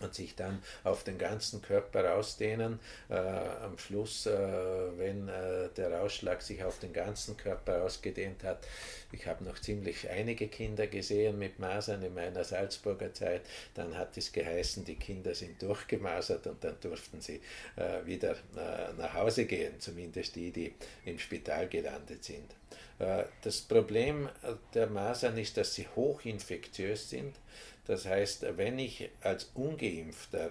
und 0.00 0.14
sich 0.14 0.34
dann 0.34 0.62
auf 0.84 1.04
den 1.04 1.18
ganzen 1.18 1.62
Körper 1.62 2.14
ausdehnen. 2.14 2.78
Äh, 3.08 3.14
am 3.14 3.78
Schluss, 3.78 4.26
äh, 4.26 4.30
wenn 4.96 5.28
äh, 5.28 5.68
der 5.76 6.00
Ausschlag 6.00 6.42
sich 6.42 6.62
auf 6.62 6.78
den 6.78 6.92
ganzen 6.92 7.36
Körper 7.36 7.82
ausgedehnt 7.82 8.44
hat, 8.44 8.66
ich 9.12 9.26
habe 9.26 9.44
noch 9.44 9.58
ziemlich 9.58 10.08
einige 10.08 10.48
Kinder 10.48 10.86
gesehen 10.86 11.38
mit 11.38 11.58
Masern 11.58 12.02
in 12.02 12.14
meiner 12.14 12.44
Salzburger 12.44 13.12
Zeit, 13.14 13.42
dann 13.74 13.96
hat 13.96 14.16
es 14.16 14.32
geheißen, 14.32 14.84
die 14.84 14.96
Kinder 14.96 15.34
sind 15.34 15.60
durchgemasert 15.62 16.46
und 16.46 16.62
dann 16.62 16.76
durften 16.80 17.20
sie 17.20 17.40
äh, 17.76 18.04
wieder 18.04 18.32
äh, 18.32 18.92
nach 18.96 19.14
Hause 19.14 19.46
gehen, 19.46 19.80
zumindest 19.80 20.36
die, 20.36 20.50
die 20.50 20.74
im 21.04 21.18
Spital 21.18 21.68
gelandet 21.68 22.22
sind. 22.22 22.54
Äh, 22.98 23.24
das 23.42 23.60
Problem 23.60 24.28
der 24.74 24.88
Masern 24.88 25.36
ist, 25.38 25.56
dass 25.56 25.74
sie 25.74 25.86
hochinfektiös 25.94 27.10
sind. 27.10 27.36
Das 27.86 28.06
heißt, 28.06 28.44
wenn 28.56 28.78
ich 28.78 29.10
als 29.22 29.50
ungeimpfter, 29.54 30.50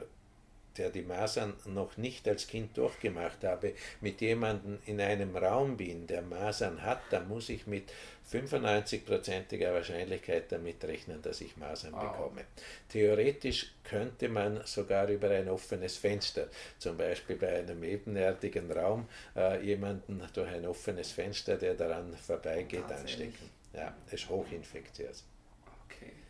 der 0.77 0.89
die 0.89 1.01
Masern 1.01 1.53
noch 1.65 1.97
nicht 1.97 2.27
als 2.27 2.47
Kind 2.47 2.77
durchgemacht 2.77 3.43
habe, 3.43 3.73
mit 4.01 4.21
jemandem 4.21 4.79
in 4.85 5.01
einem 5.01 5.35
Raum 5.35 5.77
bin, 5.77 6.07
der 6.07 6.21
Masern 6.21 6.81
hat, 6.81 7.01
dann 7.09 7.27
muss 7.27 7.49
ich 7.49 7.67
mit 7.67 7.91
95%iger 8.31 9.73
Wahrscheinlichkeit 9.73 10.51
damit 10.51 10.83
rechnen, 10.83 11.21
dass 11.21 11.41
ich 11.41 11.55
Masern 11.57 11.93
wow. 11.93 12.11
bekomme. 12.11 12.41
Theoretisch 12.89 13.73
könnte 13.83 14.27
man 14.27 14.61
sogar 14.65 15.07
über 15.07 15.29
ein 15.29 15.47
offenes 15.47 15.97
Fenster, 15.97 16.47
zum 16.77 16.97
Beispiel 16.97 17.37
bei 17.37 17.59
einem 17.59 17.83
ebenerdigen 17.83 18.69
Raum, 18.71 19.07
äh, 19.35 19.63
jemanden 19.63 20.21
durch 20.33 20.49
ein 20.49 20.65
offenes 20.65 21.11
Fenster, 21.11 21.55
der 21.55 21.75
daran 21.75 22.15
vorbeigeht, 22.17 22.91
anstecken. 22.91 23.49
Ja, 23.73 23.95
es 24.07 24.13
ist 24.13 24.29
hochinfektiös. 24.29 25.23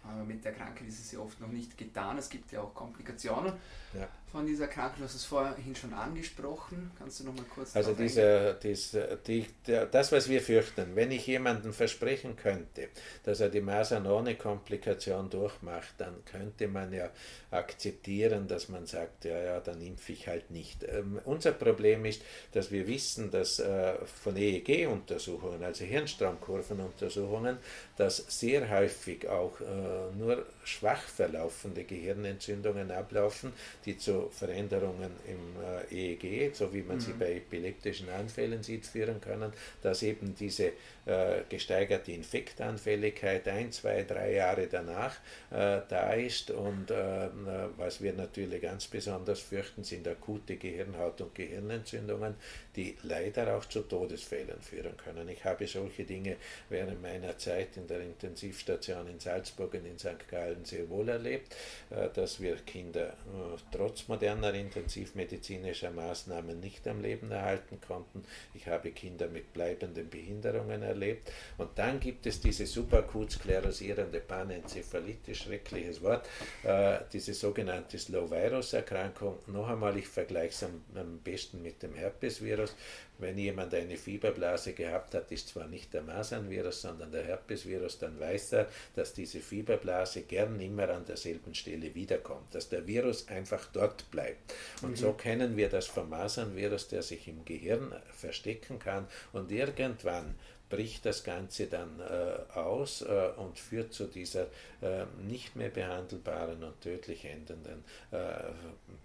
Aber 0.08 0.24
mit 0.24 0.44
der 0.44 0.54
Krankheit 0.54 0.88
ist 0.88 1.00
es 1.00 1.12
ja 1.12 1.20
oft 1.20 1.40
noch 1.40 1.50
nicht 1.50 1.78
getan. 1.78 2.18
Es 2.18 2.30
gibt 2.30 2.52
ja 2.52 2.62
auch 2.62 2.74
Komplikationen 2.74 3.54
ja. 3.94 4.08
Von 4.32 4.46
dieser 4.46 4.68
Krankheit. 4.68 5.00
Du 5.00 5.04
hast 5.04 5.16
es 5.16 5.24
vorhin 5.24 5.76
schon 5.76 5.94
angesprochen. 5.94 6.92
Kannst 6.98 7.20
du 7.20 7.26
noch 7.26 7.34
mal 7.34 7.46
kurz 7.54 7.76
Also 7.76 7.94
diese, 7.94 8.58
diese, 8.62 9.18
die, 9.26 9.46
das, 9.66 10.12
was 10.12 10.28
wir 10.28 10.42
fürchten, 10.42 10.96
wenn 10.96 11.12
ich 11.12 11.26
jemandem 11.28 11.74
versprechen 11.74 12.36
könnte, 12.36 12.90
dass 13.24 13.40
er 13.40 13.50
die 13.50 13.62
Masern 13.62 14.06
ohne 14.06 14.36
Komplikation 14.36 15.30
durchmacht, 15.30 15.94
dann 15.98 16.26
könnte 16.26 16.68
man 16.68 16.92
ja 16.92 17.10
akzeptieren, 17.52 18.48
dass 18.48 18.68
man 18.68 18.86
sagt, 18.86 19.24
ja, 19.24 19.40
ja, 19.40 19.60
dann 19.62 19.82
impfe 19.82 20.12
ich 20.12 20.28
halt 20.28 20.52
nicht. 20.52 20.84
Ähm, 20.84 21.22
unser 21.24 21.54
Problem 21.54 22.04
ist, 22.04 22.22
dass 22.52 22.72
wir 22.72 22.86
wissen, 22.88 23.32
dass 23.32 23.60
äh, 23.60 23.94
von 24.06 24.36
EEG-Untersuchungen, 24.36 25.64
also 25.64 25.86
Hirnstromkurvenuntersuchungen, 25.86 27.58
dass 27.96 28.18
sehr 28.28 28.70
häufig 28.70 29.28
auch 29.30 29.60
äh, 29.62 30.16
nur 30.18 30.46
schwach 30.66 31.02
verlaufende 31.02 31.86
Gehirnentzündungen 31.86 32.92
ablaufen, 32.92 33.54
die 33.86 33.98
zu 33.98 34.17
Veränderungen 34.32 35.12
im 35.28 35.92
äh, 35.92 36.14
EEG, 36.14 36.56
so 36.56 36.74
wie 36.74 36.82
man 36.82 36.98
mhm. 36.98 37.02
sie 37.02 37.14
bei 37.14 37.36
epileptischen 37.36 38.10
Anfällen 38.10 38.64
sieht, 38.64 38.86
führen 38.86 39.22
können, 39.22 39.52
dass 39.82 40.04
eben 40.04 40.36
diese 40.36 40.72
äh, 41.08 41.44
gesteigerte 41.48 42.12
Infektanfälligkeit 42.12 43.48
ein, 43.48 43.72
zwei, 43.72 44.04
drei 44.04 44.34
Jahre 44.34 44.68
danach 44.68 45.16
äh, 45.52 45.80
da 45.88 46.12
ist 46.12 46.52
und 46.52 46.92
äh, 46.92 47.30
was 47.78 48.02
wir 48.02 48.12
natürlich 48.12 48.62
ganz 48.62 48.88
besonders 48.88 49.40
fürchten, 49.40 49.86
sind 49.86 50.06
akute 50.08 50.58
Gehirnhaut- 50.58 51.22
und 51.22 51.34
Gehirnentzündungen, 51.34 52.36
die 52.76 52.98
leider 53.04 53.56
auch 53.56 53.64
zu 53.66 53.84
Todesfällen 53.84 54.62
führen 54.62 54.98
können. 54.98 55.30
Ich 55.30 55.46
habe 55.46 55.66
solche 55.66 56.04
Dinge 56.04 56.36
während 56.70 57.02
meiner 57.02 57.38
Zeit 57.38 57.78
in 57.78 57.88
der 57.88 58.02
Intensivstation 58.02 59.08
in 59.08 59.22
Salzburg 59.22 59.76
und 59.76 59.86
in 59.86 59.98
St. 59.98 60.28
Gallen 60.30 60.66
sehr 60.66 60.90
wohl 60.90 61.08
erlebt, 61.08 61.56
äh, 61.90 62.10
dass 62.14 62.42
wir 62.42 62.58
Kinder 62.58 63.08
äh, 63.08 63.58
trotz 63.72 64.10
moderner 64.10 64.54
intensivmedizinischer 64.54 65.92
Maßnahmen 65.92 66.60
nicht 66.60 66.86
am 66.86 67.02
Leben 67.02 67.32
erhalten 67.32 67.80
konnten. 67.80 68.26
Ich 68.54 68.68
habe 68.68 68.92
Kinder 68.92 69.30
mit 69.30 69.54
bleibenden 69.54 70.10
Behinderungen 70.10 70.84
erlebt 70.84 70.97
erlebt. 70.98 71.32
Und 71.58 71.70
dann 71.76 72.00
gibt 72.00 72.26
es 72.26 72.40
diese 72.40 72.66
superakut 72.66 73.32
sklerosierende 73.32 74.20
Panenzephalitis, 74.20 75.38
schreckliches 75.38 76.02
Wort, 76.02 76.28
äh, 76.64 77.00
diese 77.14 77.34
sogenannte 77.34 77.98
Slow-Virus-Erkrankung. 77.98 79.40
Noch 79.48 79.70
einmal, 79.70 79.98
ich 79.98 80.08
vergleiche 80.08 80.54
es 80.54 80.64
am, 80.64 80.84
am 80.96 81.20
besten 81.20 81.62
mit 81.62 81.82
dem 81.84 81.94
Herpesvirus. 81.94 82.76
Wenn 83.20 83.38
jemand 83.38 83.74
eine 83.74 83.98
Fieberblase 83.98 84.74
gehabt 84.74 85.16
hat, 85.16 85.32
ist 85.32 85.50
zwar 85.50 85.68
nicht 85.68 85.92
der 85.92 86.04
Masernvirus, 86.04 86.82
sondern 86.82 87.12
der 87.12 87.24
Herpesvirus, 87.24 87.98
dann 87.98 88.20
weiß 88.20 88.54
er, 88.54 88.68
dass 88.96 89.14
diese 89.14 89.40
Fieberblase 89.40 90.22
gern 90.22 90.60
immer 90.60 90.90
an 90.90 91.04
derselben 91.06 91.56
Stelle 91.56 91.96
wiederkommt, 91.96 92.54
dass 92.54 92.70
der 92.70 92.86
Virus 92.86 93.28
einfach 93.28 93.66
dort 93.74 94.10
bleibt. 94.12 94.54
Und 94.84 94.92
mhm. 94.92 94.96
so 94.98 95.14
kennen 95.14 95.58
wir 95.58 95.70
das 95.70 95.88
vom 95.88 96.10
Masernvirus, 96.10 96.90
der 96.90 97.02
sich 97.02 97.28
im 97.28 97.44
Gehirn 97.44 97.96
verstecken 98.14 98.78
kann 98.78 99.08
und 99.34 99.52
irgendwann 99.52 100.36
bricht 100.70 101.06
das 101.06 101.24
Ganze 101.24 101.68
dann 101.68 102.00
äh, 102.00 102.58
aus 102.58 103.02
äh, 103.02 103.30
und 103.38 103.58
führt 103.58 103.94
zu 103.94 104.08
dieser 104.08 104.48
äh, 104.82 105.06
nicht 105.26 105.56
mehr 105.56 105.70
behandelbaren 105.70 106.64
und 106.64 106.82
tödlich 106.82 107.26
endenden 107.26 107.84
äh, 108.12 108.18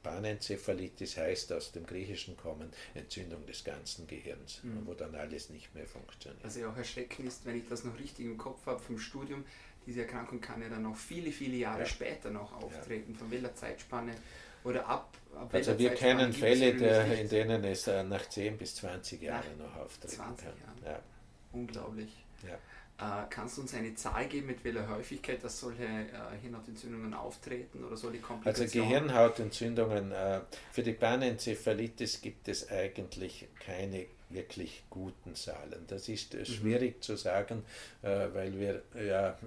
Panenzephalitis, 0.02 1.16
heißt 1.16 1.52
aus 1.52 1.72
dem 1.72 1.86
Griechischen 1.86 2.36
kommen 2.36 2.70
Entzündung 2.94 3.46
des 3.46 3.64
ganzen 3.64 4.06
Gehirns, 4.06 4.60
mhm. 4.62 4.86
wo 4.86 4.94
dann 4.94 5.14
alles 5.14 5.50
nicht 5.50 5.74
mehr 5.74 5.86
funktioniert. 5.86 6.44
Also 6.44 6.66
auch 6.66 6.76
erschreckend 6.76 7.28
ist, 7.28 7.46
wenn 7.46 7.56
ich 7.56 7.68
das 7.68 7.84
noch 7.84 7.98
richtig 7.98 8.26
im 8.26 8.36
Kopf 8.36 8.66
habe 8.66 8.80
vom 8.80 8.98
Studium, 8.98 9.44
diese 9.86 10.02
Erkrankung 10.02 10.40
kann 10.40 10.62
ja 10.62 10.68
dann 10.68 10.82
noch 10.82 10.96
viele, 10.96 11.32
viele 11.32 11.56
Jahre 11.56 11.80
ja. 11.80 11.86
später 11.86 12.30
noch 12.30 12.52
auftreten, 12.52 13.12
ja. 13.12 13.18
von 13.18 13.30
welcher 13.30 13.54
Zeitspanne 13.54 14.14
oder 14.64 14.86
ab, 14.86 15.16
ab 15.34 15.50
Also 15.52 15.78
wir 15.78 15.90
kennen 15.94 16.32
Fälle, 16.32 16.74
der, 16.74 17.20
in 17.20 17.28
denen 17.28 17.64
es 17.64 17.86
äh, 17.88 18.04
nach 18.04 18.28
10 18.28 18.58
bis 18.58 18.76
20 18.76 19.22
Jahren 19.22 19.58
noch 19.58 19.76
auftreten 19.76 20.14
20 20.14 20.46
kann. 20.46 20.54
Ja. 20.84 21.00
Unglaublich. 21.52 22.24
Ja. 22.46 22.58
Äh, 22.98 23.26
kannst 23.30 23.56
du 23.56 23.62
uns 23.62 23.74
eine 23.74 23.94
Zahl 23.94 24.26
geben, 24.26 24.46
mit 24.46 24.64
welcher 24.64 24.88
Häufigkeit 24.88 25.42
dass 25.42 25.58
solche 25.58 25.84
äh, 25.84 26.08
Hirnhautentzündungen 26.40 27.14
auftreten 27.14 27.84
oder 27.84 27.96
solche 27.96 28.20
Komplikationen? 28.20 28.70
Also 28.70 28.80
Gehirnhautentzündungen, 28.80 30.12
äh, 30.12 30.40
für 30.70 30.82
die 30.82 30.92
Panenzephalitis 30.92 32.20
gibt 32.20 32.48
es 32.48 32.70
eigentlich 32.70 33.48
keine 33.64 34.06
wirklich 34.34 34.84
guten 34.90 35.34
Zahlen. 35.34 35.84
Das 35.88 36.08
ist 36.08 36.34
mhm. 36.34 36.44
schwierig 36.44 37.02
zu 37.02 37.16
sagen, 37.16 37.64
äh, 38.02 38.28
weil 38.32 38.58
wir 38.58 38.82
ja 39.00 39.38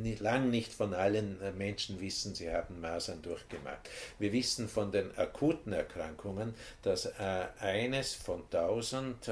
nie, 0.00 0.16
lang 0.16 0.50
nicht 0.50 0.72
von 0.72 0.94
allen 0.94 1.40
äh, 1.40 1.52
Menschen 1.52 2.00
wissen, 2.00 2.34
sie 2.34 2.52
haben 2.52 2.80
Masern 2.80 3.22
durchgemacht. 3.22 3.88
Wir 4.18 4.32
wissen 4.32 4.68
von 4.68 4.92
den 4.92 5.16
akuten 5.16 5.72
Erkrankungen, 5.72 6.54
dass 6.82 7.06
äh, 7.06 7.46
eines 7.60 8.14
von 8.14 8.48
tausend 8.50 9.30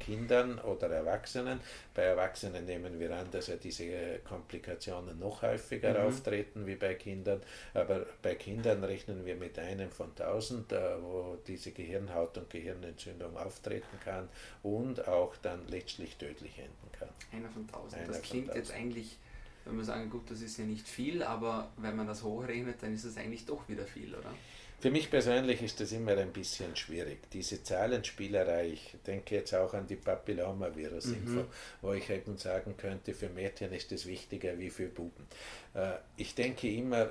Kindern 0.00 0.58
oder 0.58 0.88
Erwachsenen, 0.90 1.60
bei 1.94 2.02
Erwachsenen 2.02 2.64
nehmen 2.64 2.98
wir 3.00 3.14
an, 3.16 3.30
dass 3.30 3.46
ja 3.46 3.56
diese 3.56 4.18
Komplikationen 4.28 5.18
noch 5.18 5.42
häufiger 5.42 5.98
mhm. 5.98 6.06
auftreten 6.06 6.66
wie 6.66 6.76
bei 6.76 6.94
Kindern, 6.94 7.42
aber 7.74 8.06
bei 8.22 8.34
Kindern 8.34 8.84
rechnen 8.84 9.24
wir 9.24 9.36
mit 9.36 9.58
einem 9.58 9.90
von 9.90 10.14
tausend, 10.14 10.72
wo 10.72 11.38
diese 11.46 11.70
Gehirnhaut- 11.70 12.36
und 12.38 12.50
Gehirnentzündung 12.50 13.36
auftreten 13.36 13.98
kann 14.04 14.25
und 14.62 15.06
auch 15.08 15.36
dann 15.36 15.66
letztlich 15.68 16.16
tödlich 16.16 16.58
enden 16.58 16.92
kann. 16.92 17.08
Einer 17.32 17.50
von 17.50 17.66
tausend. 17.66 18.02
Einer 18.02 18.12
das 18.12 18.22
klingt 18.22 18.54
jetzt 18.54 18.72
eigentlich, 18.72 19.18
wenn 19.64 19.76
wir 19.76 19.84
sagen, 19.84 20.10
gut, 20.10 20.30
das 20.30 20.40
ist 20.40 20.58
ja 20.58 20.64
nicht 20.64 20.86
viel, 20.86 21.22
aber 21.22 21.70
wenn 21.76 21.96
man 21.96 22.06
das 22.06 22.22
hochrechnet, 22.22 22.82
dann 22.82 22.94
ist 22.94 23.04
es 23.04 23.16
eigentlich 23.16 23.46
doch 23.46 23.68
wieder 23.68 23.86
viel, 23.86 24.14
oder? 24.14 24.32
Für 24.78 24.90
mich 24.90 25.10
persönlich 25.10 25.62
ist 25.62 25.80
das 25.80 25.92
immer 25.92 26.16
ein 26.18 26.32
bisschen 26.32 26.76
schwierig. 26.76 27.30
Diese 27.32 27.62
Zahlenspielerei, 27.62 28.68
ich 28.72 28.94
denke 29.06 29.36
jetzt 29.36 29.54
auch 29.54 29.72
an 29.72 29.86
die 29.86 29.96
Papillomavirus-Info, 29.96 31.40
mhm. 31.40 31.46
wo 31.80 31.92
ich 31.94 32.10
eben 32.10 32.36
sagen 32.36 32.76
könnte, 32.76 33.14
für 33.14 33.30
Mädchen 33.30 33.72
ist 33.72 33.90
es 33.92 34.04
wichtiger 34.04 34.58
wie 34.58 34.68
für 34.68 34.88
Buben. 34.88 35.26
Äh, 35.72 35.94
ich 36.18 36.34
denke 36.34 36.70
immer, 36.70 37.08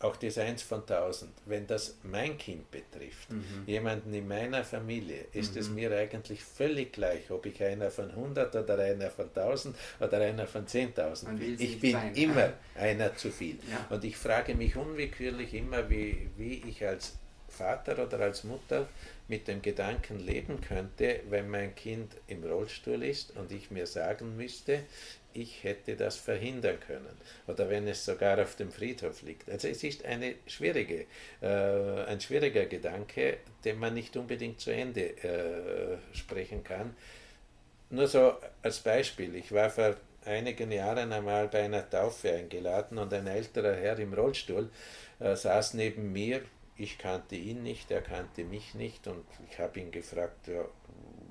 auch 0.00 0.16
das 0.16 0.38
Eins 0.38 0.62
von 0.62 0.86
tausend, 0.86 1.32
wenn 1.46 1.66
das 1.66 1.96
mein 2.04 2.38
Kind 2.38 2.70
betrifft, 2.70 3.32
mhm. 3.32 3.64
jemanden 3.66 4.14
in 4.14 4.28
meiner 4.28 4.62
Familie, 4.62 5.26
ist 5.32 5.54
mhm. 5.54 5.60
es 5.60 5.68
mir 5.70 5.96
eigentlich 5.96 6.44
völlig 6.44 6.92
gleich, 6.92 7.30
ob 7.30 7.46
ich 7.46 7.62
einer 7.62 7.90
von 7.90 8.10
100 8.10 8.54
oder 8.54 8.78
einer 8.78 9.10
von 9.10 9.26
1000 9.26 9.76
oder 9.98 10.20
einer 10.20 10.46
von 10.46 10.66
10.000 10.66 11.36
bin. 11.36 11.56
Ich 11.58 11.80
bin 11.80 11.92
sein. 11.92 12.14
immer 12.14 12.52
einer 12.76 13.16
zu 13.16 13.30
viel. 13.30 13.58
Ja. 13.70 13.94
Und 13.94 14.04
ich 14.04 14.16
frage 14.16 14.54
mich 14.54 14.76
unwillkürlich 14.76 15.52
immer, 15.54 15.90
wie, 15.90 16.30
wie 16.36 16.62
ich 16.68 16.86
als 16.86 17.14
Vater 17.48 18.00
oder 18.04 18.20
als 18.20 18.44
Mutter 18.44 18.86
mit 19.26 19.48
dem 19.48 19.62
Gedanken 19.62 20.20
leben 20.20 20.60
könnte, 20.60 21.20
wenn 21.28 21.50
mein 21.50 21.74
Kind 21.74 22.14
im 22.28 22.44
Rollstuhl 22.44 23.02
ist 23.02 23.36
und 23.36 23.50
ich 23.50 23.70
mir 23.70 23.86
sagen 23.86 24.36
müsste, 24.36 24.84
ich 25.32 25.62
hätte 25.64 25.96
das 25.96 26.16
verhindern 26.16 26.78
können. 26.80 27.16
Oder 27.46 27.68
wenn 27.68 27.86
es 27.86 28.04
sogar 28.04 28.40
auf 28.40 28.56
dem 28.56 28.72
Friedhof 28.72 29.22
liegt. 29.22 29.48
Also 29.48 29.68
es 29.68 29.84
ist 29.84 30.04
eine 30.04 30.36
schwierige, 30.46 31.06
äh, 31.40 32.04
ein 32.06 32.20
schwieriger 32.20 32.66
Gedanke, 32.66 33.38
den 33.64 33.78
man 33.78 33.94
nicht 33.94 34.16
unbedingt 34.16 34.60
zu 34.60 34.70
Ende 34.70 35.10
äh, 35.22 35.98
sprechen 36.12 36.64
kann. 36.64 36.96
Nur 37.90 38.06
so 38.06 38.34
als 38.62 38.80
Beispiel, 38.80 39.34
ich 39.36 39.52
war 39.52 39.70
vor 39.70 39.96
einigen 40.24 40.70
Jahren 40.70 41.12
einmal 41.12 41.48
bei 41.48 41.62
einer 41.62 41.88
Taufe 41.88 42.32
eingeladen 42.32 42.98
und 42.98 43.12
ein 43.14 43.26
älterer 43.26 43.74
Herr 43.74 43.98
im 43.98 44.12
Rollstuhl 44.12 44.70
äh, 45.20 45.34
saß 45.34 45.74
neben 45.74 46.12
mir. 46.12 46.42
Ich 46.76 46.98
kannte 46.98 47.34
ihn 47.34 47.62
nicht, 47.62 47.90
er 47.90 48.02
kannte 48.02 48.44
mich 48.44 48.74
nicht 48.74 49.06
und 49.08 49.24
ich 49.50 49.58
habe 49.58 49.80
ihn 49.80 49.90
gefragt, 49.90 50.46
ja, 50.46 50.64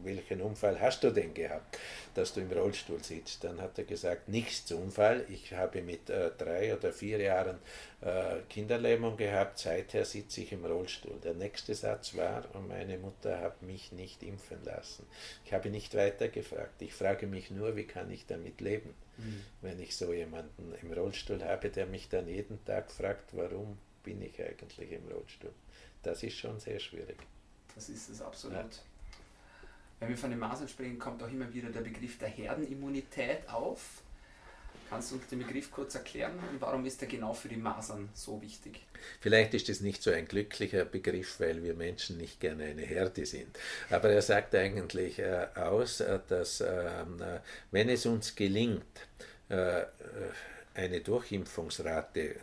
welchen 0.07 0.41
Unfall 0.41 0.79
hast 0.79 1.03
du 1.03 1.11
denn 1.11 1.33
gehabt, 1.33 1.77
dass 2.15 2.33
du 2.33 2.41
im 2.41 2.51
Rollstuhl 2.51 3.03
sitzt? 3.03 3.43
Dann 3.43 3.61
hat 3.61 3.77
er 3.77 3.83
gesagt, 3.83 4.29
nichts 4.29 4.71
Unfall. 4.71 5.25
Ich 5.29 5.53
habe 5.53 5.81
mit 5.83 6.09
äh, 6.09 6.31
drei 6.35 6.75
oder 6.75 6.91
vier 6.91 7.19
Jahren 7.19 7.59
äh, 8.01 8.37
Kinderlähmung 8.49 9.17
gehabt, 9.17 9.59
seither 9.59 10.05
sitze 10.05 10.41
ich 10.41 10.51
im 10.51 10.65
Rollstuhl. 10.65 11.19
Der 11.23 11.33
nächste 11.33 11.75
Satz 11.75 12.15
war, 12.15 12.43
und 12.55 12.67
meine 12.67 12.97
Mutter 12.97 13.39
hat 13.39 13.61
mich 13.61 13.91
nicht 13.91 14.23
impfen 14.23 14.63
lassen. 14.63 15.05
Ich 15.45 15.53
habe 15.53 15.69
nicht 15.69 15.93
weiter 15.95 16.29
gefragt. 16.29 16.81
Ich 16.81 16.93
frage 16.93 17.27
mich 17.27 17.51
nur, 17.51 17.75
wie 17.75 17.85
kann 17.85 18.09
ich 18.09 18.25
damit 18.25 18.61
leben, 18.61 18.93
mhm. 19.17 19.43
wenn 19.61 19.79
ich 19.79 19.95
so 19.95 20.13
jemanden 20.13 20.73
im 20.81 20.93
Rollstuhl 20.93 21.43
habe, 21.43 21.69
der 21.69 21.85
mich 21.85 22.09
dann 22.09 22.27
jeden 22.27 22.63
Tag 22.65 22.91
fragt, 22.91 23.35
warum 23.35 23.77
bin 24.03 24.21
ich 24.21 24.41
eigentlich 24.41 24.91
im 24.91 25.07
Rollstuhl. 25.07 25.53
Das 26.01 26.23
ist 26.23 26.37
schon 26.37 26.59
sehr 26.59 26.79
schwierig. 26.79 27.17
Das 27.75 27.89
ist 27.89 28.09
es 28.09 28.21
absolut. 28.21 28.57
Ja. 28.57 28.69
Wenn 29.99 30.09
wir 30.09 30.17
von 30.17 30.29
den 30.29 30.39
Masern 30.39 30.67
sprechen, 30.67 30.99
kommt 30.99 31.23
auch 31.23 31.29
immer 31.29 31.51
wieder 31.53 31.69
der 31.69 31.81
Begriff 31.81 32.17
der 32.19 32.29
Herdenimmunität 32.29 33.49
auf. 33.49 34.01
Kannst 34.89 35.11
du 35.11 35.15
uns 35.15 35.27
den 35.27 35.39
Begriff 35.39 35.69
kurz 35.69 35.95
erklären 35.95 36.39
und 36.49 36.61
warum 36.61 36.85
ist 36.85 37.01
er 37.01 37.09
genau 37.09 37.33
für 37.33 37.49
die 37.49 37.57
Masern 37.57 38.07
so 38.13 38.41
wichtig? 38.41 38.85
Vielleicht 39.19 39.53
ist 39.53 39.67
es 39.67 39.81
nicht 39.81 40.01
so 40.01 40.11
ein 40.11 40.27
glücklicher 40.27 40.85
Begriff, 40.85 41.41
weil 41.41 41.61
wir 41.61 41.73
Menschen 41.73 42.17
nicht 42.17 42.39
gerne 42.39 42.63
eine 42.63 42.83
Herde 42.83 43.25
sind. 43.25 43.57
Aber 43.89 44.09
er 44.09 44.21
sagt 44.21 44.55
eigentlich 44.55 45.19
äh, 45.19 45.47
aus, 45.55 45.99
äh, 45.99 46.19
dass 46.29 46.61
ähm, 46.61 47.21
äh, 47.21 47.39
wenn 47.71 47.89
es 47.89 48.05
uns 48.05 48.35
gelingt, 48.35 48.83
eine 50.77 51.01
Durchimpfungsrate 51.01 52.35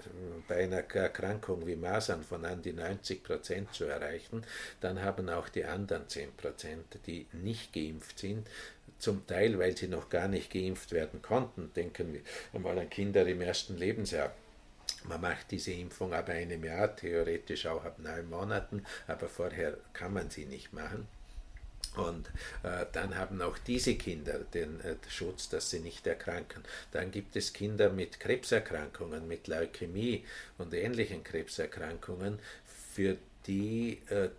bei 0.48 0.64
einer 0.64 0.82
Erkrankung 0.92 1.66
wie 1.66 1.76
Masern 1.76 2.24
von 2.24 2.44
an 2.44 2.62
die 2.62 2.72
90 2.72 3.22
Prozent 3.22 3.72
zu 3.72 3.84
erreichen, 3.84 4.44
dann 4.80 5.00
haben 5.00 5.28
auch 5.28 5.48
die 5.48 5.64
anderen 5.64 6.08
10 6.08 6.32
Prozent, 6.32 6.98
die 7.06 7.26
nicht 7.32 7.72
geimpft 7.72 8.18
sind, 8.18 8.48
zum 8.98 9.24
Teil, 9.26 9.58
weil 9.58 9.76
sie 9.76 9.86
noch 9.86 10.08
gar 10.08 10.26
nicht 10.26 10.52
geimpft 10.52 10.90
werden 10.90 11.22
konnten, 11.22 11.72
denken 11.74 12.12
wir 12.12 12.20
einmal 12.52 12.78
an 12.78 12.90
Kinder 12.90 13.24
im 13.26 13.40
ersten 13.40 13.76
Lebensjahr. 13.76 14.34
Man 15.04 15.20
macht 15.20 15.50
diese 15.52 15.72
Impfung 15.72 16.12
ab 16.12 16.28
einem 16.28 16.64
Jahr, 16.64 16.96
theoretisch 16.96 17.66
auch 17.66 17.84
ab 17.84 17.98
neun 17.98 18.28
Monaten, 18.28 18.84
aber 19.06 19.28
vorher 19.28 19.76
kann 19.92 20.12
man 20.12 20.30
sie 20.30 20.46
nicht 20.46 20.72
machen. 20.72 21.06
Und 21.96 22.28
äh, 22.62 22.86
dann 22.92 23.16
haben 23.16 23.40
auch 23.40 23.58
diese 23.58 23.94
Kinder 23.94 24.40
den 24.52 24.80
äh, 24.80 24.96
Schutz, 25.08 25.48
dass 25.48 25.70
sie 25.70 25.80
nicht 25.80 26.06
erkranken. 26.06 26.62
Dann 26.90 27.10
gibt 27.10 27.36
es 27.36 27.52
Kinder 27.52 27.90
mit 27.90 28.20
Krebserkrankungen, 28.20 29.28
mit 29.28 29.46
Leukämie 29.46 30.24
und 30.58 30.74
ähnlichen 30.74 31.22
Krebserkrankungen, 31.22 32.38
für 32.94 33.16
die 33.46 34.00
äh, 34.08 34.30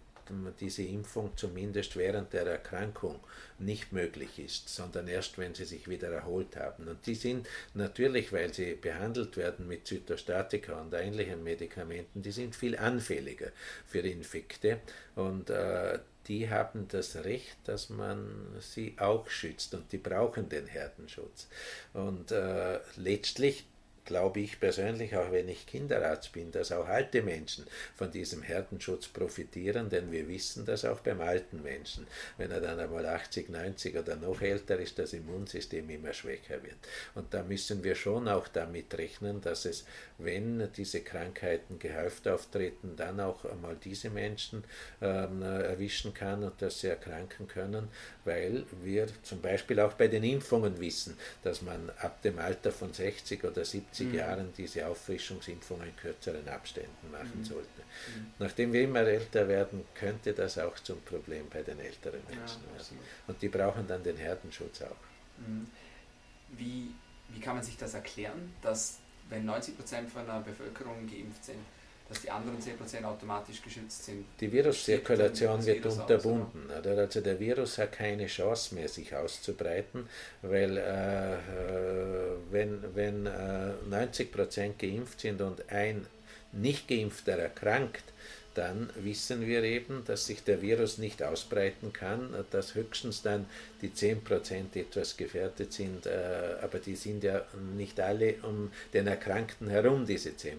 diese 0.59 0.83
Impfung 0.83 1.31
zumindest 1.35 1.95
während 1.95 2.33
der 2.33 2.45
Erkrankung 2.45 3.19
nicht 3.59 3.93
möglich 3.93 4.39
ist, 4.39 4.69
sondern 4.69 5.07
erst, 5.07 5.37
wenn 5.37 5.53
sie 5.53 5.65
sich 5.65 5.87
wieder 5.87 6.09
erholt 6.09 6.55
haben. 6.55 6.87
Und 6.87 7.05
die 7.05 7.15
sind 7.15 7.47
natürlich, 7.73 8.33
weil 8.33 8.53
sie 8.53 8.75
behandelt 8.75 9.37
werden 9.37 9.67
mit 9.67 9.87
Zytostatika 9.87 10.79
und 10.81 10.93
ähnlichen 10.93 11.43
Medikamenten, 11.43 12.21
die 12.21 12.31
sind 12.31 12.55
viel 12.55 12.77
anfälliger 12.77 13.51
für 13.85 13.99
Infekte 13.99 14.79
und 15.15 15.49
äh, 15.49 15.99
die 16.27 16.49
haben 16.49 16.87
das 16.87 17.15
Recht, 17.17 17.57
dass 17.65 17.89
man 17.89 18.57
sie 18.59 18.95
auch 18.97 19.29
schützt 19.29 19.73
und 19.75 19.91
die 19.91 19.97
brauchen 19.97 20.49
den 20.49 20.65
Herdenschutz. 20.65 21.47
Und 21.93 22.31
äh, 22.31 22.79
letztlich 22.97 23.65
glaube 24.05 24.39
ich 24.39 24.59
persönlich, 24.59 25.15
auch 25.15 25.31
wenn 25.31 25.49
ich 25.49 25.65
Kinderarzt 25.65 26.31
bin, 26.31 26.51
dass 26.51 26.71
auch 26.71 26.87
alte 26.87 27.21
Menschen 27.21 27.65
von 27.95 28.11
diesem 28.11 28.41
Herdenschutz 28.41 29.07
profitieren, 29.07 29.89
denn 29.89 30.11
wir 30.11 30.27
wissen 30.27 30.65
dass 30.65 30.85
auch 30.85 30.99
beim 30.99 31.21
alten 31.21 31.63
Menschen, 31.63 32.07
wenn 32.37 32.51
er 32.51 32.61
dann 32.61 32.79
einmal 32.79 33.05
80, 33.05 33.49
90 33.49 33.97
oder 33.97 34.15
noch 34.15 34.41
älter 34.41 34.77
ist, 34.77 34.99
das 34.99 35.13
Immunsystem 35.13 35.89
immer 35.89 36.13
schwächer 36.13 36.61
wird. 36.63 36.77
Und 37.13 37.33
da 37.33 37.43
müssen 37.43 37.83
wir 37.83 37.95
schon 37.95 38.27
auch 38.27 38.47
damit 38.47 38.95
rechnen, 38.97 39.41
dass 39.41 39.65
es, 39.65 39.85
wenn 40.17 40.69
diese 40.77 41.01
Krankheiten 41.01 41.79
gehäuft 41.79 42.27
auftreten, 42.27 42.93
dann 42.95 43.19
auch 43.19 43.45
einmal 43.45 43.75
diese 43.83 44.09
Menschen 44.09 44.63
ähm, 45.01 45.41
erwischen 45.41 46.13
kann 46.13 46.43
und 46.43 46.61
dass 46.61 46.81
sie 46.81 46.87
erkranken 46.87 47.47
können, 47.47 47.89
weil 48.23 48.65
wir 48.83 49.07
zum 49.23 49.41
Beispiel 49.41 49.79
auch 49.79 49.93
bei 49.93 50.07
den 50.07 50.23
Impfungen 50.23 50.79
wissen, 50.79 51.17
dass 51.43 51.61
man 51.61 51.89
ab 51.97 52.21
dem 52.21 52.39
Alter 52.39 52.71
von 52.71 52.93
60 52.93 53.43
oder 53.43 53.65
70 53.65 53.94
70 53.95 54.07
mhm. 54.07 54.15
Jahren 54.15 54.53
diese 54.57 54.87
Auffrischungsimpfungen 54.87 55.87
in 55.87 55.95
kürzeren 55.95 56.47
Abständen 56.47 57.11
machen 57.11 57.39
mhm. 57.39 57.45
sollten. 57.45 57.81
Mhm. 57.81 58.27
Nachdem 58.39 58.73
wir 58.73 58.83
immer 58.83 58.99
älter 58.99 59.47
werden, 59.47 59.85
könnte 59.93 60.33
das 60.33 60.57
auch 60.57 60.75
zum 60.79 61.01
Problem 61.01 61.47
bei 61.49 61.63
den 61.63 61.79
älteren 61.79 62.19
Menschen 62.27 62.61
ja, 62.67 62.77
werden. 62.77 62.99
Und 63.27 63.41
die 63.41 63.49
brauchen 63.49 63.87
dann 63.87 64.03
den 64.03 64.17
Herdenschutz 64.17 64.81
auch. 64.81 64.95
Mhm. 65.37 65.67
Wie, 66.57 66.91
wie 67.29 67.39
kann 67.39 67.55
man 67.55 67.63
sich 67.63 67.77
das 67.77 67.93
erklären, 67.93 68.53
dass 68.61 68.99
wenn 69.29 69.49
90% 69.49 70.07
von 70.07 70.25
der 70.25 70.41
Bevölkerung 70.41 71.07
geimpft 71.07 71.45
sind, 71.45 71.59
dass 72.07 72.21
die 72.21 72.29
anderen 72.29 72.57
10% 72.59 73.03
automatisch 73.03 73.61
geschützt 73.61 74.05
sind. 74.05 74.25
Die 74.39 74.51
Viruszirkulation 74.51 75.65
wird 75.65 75.83
Virus 75.83 75.97
unterbunden. 75.97 76.69
Oder? 76.77 76.97
Also 76.97 77.21
der 77.21 77.39
Virus 77.39 77.77
hat 77.77 77.93
keine 77.93 78.27
Chance 78.27 78.75
mehr, 78.75 78.87
sich 78.87 79.15
auszubreiten, 79.15 80.07
weil 80.41 80.77
äh, 80.77 81.33
äh 81.33 81.37
wenn, 82.51 82.83
wenn 82.93 83.25
äh, 83.25 83.73
90% 83.89 84.73
geimpft 84.77 85.21
sind 85.21 85.41
und 85.41 85.69
ein 85.71 86.05
Nicht-Geimpfter 86.51 87.33
erkrankt, 87.33 88.03
dann 88.55 88.89
wissen 88.95 89.45
wir 89.45 89.63
eben, 89.63 90.03
dass 90.05 90.25
sich 90.25 90.43
der 90.43 90.61
Virus 90.61 90.97
nicht 90.97 91.21
ausbreiten 91.21 91.93
kann, 91.93 92.33
dass 92.51 92.75
höchstens 92.75 93.21
dann 93.21 93.45
die 93.81 93.89
10% 93.89 94.75
etwas 94.75 95.17
gefährdet 95.17 95.73
sind, 95.73 96.05
äh, 96.05 96.55
aber 96.61 96.79
die 96.79 96.95
sind 96.95 97.23
ja 97.23 97.43
nicht 97.75 97.99
alle 97.99 98.35
um 98.41 98.71
den 98.93 99.07
Erkrankten 99.07 99.69
herum, 99.69 100.05
diese 100.05 100.29
10%. 100.29 100.55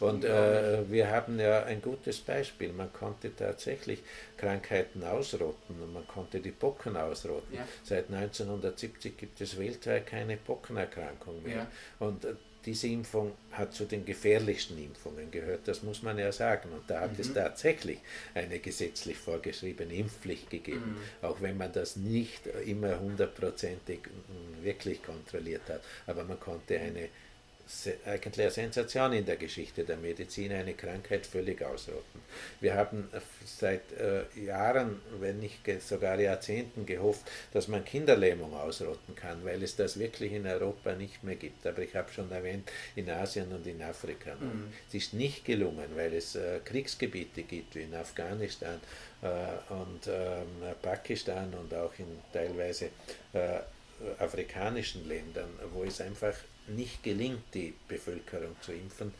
Und 0.00 0.24
äh, 0.24 0.90
wir 0.90 1.10
haben 1.10 1.40
ja 1.40 1.64
ein 1.64 1.82
gutes 1.82 2.18
Beispiel. 2.18 2.72
Man 2.72 2.92
konnte 2.92 3.34
tatsächlich 3.34 4.02
Krankheiten 4.36 5.02
ausrotten 5.02 5.82
und 5.82 5.92
man 5.92 6.06
konnte 6.06 6.40
die 6.40 6.52
Pocken 6.52 6.96
ausrotten. 6.96 7.54
Ja. 7.54 7.66
Seit 7.82 8.12
1970 8.12 9.16
gibt 9.16 9.40
es 9.40 9.58
weltweit 9.58 10.06
keine 10.06 10.36
Pockenerkrankung 10.36 11.42
mehr. 11.42 11.56
Ja. 11.56 11.70
Und 11.98 12.24
äh, 12.24 12.34
diese 12.68 12.88
Impfung 12.88 13.32
hat 13.52 13.72
zu 13.72 13.86
den 13.86 14.04
gefährlichsten 14.04 14.76
Impfungen 14.76 15.30
gehört, 15.30 15.66
das 15.66 15.82
muss 15.82 16.02
man 16.02 16.18
ja 16.18 16.30
sagen. 16.32 16.70
Und 16.70 16.82
da 16.86 17.00
hat 17.00 17.14
mhm. 17.14 17.20
es 17.20 17.32
tatsächlich 17.32 17.98
eine 18.34 18.58
gesetzlich 18.58 19.16
vorgeschriebene 19.16 19.94
Impfpflicht 19.94 20.50
gegeben, 20.50 20.98
mhm. 20.98 21.26
auch 21.26 21.40
wenn 21.40 21.56
man 21.56 21.72
das 21.72 21.96
nicht 21.96 22.46
immer 22.66 23.00
hundertprozentig 23.00 24.00
mm, 24.00 24.62
wirklich 24.62 25.02
kontrolliert 25.02 25.62
hat. 25.70 25.80
Aber 26.06 26.24
man 26.24 26.38
konnte 26.38 26.78
eine 26.78 27.08
eigentlich 28.06 28.40
eine 28.40 28.50
Sensation 28.50 29.12
in 29.12 29.26
der 29.26 29.36
Geschichte 29.36 29.84
der 29.84 29.98
Medizin, 29.98 30.52
eine 30.52 30.72
Krankheit 30.72 31.26
völlig 31.26 31.62
ausrotten. 31.62 32.20
Wir 32.60 32.74
haben 32.74 33.08
seit 33.44 33.92
äh, 33.92 34.22
Jahren, 34.42 35.00
wenn 35.20 35.38
nicht 35.38 35.60
sogar 35.86 36.18
Jahrzehnten 36.18 36.86
gehofft, 36.86 37.30
dass 37.52 37.68
man 37.68 37.84
Kinderlähmung 37.84 38.54
ausrotten 38.54 39.14
kann, 39.14 39.44
weil 39.44 39.62
es 39.62 39.76
das 39.76 39.98
wirklich 39.98 40.32
in 40.32 40.46
Europa 40.46 40.94
nicht 40.94 41.22
mehr 41.24 41.36
gibt. 41.36 41.66
Aber 41.66 41.82
ich 41.82 41.94
habe 41.94 42.10
schon 42.10 42.30
erwähnt, 42.30 42.70
in 42.96 43.10
Asien 43.10 43.52
und 43.52 43.66
in 43.66 43.82
Afrika. 43.82 44.34
Mhm. 44.34 44.72
Es 44.88 44.94
ist 44.94 45.14
nicht 45.14 45.44
gelungen, 45.44 45.88
weil 45.94 46.14
es 46.14 46.36
äh, 46.36 46.60
Kriegsgebiete 46.64 47.42
gibt, 47.42 47.74
wie 47.74 47.82
in 47.82 47.94
Afghanistan 47.94 48.80
äh, 49.20 49.72
und 49.72 50.06
ähm, 50.06 50.74
Pakistan 50.80 51.52
und 51.54 51.74
auch 51.74 51.92
in 51.98 52.18
teilweise 52.32 52.86
äh, 53.34 53.58
afrikanischen 54.18 55.06
Ländern, 55.08 55.50
wo 55.72 55.84
es 55.84 56.00
einfach 56.00 56.34
nicht 56.70 57.02
gelingt, 57.02 57.54
die 57.54 57.74
Bevölkerung 57.86 58.56
zu 58.60 58.72
impfen, 58.72 59.12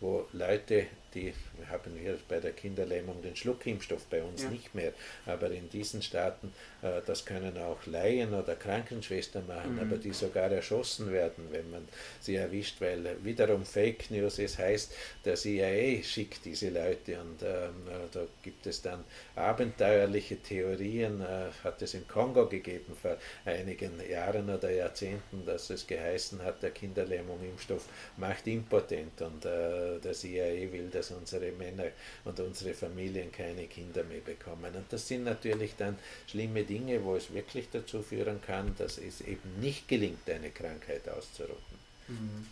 wo 0.00 0.26
Leute 0.32 0.86
die 1.16 1.32
haben 1.70 1.98
wir 1.98 2.18
bei 2.28 2.38
der 2.38 2.52
Kinderlähmung 2.52 3.22
den 3.22 3.34
Schluckimpfstoff 3.34 4.04
bei 4.06 4.22
uns 4.22 4.42
ja. 4.42 4.50
nicht 4.50 4.74
mehr, 4.74 4.92
aber 5.24 5.50
in 5.50 5.68
diesen 5.70 6.02
Staaten, 6.02 6.52
äh, 6.82 7.00
das 7.06 7.24
können 7.24 7.56
auch 7.56 7.84
Laien 7.86 8.34
oder 8.34 8.54
Krankenschwestern 8.54 9.46
machen, 9.46 9.74
mhm. 9.74 9.80
aber 9.80 9.96
die 9.96 10.12
sogar 10.12 10.50
erschossen 10.50 11.10
werden, 11.10 11.48
wenn 11.50 11.70
man 11.70 11.88
sie 12.20 12.36
erwischt, 12.36 12.80
weil 12.80 13.16
wiederum 13.24 13.64
Fake 13.64 14.10
News 14.10 14.38
es 14.38 14.58
heißt, 14.58 14.94
der 15.24 15.36
CIA 15.36 16.02
schickt 16.02 16.44
diese 16.44 16.68
Leute 16.68 17.18
und 17.18 17.42
ähm, 17.42 17.88
äh, 17.88 18.08
da 18.12 18.20
gibt 18.42 18.66
es 18.66 18.82
dann 18.82 19.02
abenteuerliche 19.34 20.36
Theorien, 20.36 21.22
äh, 21.22 21.48
hat 21.64 21.80
es 21.80 21.94
im 21.94 22.06
Kongo 22.06 22.46
gegeben 22.46 22.94
vor 23.00 23.16
einigen 23.46 23.92
Jahren 24.08 24.50
oder 24.50 24.70
Jahrzehnten, 24.70 25.46
dass 25.46 25.70
es 25.70 25.86
geheißen 25.86 26.42
hat, 26.42 26.62
der 26.62 26.70
Kinderlähmung-Impfstoff 26.70 27.86
macht 28.18 28.46
impotent 28.46 29.22
und 29.22 29.44
äh, 29.46 29.98
der 29.98 30.12
CIA 30.12 30.70
will 30.72 30.90
das 30.92 31.05
dass 31.06 31.16
unsere 31.16 31.52
Männer 31.52 31.88
und 32.24 32.38
unsere 32.40 32.74
Familien 32.74 33.30
keine 33.32 33.66
Kinder 33.66 34.04
mehr 34.04 34.20
bekommen. 34.20 34.74
Und 34.74 34.92
das 34.92 35.06
sind 35.06 35.24
natürlich 35.24 35.74
dann 35.76 35.98
schlimme 36.26 36.64
Dinge, 36.64 37.02
wo 37.04 37.16
es 37.16 37.32
wirklich 37.32 37.68
dazu 37.70 38.02
führen 38.02 38.40
kann, 38.42 38.74
dass 38.78 38.98
es 38.98 39.20
eben 39.20 39.60
nicht 39.60 39.88
gelingt, 39.88 40.28
eine 40.28 40.50
Krankheit 40.50 41.08
auszurotten. 41.08 41.78
Mhm. 42.08 42.46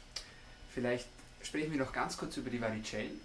Vielleicht 0.73 1.07
sprechen 1.43 1.73
wir 1.73 1.79
noch 1.79 1.93
ganz 1.93 2.17
kurz 2.17 2.37
über 2.37 2.51
die 2.51 2.61
Varicellen. 2.61 3.21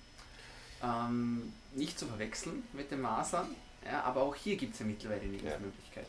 Ähm, 0.82 1.54
nicht 1.76 2.00
zu 2.00 2.08
verwechseln 2.08 2.64
mit 2.74 2.90
den 2.90 3.02
Masern, 3.02 3.54
ja, 3.86 4.04
aber 4.04 4.22
auch 4.22 4.36
hier 4.36 4.56
gibt 4.56 4.74
es 4.74 4.80
ja 4.80 4.86
mittlerweile 4.86 5.22
eine 5.22 5.36
ja. 5.36 5.60
Möglichkeit. 5.60 6.06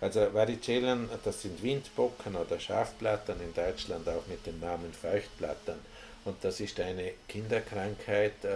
Also 0.00 0.34
Varicellen, 0.34 1.08
das 1.24 1.40
sind 1.40 1.62
Windbocken 1.62 2.36
oder 2.36 2.60
Schafblattern 2.60 3.40
in 3.40 3.54
Deutschland 3.54 4.06
auch 4.08 4.26
mit 4.26 4.44
dem 4.44 4.60
Namen 4.60 4.92
Feuchtblattern. 4.92 5.78
Und 6.24 6.42
das 6.42 6.60
ist 6.60 6.80
eine 6.80 7.12
Kinderkrankheit, 7.28 8.44
äh, 8.44 8.48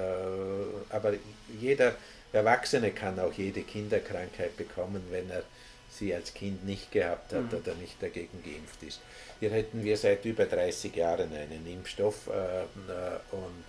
aber 0.90 1.14
jeder 1.60 1.94
Erwachsene 2.32 2.92
kann 2.92 3.18
auch 3.18 3.32
jede 3.32 3.62
Kinderkrankheit 3.62 4.56
bekommen, 4.56 5.02
wenn 5.10 5.30
er 5.30 5.42
sie 5.90 6.14
als 6.14 6.34
Kind 6.34 6.64
nicht 6.64 6.92
gehabt 6.92 7.32
hat 7.32 7.52
mhm. 7.52 7.58
oder 7.58 7.74
nicht 7.74 8.02
dagegen 8.02 8.42
geimpft 8.42 8.82
ist. 8.82 9.00
Hier 9.40 9.50
hätten 9.50 9.84
wir 9.84 9.96
seit 9.96 10.24
über 10.24 10.44
30 10.46 10.94
Jahren 10.94 11.32
einen 11.34 11.66
Impfstoff 11.66 12.28
äh, 12.28 12.62
äh, 12.62 13.18
und 13.32 13.64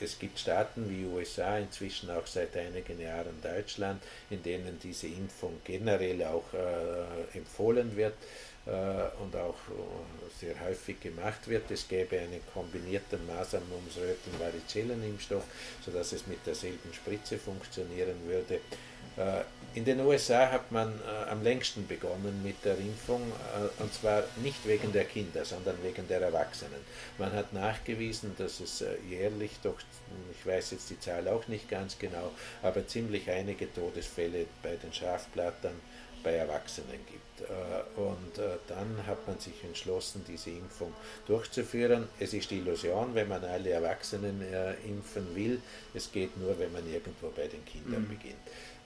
es 0.00 0.18
gibt 0.18 0.36
Staaten 0.36 0.90
wie 0.90 1.04
USA, 1.04 1.58
inzwischen 1.58 2.10
auch 2.10 2.26
seit 2.26 2.56
einigen 2.56 3.00
Jahren 3.00 3.40
Deutschland, 3.40 4.02
in 4.30 4.42
denen 4.42 4.80
diese 4.82 5.06
Impfung 5.06 5.60
generell 5.64 6.24
auch 6.24 6.42
empfohlen 7.34 7.96
wird. 7.96 8.14
Äh, 8.68 9.08
und 9.22 9.34
auch 9.34 9.54
äh, 9.54 10.36
sehr 10.38 10.54
häufig 10.60 11.00
gemacht 11.00 11.48
wird. 11.48 11.70
Es 11.70 11.88
gäbe 11.88 12.18
einen 12.18 12.42
kombinierten 12.52 13.26
Masern-Mumps-Röten-Varizellen-Impfstoff, 13.26 15.44
sodass 15.82 16.12
es 16.12 16.26
mit 16.26 16.46
derselben 16.46 16.92
Spritze 16.92 17.38
funktionieren 17.38 18.18
würde. 18.26 18.60
Äh, 19.16 19.44
in 19.74 19.86
den 19.86 20.00
USA 20.00 20.50
hat 20.50 20.72
man 20.72 20.98
am 21.30 21.42
längsten 21.42 21.86
begonnen 21.86 22.42
mit 22.42 22.64
der 22.64 22.78
Impfung, 22.78 23.20
und 23.78 23.92
zwar 23.92 24.24
nicht 24.42 24.66
wegen 24.66 24.90
der 24.92 25.04
Kinder, 25.04 25.44
sondern 25.44 25.76
wegen 25.82 26.08
der 26.08 26.22
Erwachsenen. 26.22 26.80
Man 27.18 27.32
hat 27.32 27.52
nachgewiesen, 27.52 28.34
dass 28.38 28.60
es 28.60 28.82
jährlich 29.08 29.52
doch, 29.62 29.76
ich 30.32 30.46
weiß 30.46 30.70
jetzt 30.70 30.88
die 30.90 30.98
Zahl 30.98 31.28
auch 31.28 31.46
nicht 31.48 31.68
ganz 31.68 31.98
genau, 31.98 32.32
aber 32.62 32.88
ziemlich 32.88 33.30
einige 33.30 33.70
Todesfälle 33.72 34.46
bei 34.62 34.76
den 34.76 34.92
Schafblattern 34.92 35.78
bei 36.24 36.32
Erwachsenen 36.32 37.04
gibt. 37.06 37.27
Äh, 37.42 38.00
und 38.00 38.38
äh, 38.38 38.56
dann 38.66 39.06
hat 39.06 39.26
man 39.26 39.38
sich 39.38 39.64
entschlossen, 39.64 40.24
diese 40.26 40.50
Impfung 40.50 40.92
durchzuführen. 41.26 42.08
Es 42.18 42.34
ist 42.34 42.50
Illusion, 42.52 43.14
wenn 43.14 43.28
man 43.28 43.44
alle 43.44 43.70
Erwachsenen 43.70 44.42
äh, 44.42 44.74
impfen 44.86 45.34
will. 45.34 45.60
Es 45.94 46.10
geht 46.12 46.36
nur, 46.36 46.58
wenn 46.58 46.72
man 46.72 46.86
irgendwo 46.90 47.28
bei 47.30 47.46
den 47.46 47.64
Kindern 47.64 48.02
mhm. 48.02 48.08
beginnt. 48.08 48.36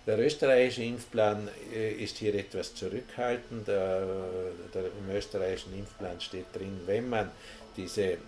Der 0.06 0.18
österreichische 0.18 0.82
Impfplan 0.82 1.48
ist 1.72 2.18
hier 2.18 2.34
etwas 2.34 2.74
zurückhaltend. 2.74 3.68
Im 3.68 5.14
österreichischen 5.14 5.78
Impfplan 5.78 6.20
steht 6.20 6.46
drin, 6.52 6.80
wenn 6.86 7.08
man 7.08 7.30
diese 7.76 8.18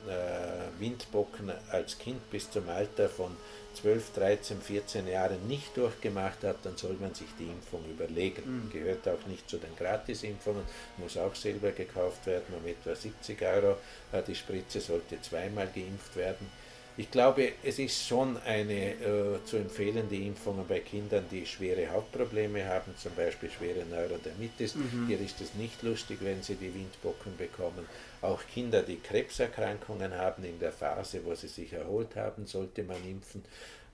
Windbocken 0.78 1.52
als 1.70 1.98
Kind 1.98 2.30
bis 2.30 2.48
zum 2.48 2.68
Alter 2.68 3.08
von 3.08 3.36
12, 3.74 4.12
13, 4.14 4.60
14 4.60 5.08
Jahren 5.08 5.46
nicht 5.48 5.76
durchgemacht 5.76 6.44
hat, 6.44 6.56
dann 6.62 6.76
soll 6.76 6.96
man 7.00 7.12
sich 7.14 7.26
die 7.38 7.44
Impfung 7.46 7.84
überlegen. 7.90 8.66
Mhm. 8.66 8.70
Gehört 8.70 9.06
auch 9.08 9.26
nicht 9.26 9.48
zu 9.48 9.58
den 9.58 9.74
Gratisimpfungen, 9.76 10.62
muss 10.98 11.16
auch 11.16 11.34
selber 11.34 11.72
gekauft 11.72 12.26
werden, 12.26 12.54
um 12.56 12.66
etwa 12.66 12.94
70 12.94 13.42
Euro. 13.42 13.76
Äh, 14.12 14.22
die 14.22 14.34
Spritze 14.34 14.80
sollte 14.80 15.20
zweimal 15.20 15.68
geimpft 15.74 16.16
werden. 16.16 16.46
Ich 16.96 17.10
glaube, 17.10 17.52
es 17.64 17.80
ist 17.80 18.06
schon 18.06 18.36
eine 18.44 18.92
äh, 18.92 19.44
zu 19.44 19.56
empfehlende 19.56 20.14
Impfung 20.14 20.64
bei 20.68 20.78
Kindern, 20.78 21.24
die 21.28 21.44
schwere 21.44 21.90
Hautprobleme 21.90 22.66
haben, 22.66 22.94
zum 22.96 23.12
Beispiel 23.16 23.50
schwere 23.50 23.84
Neurodermitis. 23.84 24.76
Mhm. 24.76 25.08
Hier 25.08 25.20
ist 25.20 25.40
es 25.40 25.54
nicht 25.54 25.82
lustig, 25.82 26.18
wenn 26.20 26.42
sie 26.42 26.54
die 26.54 26.72
Windbocken 26.72 27.36
bekommen. 27.36 27.86
Auch 28.22 28.40
Kinder, 28.52 28.82
die 28.82 29.00
Krebserkrankungen 29.00 30.14
haben 30.14 30.44
in 30.44 30.60
der 30.60 30.70
Phase, 30.70 31.20
wo 31.24 31.34
sie 31.34 31.48
sich 31.48 31.72
erholt 31.72 32.14
haben, 32.14 32.46
sollte 32.46 32.84
man 32.84 33.04
impfen. 33.04 33.44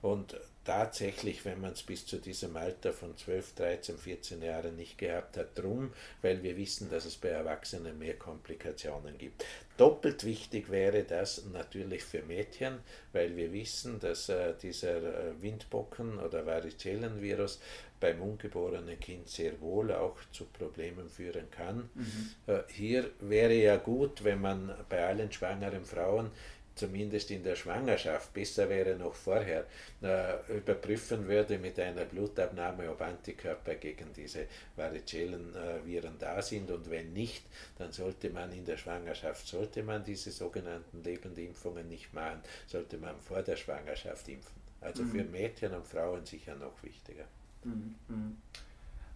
Und 0.03 0.35
tatsächlich, 0.63 1.43
wenn 1.45 1.59
man 1.59 1.71
es 1.71 1.83
bis 1.83 2.05
zu 2.05 2.17
diesem 2.17 2.55
Alter 2.55 2.93
von 2.93 3.17
12, 3.17 3.55
13, 3.55 3.97
14 3.97 4.41
Jahren 4.41 4.75
nicht 4.75 4.97
gehabt 4.97 5.37
hat, 5.37 5.57
drum, 5.57 5.91
weil 6.21 6.43
wir 6.43 6.55
wissen, 6.57 6.89
dass 6.89 7.05
es 7.05 7.17
bei 7.17 7.29
Erwachsenen 7.29 7.97
mehr 7.97 8.15
Komplikationen 8.15 9.17
gibt. 9.17 9.43
Doppelt 9.77 10.23
wichtig 10.23 10.69
wäre 10.69 11.03
das 11.03 11.45
natürlich 11.51 12.03
für 12.03 12.21
Mädchen, 12.21 12.79
weil 13.13 13.35
wir 13.35 13.51
wissen, 13.51 13.99
dass 13.99 14.29
äh, 14.29 14.53
dieser 14.61 14.97
äh, 14.97 15.41
Windbocken- 15.41 16.19
oder 16.19 16.45
Varizellenvirus 16.45 17.59
beim 17.99 18.21
ungeborenen 18.21 18.99
Kind 18.99 19.29
sehr 19.29 19.59
wohl 19.61 19.91
auch 19.93 20.17
zu 20.31 20.45
Problemen 20.45 21.09
führen 21.09 21.49
kann. 21.49 21.89
Mhm. 21.93 22.29
Äh, 22.47 22.63
hier 22.67 23.09
wäre 23.21 23.53
ja 23.53 23.77
gut, 23.77 24.23
wenn 24.23 24.41
man 24.41 24.73
bei 24.89 25.05
allen 25.05 25.31
schwangeren 25.31 25.85
Frauen 25.85 26.31
zumindest 26.75 27.31
in 27.31 27.43
der 27.43 27.55
Schwangerschaft, 27.55 28.33
besser 28.33 28.69
wäre 28.69 28.95
noch 28.95 29.13
vorher, 29.13 29.65
äh, 30.01 30.57
überprüfen 30.57 31.27
würde 31.27 31.57
mit 31.57 31.79
einer 31.79 32.05
Blutabnahme, 32.05 32.89
ob 32.89 33.01
Antikörper 33.01 33.75
gegen 33.75 34.13
diese 34.13 34.47
varicellen 34.75 35.53
äh, 35.55 35.85
Viren 35.85 36.17
da 36.17 36.41
sind 36.41 36.71
und 36.71 36.89
wenn 36.89 37.13
nicht, 37.13 37.43
dann 37.77 37.91
sollte 37.91 38.29
man 38.29 38.51
in 38.51 38.65
der 38.65 38.77
Schwangerschaft, 38.77 39.47
sollte 39.47 39.83
man 39.83 40.03
diese 40.03 40.31
sogenannten 40.31 41.03
Lebendimpfungen 41.03 41.87
nicht 41.87 42.13
machen, 42.13 42.41
sollte 42.67 42.97
man 42.97 43.19
vor 43.19 43.41
der 43.41 43.57
Schwangerschaft 43.57 44.27
impfen. 44.29 44.61
Also 44.79 45.03
mhm. 45.03 45.11
für 45.11 45.23
Mädchen 45.23 45.73
und 45.73 45.85
Frauen 45.85 46.25
sicher 46.25 46.55
noch 46.55 46.81
wichtiger. 46.81 47.25
Mhm. 47.63 47.95
mhm. 48.07 48.37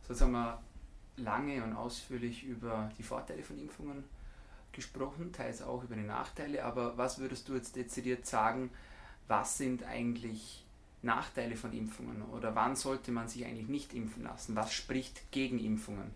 So 0.08 0.14
jetzt 0.14 0.22
haben 0.22 0.34
wir 0.34 0.62
lange 1.18 1.64
und 1.64 1.74
ausführlich 1.74 2.44
über 2.44 2.92
die 2.98 3.04
Vorteile 3.04 3.42
von 3.42 3.58
Impfungen 3.58 4.04
gesprochen, 4.76 5.32
teils 5.34 5.62
auch 5.62 5.84
über 5.84 5.96
die 5.96 6.04
Nachteile, 6.04 6.64
aber 6.64 6.98
was 6.98 7.18
würdest 7.20 7.50
du 7.50 7.56
jetzt 7.56 7.76
dezidiert 7.76 8.26
sagen, 8.26 8.70
was 9.28 9.58
sind 9.58 9.84
eigentlich 9.84 10.64
Nachteile 11.02 11.56
von 11.56 11.74
Impfungen 11.74 12.22
oder 12.34 12.56
wann 12.56 12.76
sollte 12.76 13.12
man 13.12 13.28
sich 13.28 13.46
eigentlich 13.46 13.70
nicht 13.70 13.94
impfen 13.94 14.24
lassen? 14.24 14.56
Was 14.56 14.74
spricht 14.74 15.32
gegen 15.32 15.60
Impfungen? 15.60 16.12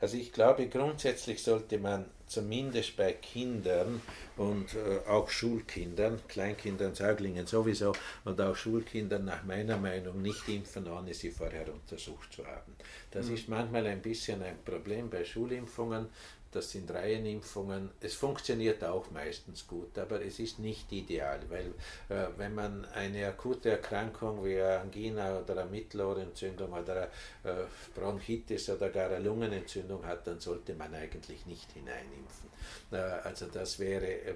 Also 0.00 0.16
ich 0.16 0.32
glaube, 0.32 0.68
grundsätzlich 0.68 1.42
sollte 1.42 1.78
man 1.78 2.04
zumindest 2.26 2.96
bei 2.96 3.12
Kindern 3.12 4.02
und 4.36 4.74
äh, 4.74 5.08
auch 5.08 5.30
Schulkindern, 5.30 6.20
Kleinkindern, 6.28 6.94
Säuglingen 6.94 7.46
sowieso 7.46 7.94
und 8.24 8.40
auch 8.40 8.56
Schulkindern 8.56 9.24
nach 9.24 9.44
meiner 9.44 9.78
Meinung 9.78 10.20
nicht 10.20 10.48
impfen, 10.48 10.88
ohne 10.88 11.14
sie 11.14 11.30
vorher 11.30 11.72
untersucht 11.72 12.32
zu 12.32 12.46
haben. 12.46 12.76
Das 13.12 13.28
mhm. 13.28 13.34
ist 13.34 13.48
manchmal 13.48 13.86
ein 13.86 14.02
bisschen 14.02 14.42
ein 14.42 14.58
Problem 14.64 15.08
bei 15.08 15.24
Schulimpfungen, 15.24 16.08
das 16.54 16.70
sind 16.70 16.90
Reihenimpfungen. 16.90 17.90
Es 18.00 18.14
funktioniert 18.14 18.84
auch 18.84 19.10
meistens 19.10 19.66
gut, 19.66 19.98
aber 19.98 20.24
es 20.24 20.38
ist 20.38 20.58
nicht 20.58 20.90
ideal, 20.92 21.40
weil 21.48 21.66
äh, 22.08 22.28
wenn 22.36 22.54
man 22.54 22.84
eine 22.86 23.26
akute 23.26 23.70
Erkrankung 23.70 24.44
wie 24.44 24.60
eine 24.60 24.80
Angina 24.80 25.40
oder 25.40 25.58
eine 25.58 25.70
Mittelohrentzündung 25.70 26.72
oder 26.72 27.08
eine 27.44 27.62
äh, 27.62 27.64
Bronchitis 27.94 28.68
oder 28.70 28.90
gar 28.90 29.10
eine 29.10 29.24
Lungenentzündung 29.24 30.04
hat, 30.06 30.26
dann 30.26 30.40
sollte 30.40 30.74
man 30.74 30.94
eigentlich 30.94 31.44
nicht 31.46 31.72
hineinimpfen. 31.72 32.48
Äh, 32.92 32.96
also 32.96 33.46
das 33.46 33.78
wäre 33.78 34.06
äh, 34.06 34.34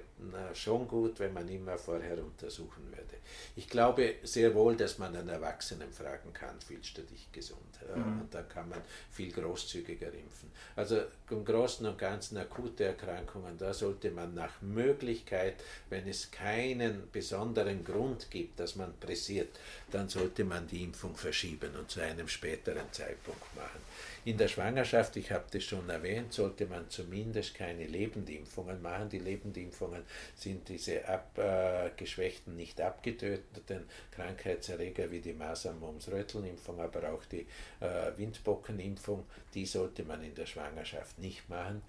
schon 0.53 0.87
gut, 0.87 1.19
wenn 1.19 1.33
man 1.33 1.47
immer 1.47 1.77
vorher 1.77 2.17
untersuchen 2.17 2.87
würde. 2.89 3.17
Ich 3.55 3.69
glaube 3.69 4.15
sehr 4.23 4.53
wohl, 4.55 4.75
dass 4.75 4.97
man 4.97 5.15
einen 5.15 5.29
Erwachsenen 5.29 5.91
fragen 5.91 6.33
kann, 6.33 6.59
fühlst 6.61 6.97
du 6.97 7.01
dich 7.03 7.31
gesund? 7.31 7.59
Mhm. 7.95 8.21
Und 8.21 8.33
da 8.33 8.41
kann 8.41 8.69
man 8.69 8.81
viel 9.11 9.31
großzügiger 9.31 10.07
impfen. 10.07 10.51
Also 10.75 11.01
im 11.29 11.45
Großen 11.45 11.85
und 11.85 11.97
Ganzen 11.97 12.08
akute 12.37 12.85
Erkrankungen, 12.85 13.57
da 13.57 13.73
sollte 13.73 14.11
man 14.11 14.33
nach 14.33 14.61
Möglichkeit, 14.61 15.55
wenn 15.89 16.07
es 16.07 16.31
keinen 16.31 17.09
besonderen 17.11 17.83
Grund 17.83 18.29
gibt, 18.31 18.59
dass 18.59 18.75
man 18.75 18.93
pressiert, 18.99 19.59
dann 19.91 20.09
sollte 20.09 20.43
man 20.43 20.67
die 20.67 20.83
Impfung 20.83 21.15
verschieben 21.15 21.75
und 21.75 21.89
zu 21.89 22.01
einem 22.01 22.27
späteren 22.27 22.91
Zeitpunkt 22.91 23.55
machen. 23.55 23.81
In 24.25 24.37
der 24.37 24.49
Schwangerschaft, 24.49 25.15
ich 25.15 25.31
habe 25.31 25.45
das 25.51 25.63
schon 25.63 25.89
erwähnt, 25.89 26.33
sollte 26.33 26.65
man 26.65 26.89
zumindest 26.89 27.55
keine 27.55 27.85
Lebendimpfungen 27.85 28.81
machen. 28.81 29.09
Die 29.09 29.19
Lebendimpfungen 29.19 30.03
sind 30.35 30.67
diese 30.67 31.07
abgeschwächten, 31.07 32.55
nicht 32.55 32.81
abgetöteten 32.81 33.85
Krankheitserreger 34.11 35.09
wie 35.11 35.21
die 35.21 35.33
Masern, 35.33 35.79
Mumps, 35.79 36.09
Rötelnimpfung, 36.09 36.81
aber 36.81 37.13
auch 37.13 37.23
die 37.25 37.47
äh, 37.79 38.17
Windbockenimpfung, 38.17 39.25
die 39.53 39.65
sollte 39.65 40.03
man 40.03 40.21
in 40.21 40.35
der 40.35 40.45
Schwangerschaft 40.45 41.17
nicht 41.19 41.49
machen. 41.49 41.81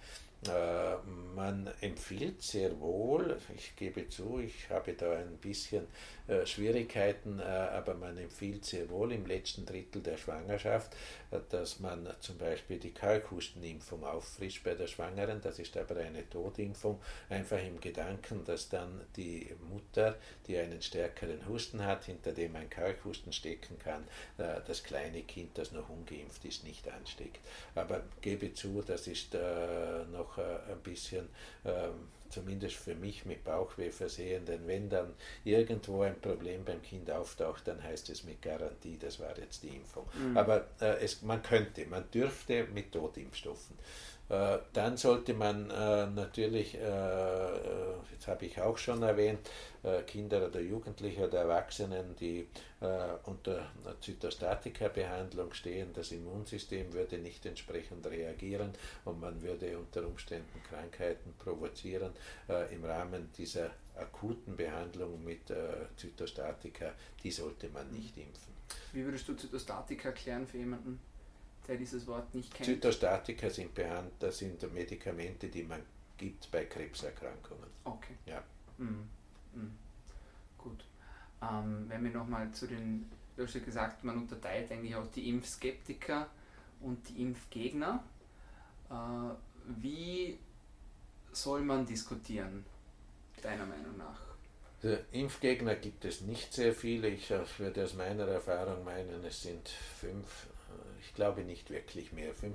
Äh, 0.47 0.97
man 1.35 1.71
empfiehlt 1.83 2.43
sehr 2.43 2.81
wohl, 2.81 3.37
ich 3.55 3.77
gebe 3.77 4.09
zu, 4.09 4.39
ich 4.39 4.71
habe 4.71 4.95
da 4.95 5.19
ein 5.19 5.37
bisschen 5.37 5.87
äh, 6.31 6.47
Schwierigkeiten, 6.47 7.41
äh, 7.41 7.43
aber 7.43 7.95
man 7.95 8.17
empfiehlt 8.17 8.65
sehr 8.65 8.89
wohl 8.89 9.11
im 9.11 9.27
letzten 9.27 9.67
Drittel 9.67 10.01
der 10.01 10.17
Schwangerschaft, 10.17 10.95
dass 11.49 11.81
man 11.81 12.09
zum 12.21 12.39
Beispiel 12.39 12.79
die 12.79 12.93
Kalkhustenimpfung 12.93 14.05
auffrischt 14.05 14.63
bei 14.63 14.75
der 14.75 14.87
Schwangeren. 14.87 15.41
Das 15.41 15.59
ist 15.59 15.77
aber 15.77 15.97
eine 15.97 16.29
Todimpfung, 16.29 17.01
einfach 17.29 17.59
im 17.59 17.81
Gedanken, 17.81 18.45
dass 18.45 18.69
dann 18.69 19.01
die 19.17 19.49
Mutter, 19.69 20.17
die 20.47 20.57
einen 20.57 20.83
stärkeren 20.83 21.47
Husten 21.49 21.85
hat, 21.85 22.05
hinter 22.05 22.33
dem 22.33 22.55
ein 22.57 22.71
Kalkhusten 22.71 23.33
stecken 23.33 23.79
kann, 23.79 24.05
das 24.37 24.83
kleine 24.83 25.23
Kind, 25.23 25.57
das 25.57 25.71
noch 25.71 25.89
ungeimpft 25.89 26.45
ist, 26.45 26.65
nicht 26.65 26.89
ansteckt. 26.91 27.41
Aber 27.77 28.03
gebe 28.21 28.53
zu, 28.53 28.83
das 28.83 29.07
ist 29.07 29.35
noch 30.13 30.39
ein 30.39 30.81
bisschen 30.83 31.29
ähm, 31.65 32.09
zumindest 32.31 32.77
für 32.77 32.95
mich 32.95 33.25
mit 33.25 33.45
Bauchweh 33.45 33.91
versehen, 33.91 34.45
denn 34.45 34.67
wenn 34.67 34.89
dann 34.89 35.15
irgendwo 35.45 36.03
ein 36.03 36.21
Problem 36.21 36.65
beim 36.65 36.83
Kind 36.83 37.11
auftaucht, 37.11 37.67
dann 37.69 37.83
heißt 37.83 38.11
es 38.11 38.25
mit 38.25 38.41
Garantie, 38.43 38.99
das 38.99 39.21
war 39.21 39.37
jetzt 39.39 39.63
die 39.63 39.77
Impfung. 39.77 40.07
Mhm. 40.15 40.37
Aber 40.37 40.69
äh, 40.81 41.03
es, 41.03 41.23
man 41.23 41.43
könnte, 41.43 41.87
man 41.87 42.11
dürfte 42.11 42.67
mit 42.73 42.93
Totimpfstoffen. 42.93 43.77
Äh, 44.31 44.59
dann 44.73 44.97
sollte 44.97 45.35
man 45.35 45.69
äh, 45.71 46.07
natürlich, 46.07 46.77
äh, 46.77 46.79
jetzt 48.13 48.29
habe 48.29 48.47
ich 48.47 48.61
auch 48.61 48.79
schon 48.79 49.03
erwähnt, 49.03 49.41
Kinder 50.07 50.47
oder 50.47 50.61
Jugendliche 50.61 51.27
oder 51.27 51.39
Erwachsenen, 51.39 52.15
die 52.17 52.47
unter 53.25 53.71
Zytostatika-Behandlung 54.03 55.55
stehen, 55.55 55.95
das 55.95 56.13
Immunsystem 56.13 56.93
würde 56.93 57.17
nicht 57.17 57.47
entsprechend 57.47 58.07
reagieren 58.07 58.75
und 59.07 59.19
man 59.23 59.41
würde 59.41 59.79
unter 59.79 60.07
Umständen 60.07 60.63
Krankheiten 60.69 61.33
provozieren 61.39 62.13
im 62.71 62.85
Rahmen 62.85 63.31
dieser 63.39 63.71
akuten 63.97 64.55
Behandlung 64.55 65.25
mit 65.25 65.51
Zytostatika, 65.97 66.93
die 67.25 67.31
sollte 67.31 67.71
man 67.71 67.91
nicht 67.91 68.19
impfen. 68.19 68.53
Wie 68.93 69.03
würdest 69.03 69.27
du 69.29 69.35
Zytostatika 69.35 70.11
erklären 70.11 70.47
für 70.47 70.59
jemanden, 70.59 71.01
der 71.71 71.79
dieses 71.79 72.07
Wort 72.07 72.35
nicht 72.35 72.53
kennt? 72.53 72.67
Zytostatika 72.67 73.49
sind 73.49 73.73
behandelt, 73.75 74.15
das 74.19 74.39
sind 74.39 74.61
Medikamente, 74.75 75.49
die 75.49 75.63
man 75.63 75.81
gibt 76.19 76.51
bei 76.51 76.65
Krebserkrankungen. 76.65 77.71
Okay. 77.85 78.15
Ja. 78.27 78.43
Mhm. 78.79 79.09
Mhm. 79.55 79.71
Gut. 80.59 80.85
Ähm, 81.41 81.87
wenn 81.89 82.05
wir 82.05 82.11
nochmal 82.11 82.51
zu 82.51 82.67
den, 82.67 83.09
du 83.37 83.45
hast 83.45 83.55
ja 83.55 83.61
gesagt, 83.61 84.05
man 84.05 84.19
unterteilt 84.19 84.71
eigentlich 84.73 84.95
auch 84.97 85.07
die 85.13 85.29
Impfskeptiker 85.29 86.29
und 86.81 87.09
die 87.09 87.23
Impfgegner. 87.23 88.03
Äh, 88.91 88.95
wie 89.81 90.39
soll 91.33 91.63
man 91.63 91.87
diskutieren, 91.87 92.65
deiner 93.41 93.65
Meinung 93.65 93.97
nach? 93.97 94.21
Also 94.83 94.97
Impfgegner 95.13 95.77
gibt 95.77 96.05
es 96.05 96.23
nicht 96.23 96.53
sehr 96.53 96.75
viele. 96.75 97.09
Ich 97.09 97.31
würde 97.31 97.85
aus 97.85 97.95
meiner 97.95 98.27
Erfahrung 98.27 98.83
meinen, 98.83 99.25
es 99.25 99.43
sind 99.43 99.69
fünf 99.69 100.50
ich 101.01 101.15
glaube 101.15 101.43
nicht 101.43 101.71
wirklich 101.71 102.13
mehr, 102.13 102.33
5%. 102.35 102.55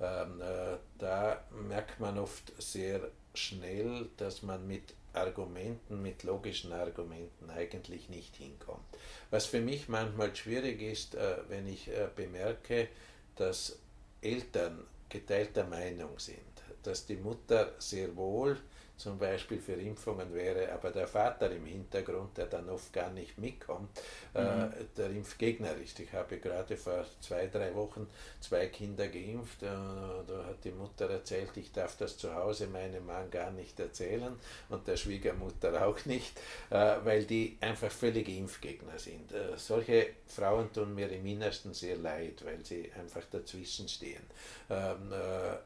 Ähm, 0.00 0.40
äh, 0.40 0.76
da 0.98 1.44
merkt 1.68 2.00
man 2.00 2.18
oft 2.18 2.52
sehr 2.62 3.10
schnell, 3.34 4.08
dass 4.16 4.42
man 4.42 4.66
mit 4.66 4.94
Argumenten, 5.12 6.02
mit 6.02 6.24
logischen 6.24 6.72
Argumenten 6.72 7.50
eigentlich 7.50 8.08
nicht 8.08 8.36
hinkommt. 8.36 8.84
Was 9.30 9.46
für 9.46 9.60
mich 9.60 9.88
manchmal 9.88 10.34
schwierig 10.34 10.82
ist, 10.82 11.14
äh, 11.14 11.36
wenn 11.48 11.68
ich 11.68 11.88
äh, 11.88 12.08
bemerke, 12.14 12.88
dass 13.36 13.78
Eltern 14.20 14.84
geteilter 15.08 15.64
Meinung 15.64 16.18
sind, 16.18 16.38
dass 16.82 17.06
die 17.06 17.16
Mutter 17.16 17.72
sehr 17.78 18.16
wohl 18.16 18.58
zum 18.96 19.18
Beispiel 19.18 19.60
für 19.60 19.74
Impfungen 19.74 20.32
wäre, 20.32 20.72
aber 20.72 20.90
der 20.90 21.06
Vater 21.06 21.50
im 21.50 21.66
Hintergrund, 21.66 22.36
der 22.36 22.46
dann 22.46 22.68
oft 22.68 22.92
gar 22.92 23.10
nicht 23.10 23.38
mitkommt, 23.38 23.88
äh, 24.34 24.42
mhm. 24.42 24.72
äh, 24.72 24.84
der 24.96 25.10
Impfgegner 25.10 25.74
ist. 25.76 25.98
Ich 26.00 26.12
habe 26.12 26.38
gerade 26.38 26.76
vor 26.76 27.04
zwei, 27.20 27.46
drei 27.48 27.74
Wochen 27.74 28.06
zwei 28.40 28.66
Kinder 28.66 29.08
geimpft. 29.08 29.62
Äh, 29.62 29.66
da 29.66 30.44
hat 30.48 30.64
die 30.64 30.70
Mutter 30.70 31.10
erzählt, 31.10 31.56
ich 31.56 31.72
darf 31.72 31.96
das 31.96 32.16
zu 32.16 32.34
Hause 32.34 32.68
meinem 32.68 33.06
Mann 33.06 33.30
gar 33.30 33.50
nicht 33.50 33.78
erzählen 33.80 34.34
und 34.68 34.86
der 34.86 34.96
Schwiegermutter 34.96 35.86
auch 35.86 36.04
nicht, 36.04 36.38
äh, 36.70 36.96
weil 37.02 37.24
die 37.24 37.56
einfach 37.60 37.90
völlige 37.90 38.32
Impfgegner 38.32 38.98
sind. 38.98 39.32
Äh, 39.32 39.56
solche 39.56 40.08
Frauen 40.26 40.72
tun 40.72 40.94
mir 40.94 41.10
im 41.10 41.26
Innersten 41.26 41.74
sehr 41.74 41.96
leid, 41.96 42.44
weil 42.44 42.64
sie 42.64 42.92
einfach 42.92 43.24
dazwischen 43.30 43.88
stehen. 43.88 44.22
Ähm, 44.70 45.12
äh, 45.12 45.56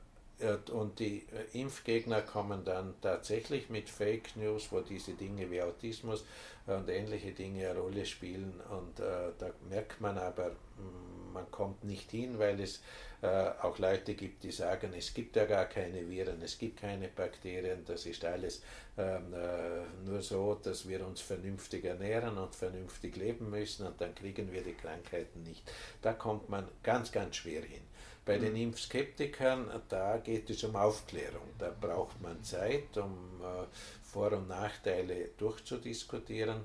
und 0.72 0.98
die 0.98 1.26
äh, 1.32 1.60
Impfgegner 1.60 2.22
kommen 2.22 2.64
dann 2.64 2.94
tatsächlich 3.00 3.70
mit 3.70 3.90
Fake 3.90 4.36
News, 4.36 4.68
wo 4.70 4.80
diese 4.80 5.14
Dinge 5.14 5.50
wie 5.50 5.62
Autismus 5.62 6.24
und 6.66 6.88
ähnliche 6.88 7.32
Dinge 7.32 7.70
eine 7.70 7.78
Rolle 7.78 8.06
spielen. 8.06 8.60
Und 8.70 9.00
äh, 9.00 9.32
da 9.38 9.50
merkt 9.68 10.00
man 10.00 10.18
aber, 10.18 10.50
mm, 10.50 11.32
man 11.32 11.50
kommt 11.50 11.84
nicht 11.84 12.10
hin, 12.10 12.38
weil 12.38 12.60
es 12.60 12.82
äh, 13.22 13.50
auch 13.62 13.78
Leute 13.78 14.14
gibt, 14.14 14.44
die 14.44 14.52
sagen, 14.52 14.92
es 14.96 15.12
gibt 15.12 15.34
ja 15.34 15.44
gar 15.44 15.64
keine 15.64 16.08
Viren, 16.08 16.40
es 16.42 16.56
gibt 16.56 16.80
keine 16.80 17.08
Bakterien, 17.08 17.84
das 17.84 18.06
ist 18.06 18.24
alles 18.24 18.62
ähm, 18.96 19.34
äh, 19.34 20.08
nur 20.08 20.22
so, 20.22 20.54
dass 20.54 20.88
wir 20.88 21.04
uns 21.06 21.20
vernünftig 21.20 21.84
ernähren 21.84 22.38
und 22.38 22.54
vernünftig 22.54 23.16
leben 23.16 23.50
müssen 23.50 23.86
und 23.86 24.00
dann 24.00 24.14
kriegen 24.14 24.52
wir 24.52 24.62
die 24.62 24.74
Krankheiten 24.74 25.42
nicht. 25.42 25.62
Da 26.00 26.12
kommt 26.12 26.48
man 26.48 26.68
ganz, 26.82 27.10
ganz 27.10 27.36
schwer 27.36 27.62
hin. 27.62 27.87
Bei 28.28 28.36
den. 28.36 28.56
Impfskeptikern, 28.56 29.70
da 29.88 30.18
geht 30.18 30.50
es 30.50 30.62
um 30.62 30.76
Aufklärung. 30.76 31.48
Da 31.58 31.70
braucht 31.80 32.20
man 32.20 32.44
Zeit, 32.44 32.96
um 32.98 33.40
äh, 33.40 33.64
Vor- 34.02 34.32
und 34.32 34.48
Nachteile 34.48 35.30
durchzudiskutieren. 35.38 36.60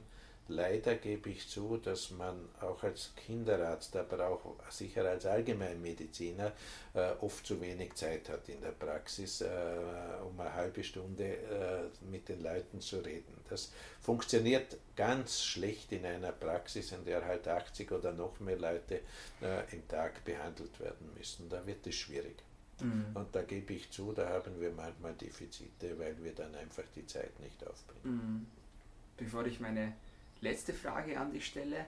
Leider 0.49 0.95
gebe 0.95 1.29
ich 1.29 1.47
zu, 1.47 1.77
dass 1.77 2.11
man 2.11 2.49
auch 2.59 2.83
als 2.83 3.13
Kinderarzt, 3.15 3.95
aber 3.95 4.27
auch 4.27 4.55
sicher 4.69 5.05
als 5.05 5.25
Allgemeinmediziner 5.25 6.51
äh, 6.93 7.11
oft 7.21 7.47
zu 7.47 7.61
wenig 7.61 7.95
Zeit 7.95 8.27
hat 8.27 8.49
in 8.49 8.59
der 8.59 8.71
Praxis, 8.71 9.39
äh, 9.39 9.47
um 10.27 10.37
eine 10.39 10.53
halbe 10.53 10.83
Stunde 10.83 11.23
äh, 11.23 12.05
mit 12.11 12.27
den 12.27 12.43
Leuten 12.43 12.81
zu 12.81 12.99
reden. 12.99 13.33
Das 13.49 13.71
funktioniert 14.01 14.77
ganz 14.97 15.41
schlecht 15.41 15.93
in 15.93 16.05
einer 16.05 16.33
Praxis, 16.33 16.91
in 16.91 17.05
der 17.05 17.23
halt 17.23 17.47
80 17.47 17.91
oder 17.93 18.11
noch 18.11 18.37
mehr 18.41 18.57
Leute 18.57 18.99
äh, 19.41 19.73
im 19.73 19.87
Tag 19.87 20.25
behandelt 20.25 20.77
werden 20.81 21.09
müssen. 21.17 21.47
Da 21.47 21.65
wird 21.65 21.87
es 21.87 21.95
schwierig. 21.95 22.35
Mhm. 22.81 23.05
Und 23.13 23.33
da 23.33 23.43
gebe 23.43 23.73
ich 23.73 23.89
zu, 23.91 24.11
da 24.11 24.27
haben 24.27 24.59
wir 24.59 24.71
manchmal 24.71 25.13
Defizite, 25.13 25.97
weil 25.97 26.21
wir 26.21 26.33
dann 26.33 26.53
einfach 26.55 26.83
die 26.95 27.05
Zeit 27.05 27.39
nicht 27.39 27.65
aufbringen. 27.65 28.01
Mhm. 28.03 28.45
Bevor 29.15 29.45
ich 29.45 29.59
meine 29.59 29.93
letzte 30.43 30.73
Frage 30.73 31.19
an 31.19 31.31
dich 31.31 31.47
stelle. 31.47 31.87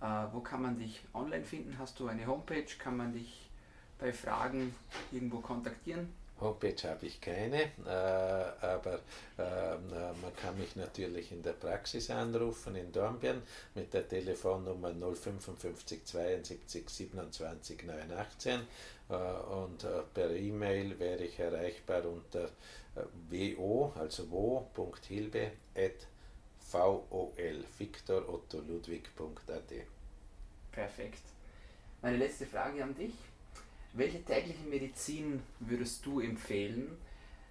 Äh, 0.00 0.26
wo 0.32 0.40
kann 0.40 0.62
man 0.62 0.78
dich 0.78 1.00
online 1.14 1.44
finden? 1.44 1.78
Hast 1.78 2.00
du 2.00 2.08
eine 2.08 2.26
Homepage? 2.26 2.66
Kann 2.78 2.96
man 2.96 3.12
dich 3.12 3.50
bei 3.98 4.12
Fragen 4.12 4.74
irgendwo 5.12 5.38
kontaktieren? 5.40 6.08
Homepage 6.40 6.88
habe 6.88 7.04
ich 7.04 7.20
keine, 7.20 7.64
äh, 7.84 8.64
aber 8.64 9.00
äh, 9.36 9.76
man 10.22 10.34
kann 10.40 10.56
mich 10.58 10.74
natürlich 10.74 11.32
in 11.32 11.42
der 11.42 11.52
Praxis 11.52 12.08
anrufen 12.08 12.76
in 12.76 12.90
Dornbirn 12.92 13.42
mit 13.74 13.92
der 13.92 14.08
Telefonnummer 14.08 14.90
055 14.90 16.06
72 16.06 16.88
27 16.88 17.84
918 17.84 18.60
äh, 19.10 19.14
und 19.14 19.84
äh, 19.84 19.88
per 20.14 20.30
E-Mail 20.30 20.98
wäre 20.98 21.24
ich 21.24 21.38
erreichbar 21.38 22.06
unter 22.06 22.44
äh, 22.44 23.04
wo, 23.28 23.92
also 23.98 24.30
wo.hilbe@ 24.30 25.50
VOL, 26.72 27.64
Victor 27.78 28.28
Otto 28.28 28.60
Ludwig.at. 28.60 29.72
Perfekt. 30.70 31.22
Meine 32.02 32.16
letzte 32.16 32.46
Frage 32.46 32.82
an 32.82 32.94
dich. 32.94 33.14
Welche 33.92 34.24
tägliche 34.24 34.62
Medizin 34.68 35.42
würdest 35.58 36.06
du 36.06 36.20
empfehlen, 36.20 36.96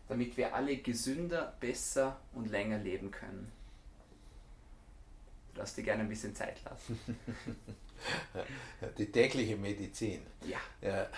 damit 0.07 0.37
wir 0.37 0.55
alle 0.55 0.77
gesünder, 0.77 1.53
besser 1.59 2.19
und 2.33 2.49
länger 2.49 2.77
leben 2.77 3.11
können? 3.11 3.51
Du 5.51 5.59
darfst 5.59 5.77
dir 5.77 5.83
gerne 5.83 6.03
ein 6.03 6.09
bisschen 6.09 6.33
Zeit 6.33 6.63
lassen. 6.63 6.97
Die 8.97 9.11
tägliche 9.11 9.57
Medizin. 9.57 10.21
Ja. 10.47 10.59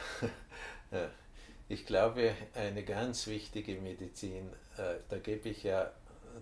ja. 0.92 1.10
Ich 1.70 1.86
glaube, 1.86 2.36
eine 2.56 2.84
ganz 2.84 3.28
wichtige 3.28 3.80
Medizin, 3.80 4.50
äh, 4.78 4.96
da 5.08 5.20
gebe 5.20 5.50
ich 5.50 5.64
ja 5.64 5.92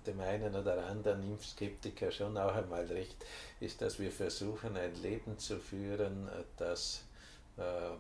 dem 0.06 0.20
einen 0.20 0.56
oder 0.56 0.86
anderen 0.86 1.24
Impfskeptiker 1.24 2.12
schon 2.12 2.38
auch 2.38 2.54
einmal 2.54 2.86
recht, 2.86 3.26
ist, 3.60 3.82
dass 3.82 4.00
wir 4.00 4.12
versuchen, 4.12 4.78
ein 4.78 4.96
Leben 5.02 5.38
zu 5.38 5.60
führen, 5.60 6.30
das 6.58 7.04
ähm, 7.58 7.98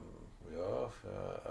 ja, 0.55 0.91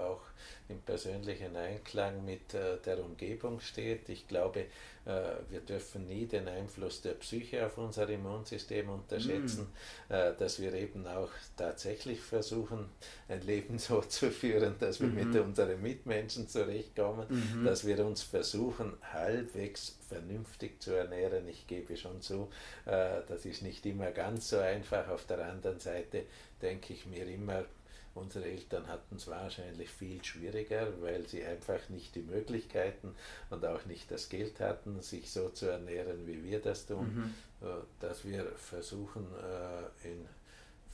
auch 0.00 0.20
im 0.68 0.80
persönlichen 0.80 1.56
Einklang 1.56 2.24
mit 2.24 2.54
äh, 2.54 2.76
der 2.84 3.02
Umgebung 3.02 3.60
steht. 3.60 4.08
Ich 4.08 4.28
glaube, 4.28 4.66
äh, 5.06 5.32
wir 5.48 5.60
dürfen 5.60 6.06
nie 6.06 6.26
den 6.26 6.46
Einfluss 6.46 7.00
der 7.00 7.14
Psyche 7.14 7.64
auf 7.64 7.78
unser 7.78 8.08
Immunsystem 8.08 8.90
unterschätzen, 8.90 9.72
mm. 10.08 10.12
äh, 10.12 10.34
dass 10.36 10.60
wir 10.60 10.74
eben 10.74 11.06
auch 11.06 11.30
tatsächlich 11.56 12.20
versuchen, 12.20 12.90
ein 13.28 13.40
Leben 13.42 13.78
so 13.78 14.02
zu 14.02 14.30
führen, 14.30 14.74
dass 14.78 15.00
wir 15.00 15.08
mm 15.08 15.18
-hmm. 15.18 15.24
mit 15.24 15.40
unseren 15.40 15.80
Mitmenschen 15.80 16.48
zurechtkommen, 16.48 17.26
mm 17.28 17.34
-hmm. 17.34 17.64
dass 17.64 17.86
wir 17.86 18.04
uns 18.04 18.22
versuchen, 18.22 18.92
halbwegs 19.12 19.96
vernünftig 20.06 20.82
zu 20.82 20.92
ernähren. 20.92 21.48
Ich 21.48 21.66
gebe 21.66 21.96
schon 21.96 22.20
zu, 22.20 22.50
äh, 22.84 23.22
das 23.26 23.46
ist 23.46 23.62
nicht 23.62 23.86
immer 23.86 24.10
ganz 24.10 24.50
so 24.50 24.58
einfach. 24.58 25.08
Auf 25.08 25.24
der 25.24 25.46
anderen 25.46 25.80
Seite 25.80 26.24
denke 26.60 26.92
ich 26.92 27.06
mir 27.06 27.26
immer, 27.26 27.64
Unsere 28.20 28.46
Eltern 28.46 28.86
hatten 28.88 29.16
es 29.16 29.26
wahrscheinlich 29.26 29.88
viel 29.90 30.22
schwieriger, 30.24 30.88
weil 31.00 31.26
sie 31.26 31.44
einfach 31.44 31.88
nicht 31.88 32.14
die 32.14 32.22
Möglichkeiten 32.22 33.14
und 33.50 33.64
auch 33.64 33.84
nicht 33.86 34.10
das 34.10 34.28
Geld 34.28 34.60
hatten, 34.60 35.00
sich 35.02 35.30
so 35.30 35.48
zu 35.50 35.66
ernähren, 35.66 36.26
wie 36.26 36.42
wir 36.44 36.60
das 36.60 36.86
tun, 36.86 37.14
mhm. 37.14 37.34
Äh, 37.60 37.82
dass 37.98 38.24
wir 38.24 38.44
versuchen, 38.52 39.26
äh, 39.34 40.08
in 40.08 40.28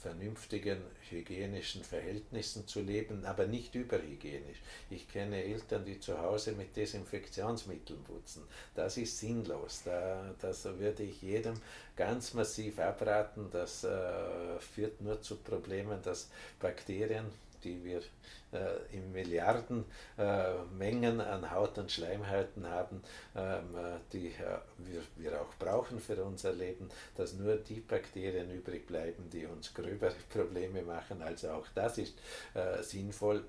vernünftigen 0.05 0.83
hygienischen 1.09 1.83
Verhältnissen 1.83 2.69
zu 2.69 2.83
leben, 2.83 3.25
aber 3.25 3.47
nicht 3.47 3.75
überhygienisch. 3.75 4.61
Ich 4.91 5.09
kenne 5.09 5.43
Eltern, 5.43 5.83
die 5.87 5.99
zu 5.99 6.21
Hause 6.21 6.53
mit 6.53 6.77
Desinfektionsmitteln 6.77 8.05
putzen. 8.05 8.43
Das 8.75 8.99
ist 8.99 9.19
sinnlos. 9.19 9.81
Da, 9.87 10.35
das 10.43 10.67
würde 10.67 11.05
ich 11.05 11.23
jedem 11.23 11.55
ganz 11.97 12.35
massiv 12.35 12.79
abraten. 12.81 13.49
Das 13.51 13.85
äh, 13.85 14.59
führt 14.75 15.01
nur 15.01 15.23
zu 15.23 15.37
Problemen, 15.37 16.03
dass 16.03 16.29
Bakterien 16.61 17.25
die 17.65 17.83
wir 17.83 18.03
äh, 18.55 18.97
in 18.97 19.13
Milliardenmengen 19.13 21.21
äh, 21.21 21.23
an 21.23 21.51
Haut 21.51 21.77
und 21.79 21.91
Schleimhäuten 21.91 22.69
haben, 22.69 23.03
ähm, 23.37 23.77
äh, 23.77 23.99
die 24.13 24.29
äh, 24.29 24.59
wir, 24.79 25.03
wir 25.17 25.41
auch 25.41 25.55
brauchen 25.59 25.99
für 26.01 26.23
unser 26.25 26.53
Leben, 26.53 26.89
dass 27.17 27.35
nur 27.35 27.57
die 27.57 27.81
Bakterien 27.81 28.51
übrig 28.51 28.87
bleiben, 28.87 29.29
die 29.31 29.47
uns 29.47 29.75
gröbere 29.75 30.15
Probleme 30.31 30.83
machen. 30.83 31.23
Also 31.23 31.51
auch 31.51 31.67
das 31.75 31.99
ist 31.99 32.15
äh, 32.55 32.83
sinnvoll 32.83 33.45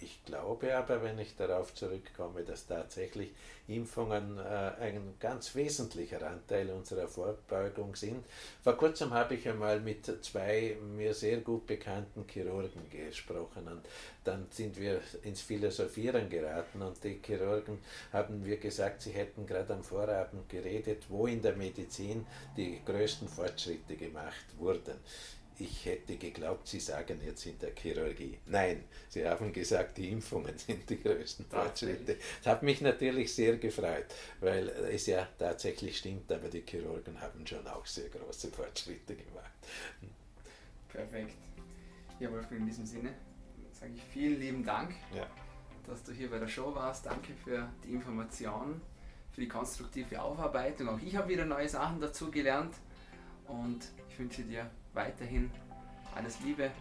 ich 0.00 0.24
glaube 0.24 0.76
aber, 0.76 1.02
wenn 1.02 1.18
ich 1.18 1.36
darauf 1.36 1.74
zurückkomme, 1.74 2.42
dass 2.42 2.66
tatsächlich 2.66 3.32
Impfungen 3.68 4.38
äh, 4.38 4.72
ein 4.80 5.14
ganz 5.20 5.54
wesentlicher 5.54 6.26
Anteil 6.26 6.70
unserer 6.70 7.06
Vorbeugung 7.06 7.94
sind. 7.94 8.24
Vor 8.62 8.74
kurzem 8.76 9.12
habe 9.12 9.34
ich 9.34 9.46
einmal 9.46 9.80
mit 9.80 10.06
zwei 10.24 10.76
mir 10.96 11.12
sehr 11.12 11.38
gut 11.38 11.66
bekannten 11.66 12.24
Chirurgen 12.26 12.88
gesprochen 12.90 13.68
und 13.68 13.82
dann 14.24 14.46
sind 14.50 14.78
wir 14.80 15.00
ins 15.22 15.42
Philosophieren 15.42 16.30
geraten 16.30 16.80
und 16.80 17.02
die 17.04 17.20
Chirurgen 17.24 17.78
haben 18.12 18.42
mir 18.42 18.56
gesagt, 18.56 19.02
sie 19.02 19.12
hätten 19.12 19.46
gerade 19.46 19.74
am 19.74 19.84
Vorabend 19.84 20.48
geredet, 20.48 21.04
wo 21.08 21.26
in 21.26 21.42
der 21.42 21.54
Medizin 21.54 22.26
die 22.56 22.80
größten 22.84 23.28
Fortschritte 23.28 23.96
gemacht 23.96 24.46
wurden 24.58 24.96
ich 25.60 25.84
hätte 25.86 26.16
geglaubt, 26.16 26.68
Sie 26.68 26.80
sagen 26.80 27.20
jetzt 27.24 27.44
in 27.46 27.58
der 27.58 27.74
Chirurgie. 27.74 28.38
Nein, 28.46 28.84
Sie 29.08 29.26
haben 29.26 29.52
gesagt, 29.52 29.98
die 29.98 30.10
Impfungen 30.10 30.56
sind 30.58 30.88
die 30.88 31.00
größten 31.02 31.46
Fortschritte. 31.46 32.16
Das 32.42 32.52
hat 32.52 32.62
mich 32.62 32.80
natürlich 32.80 33.34
sehr 33.34 33.56
gefreut, 33.56 34.06
weil 34.40 34.68
es 34.68 35.06
ja 35.06 35.26
tatsächlich 35.38 35.98
stimmt, 35.98 36.30
aber 36.30 36.48
die 36.48 36.62
Chirurgen 36.62 37.20
haben 37.20 37.46
schon 37.46 37.66
auch 37.66 37.86
sehr 37.86 38.08
große 38.08 38.48
Fortschritte 38.48 39.16
gemacht. 39.16 39.52
Perfekt. 40.88 41.36
Ja, 42.20 42.30
Wolfgang, 42.32 42.60
in 42.60 42.66
diesem 42.66 42.86
Sinne 42.86 43.14
sage 43.72 43.92
ich 43.94 44.02
vielen 44.02 44.40
lieben 44.40 44.64
Dank, 44.64 44.94
ja. 45.14 45.26
dass 45.86 46.02
du 46.02 46.12
hier 46.12 46.30
bei 46.30 46.38
der 46.38 46.48
Show 46.48 46.74
warst. 46.74 47.06
Danke 47.06 47.32
für 47.44 47.68
die 47.84 47.92
Informationen, 47.92 48.80
für 49.32 49.40
die 49.40 49.48
konstruktive 49.48 50.20
Aufarbeitung. 50.20 50.88
Auch 50.88 50.98
ich 51.00 51.14
habe 51.16 51.28
wieder 51.28 51.44
neue 51.44 51.68
Sachen 51.68 52.00
dazu 52.00 52.30
gelernt 52.30 52.74
und 53.46 53.86
ich 54.08 54.18
wünsche 54.18 54.42
dir 54.42 54.70
weiterhin 54.98 55.48
alles 56.16 56.40
Liebe, 56.40 56.72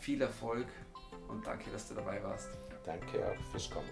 viel 0.00 0.20
Erfolg 0.20 0.66
und 1.28 1.46
danke, 1.46 1.70
dass 1.70 1.88
du 1.88 1.94
dabei 1.94 2.20
warst. 2.22 2.48
Danke 2.84 3.24
auch 3.24 3.50
fürs 3.52 3.70
Kommen. 3.70 3.90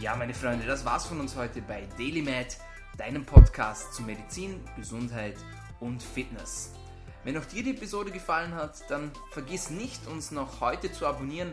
Ja, 0.00 0.16
meine 0.16 0.32
Freunde, 0.32 0.66
das 0.66 0.84
war's 0.84 1.06
von 1.06 1.20
uns 1.20 1.36
heute 1.36 1.60
bei 1.60 1.86
DailyMed, 1.98 2.56
deinem 2.96 3.26
Podcast 3.26 3.92
zu 3.92 4.02
Medizin, 4.02 4.64
Gesundheit 4.76 5.36
und 5.80 6.02
Fitness. 6.02 6.72
Wenn 7.22 7.36
auch 7.36 7.44
dir 7.44 7.62
die 7.62 7.72
Episode 7.72 8.10
gefallen 8.10 8.54
hat, 8.54 8.90
dann 8.90 9.12
vergiss 9.30 9.68
nicht, 9.68 10.06
uns 10.06 10.30
noch 10.30 10.62
heute 10.62 10.90
zu 10.90 11.06
abonnieren, 11.06 11.52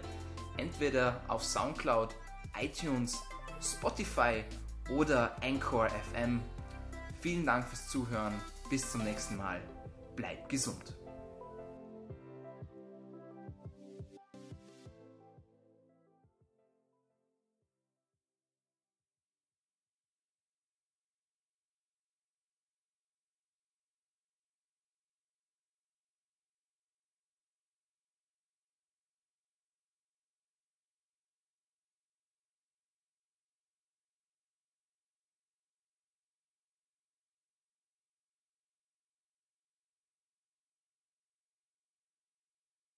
entweder 0.56 1.22
auf 1.28 1.43
Soundcloud, 1.43 2.16
iTunes, 2.60 3.22
Spotify 3.62 4.45
oder 4.89 5.36
Anchor 5.43 5.89
FM. 5.89 6.39
Vielen 7.20 7.45
Dank 7.45 7.68
fürs 7.68 7.89
Zuhören. 7.89 8.34
Bis 8.70 8.91
zum 8.91 9.04
nächsten 9.04 9.36
Mal 9.36 9.60
bleib 10.20 10.49
gesund. 10.49 10.99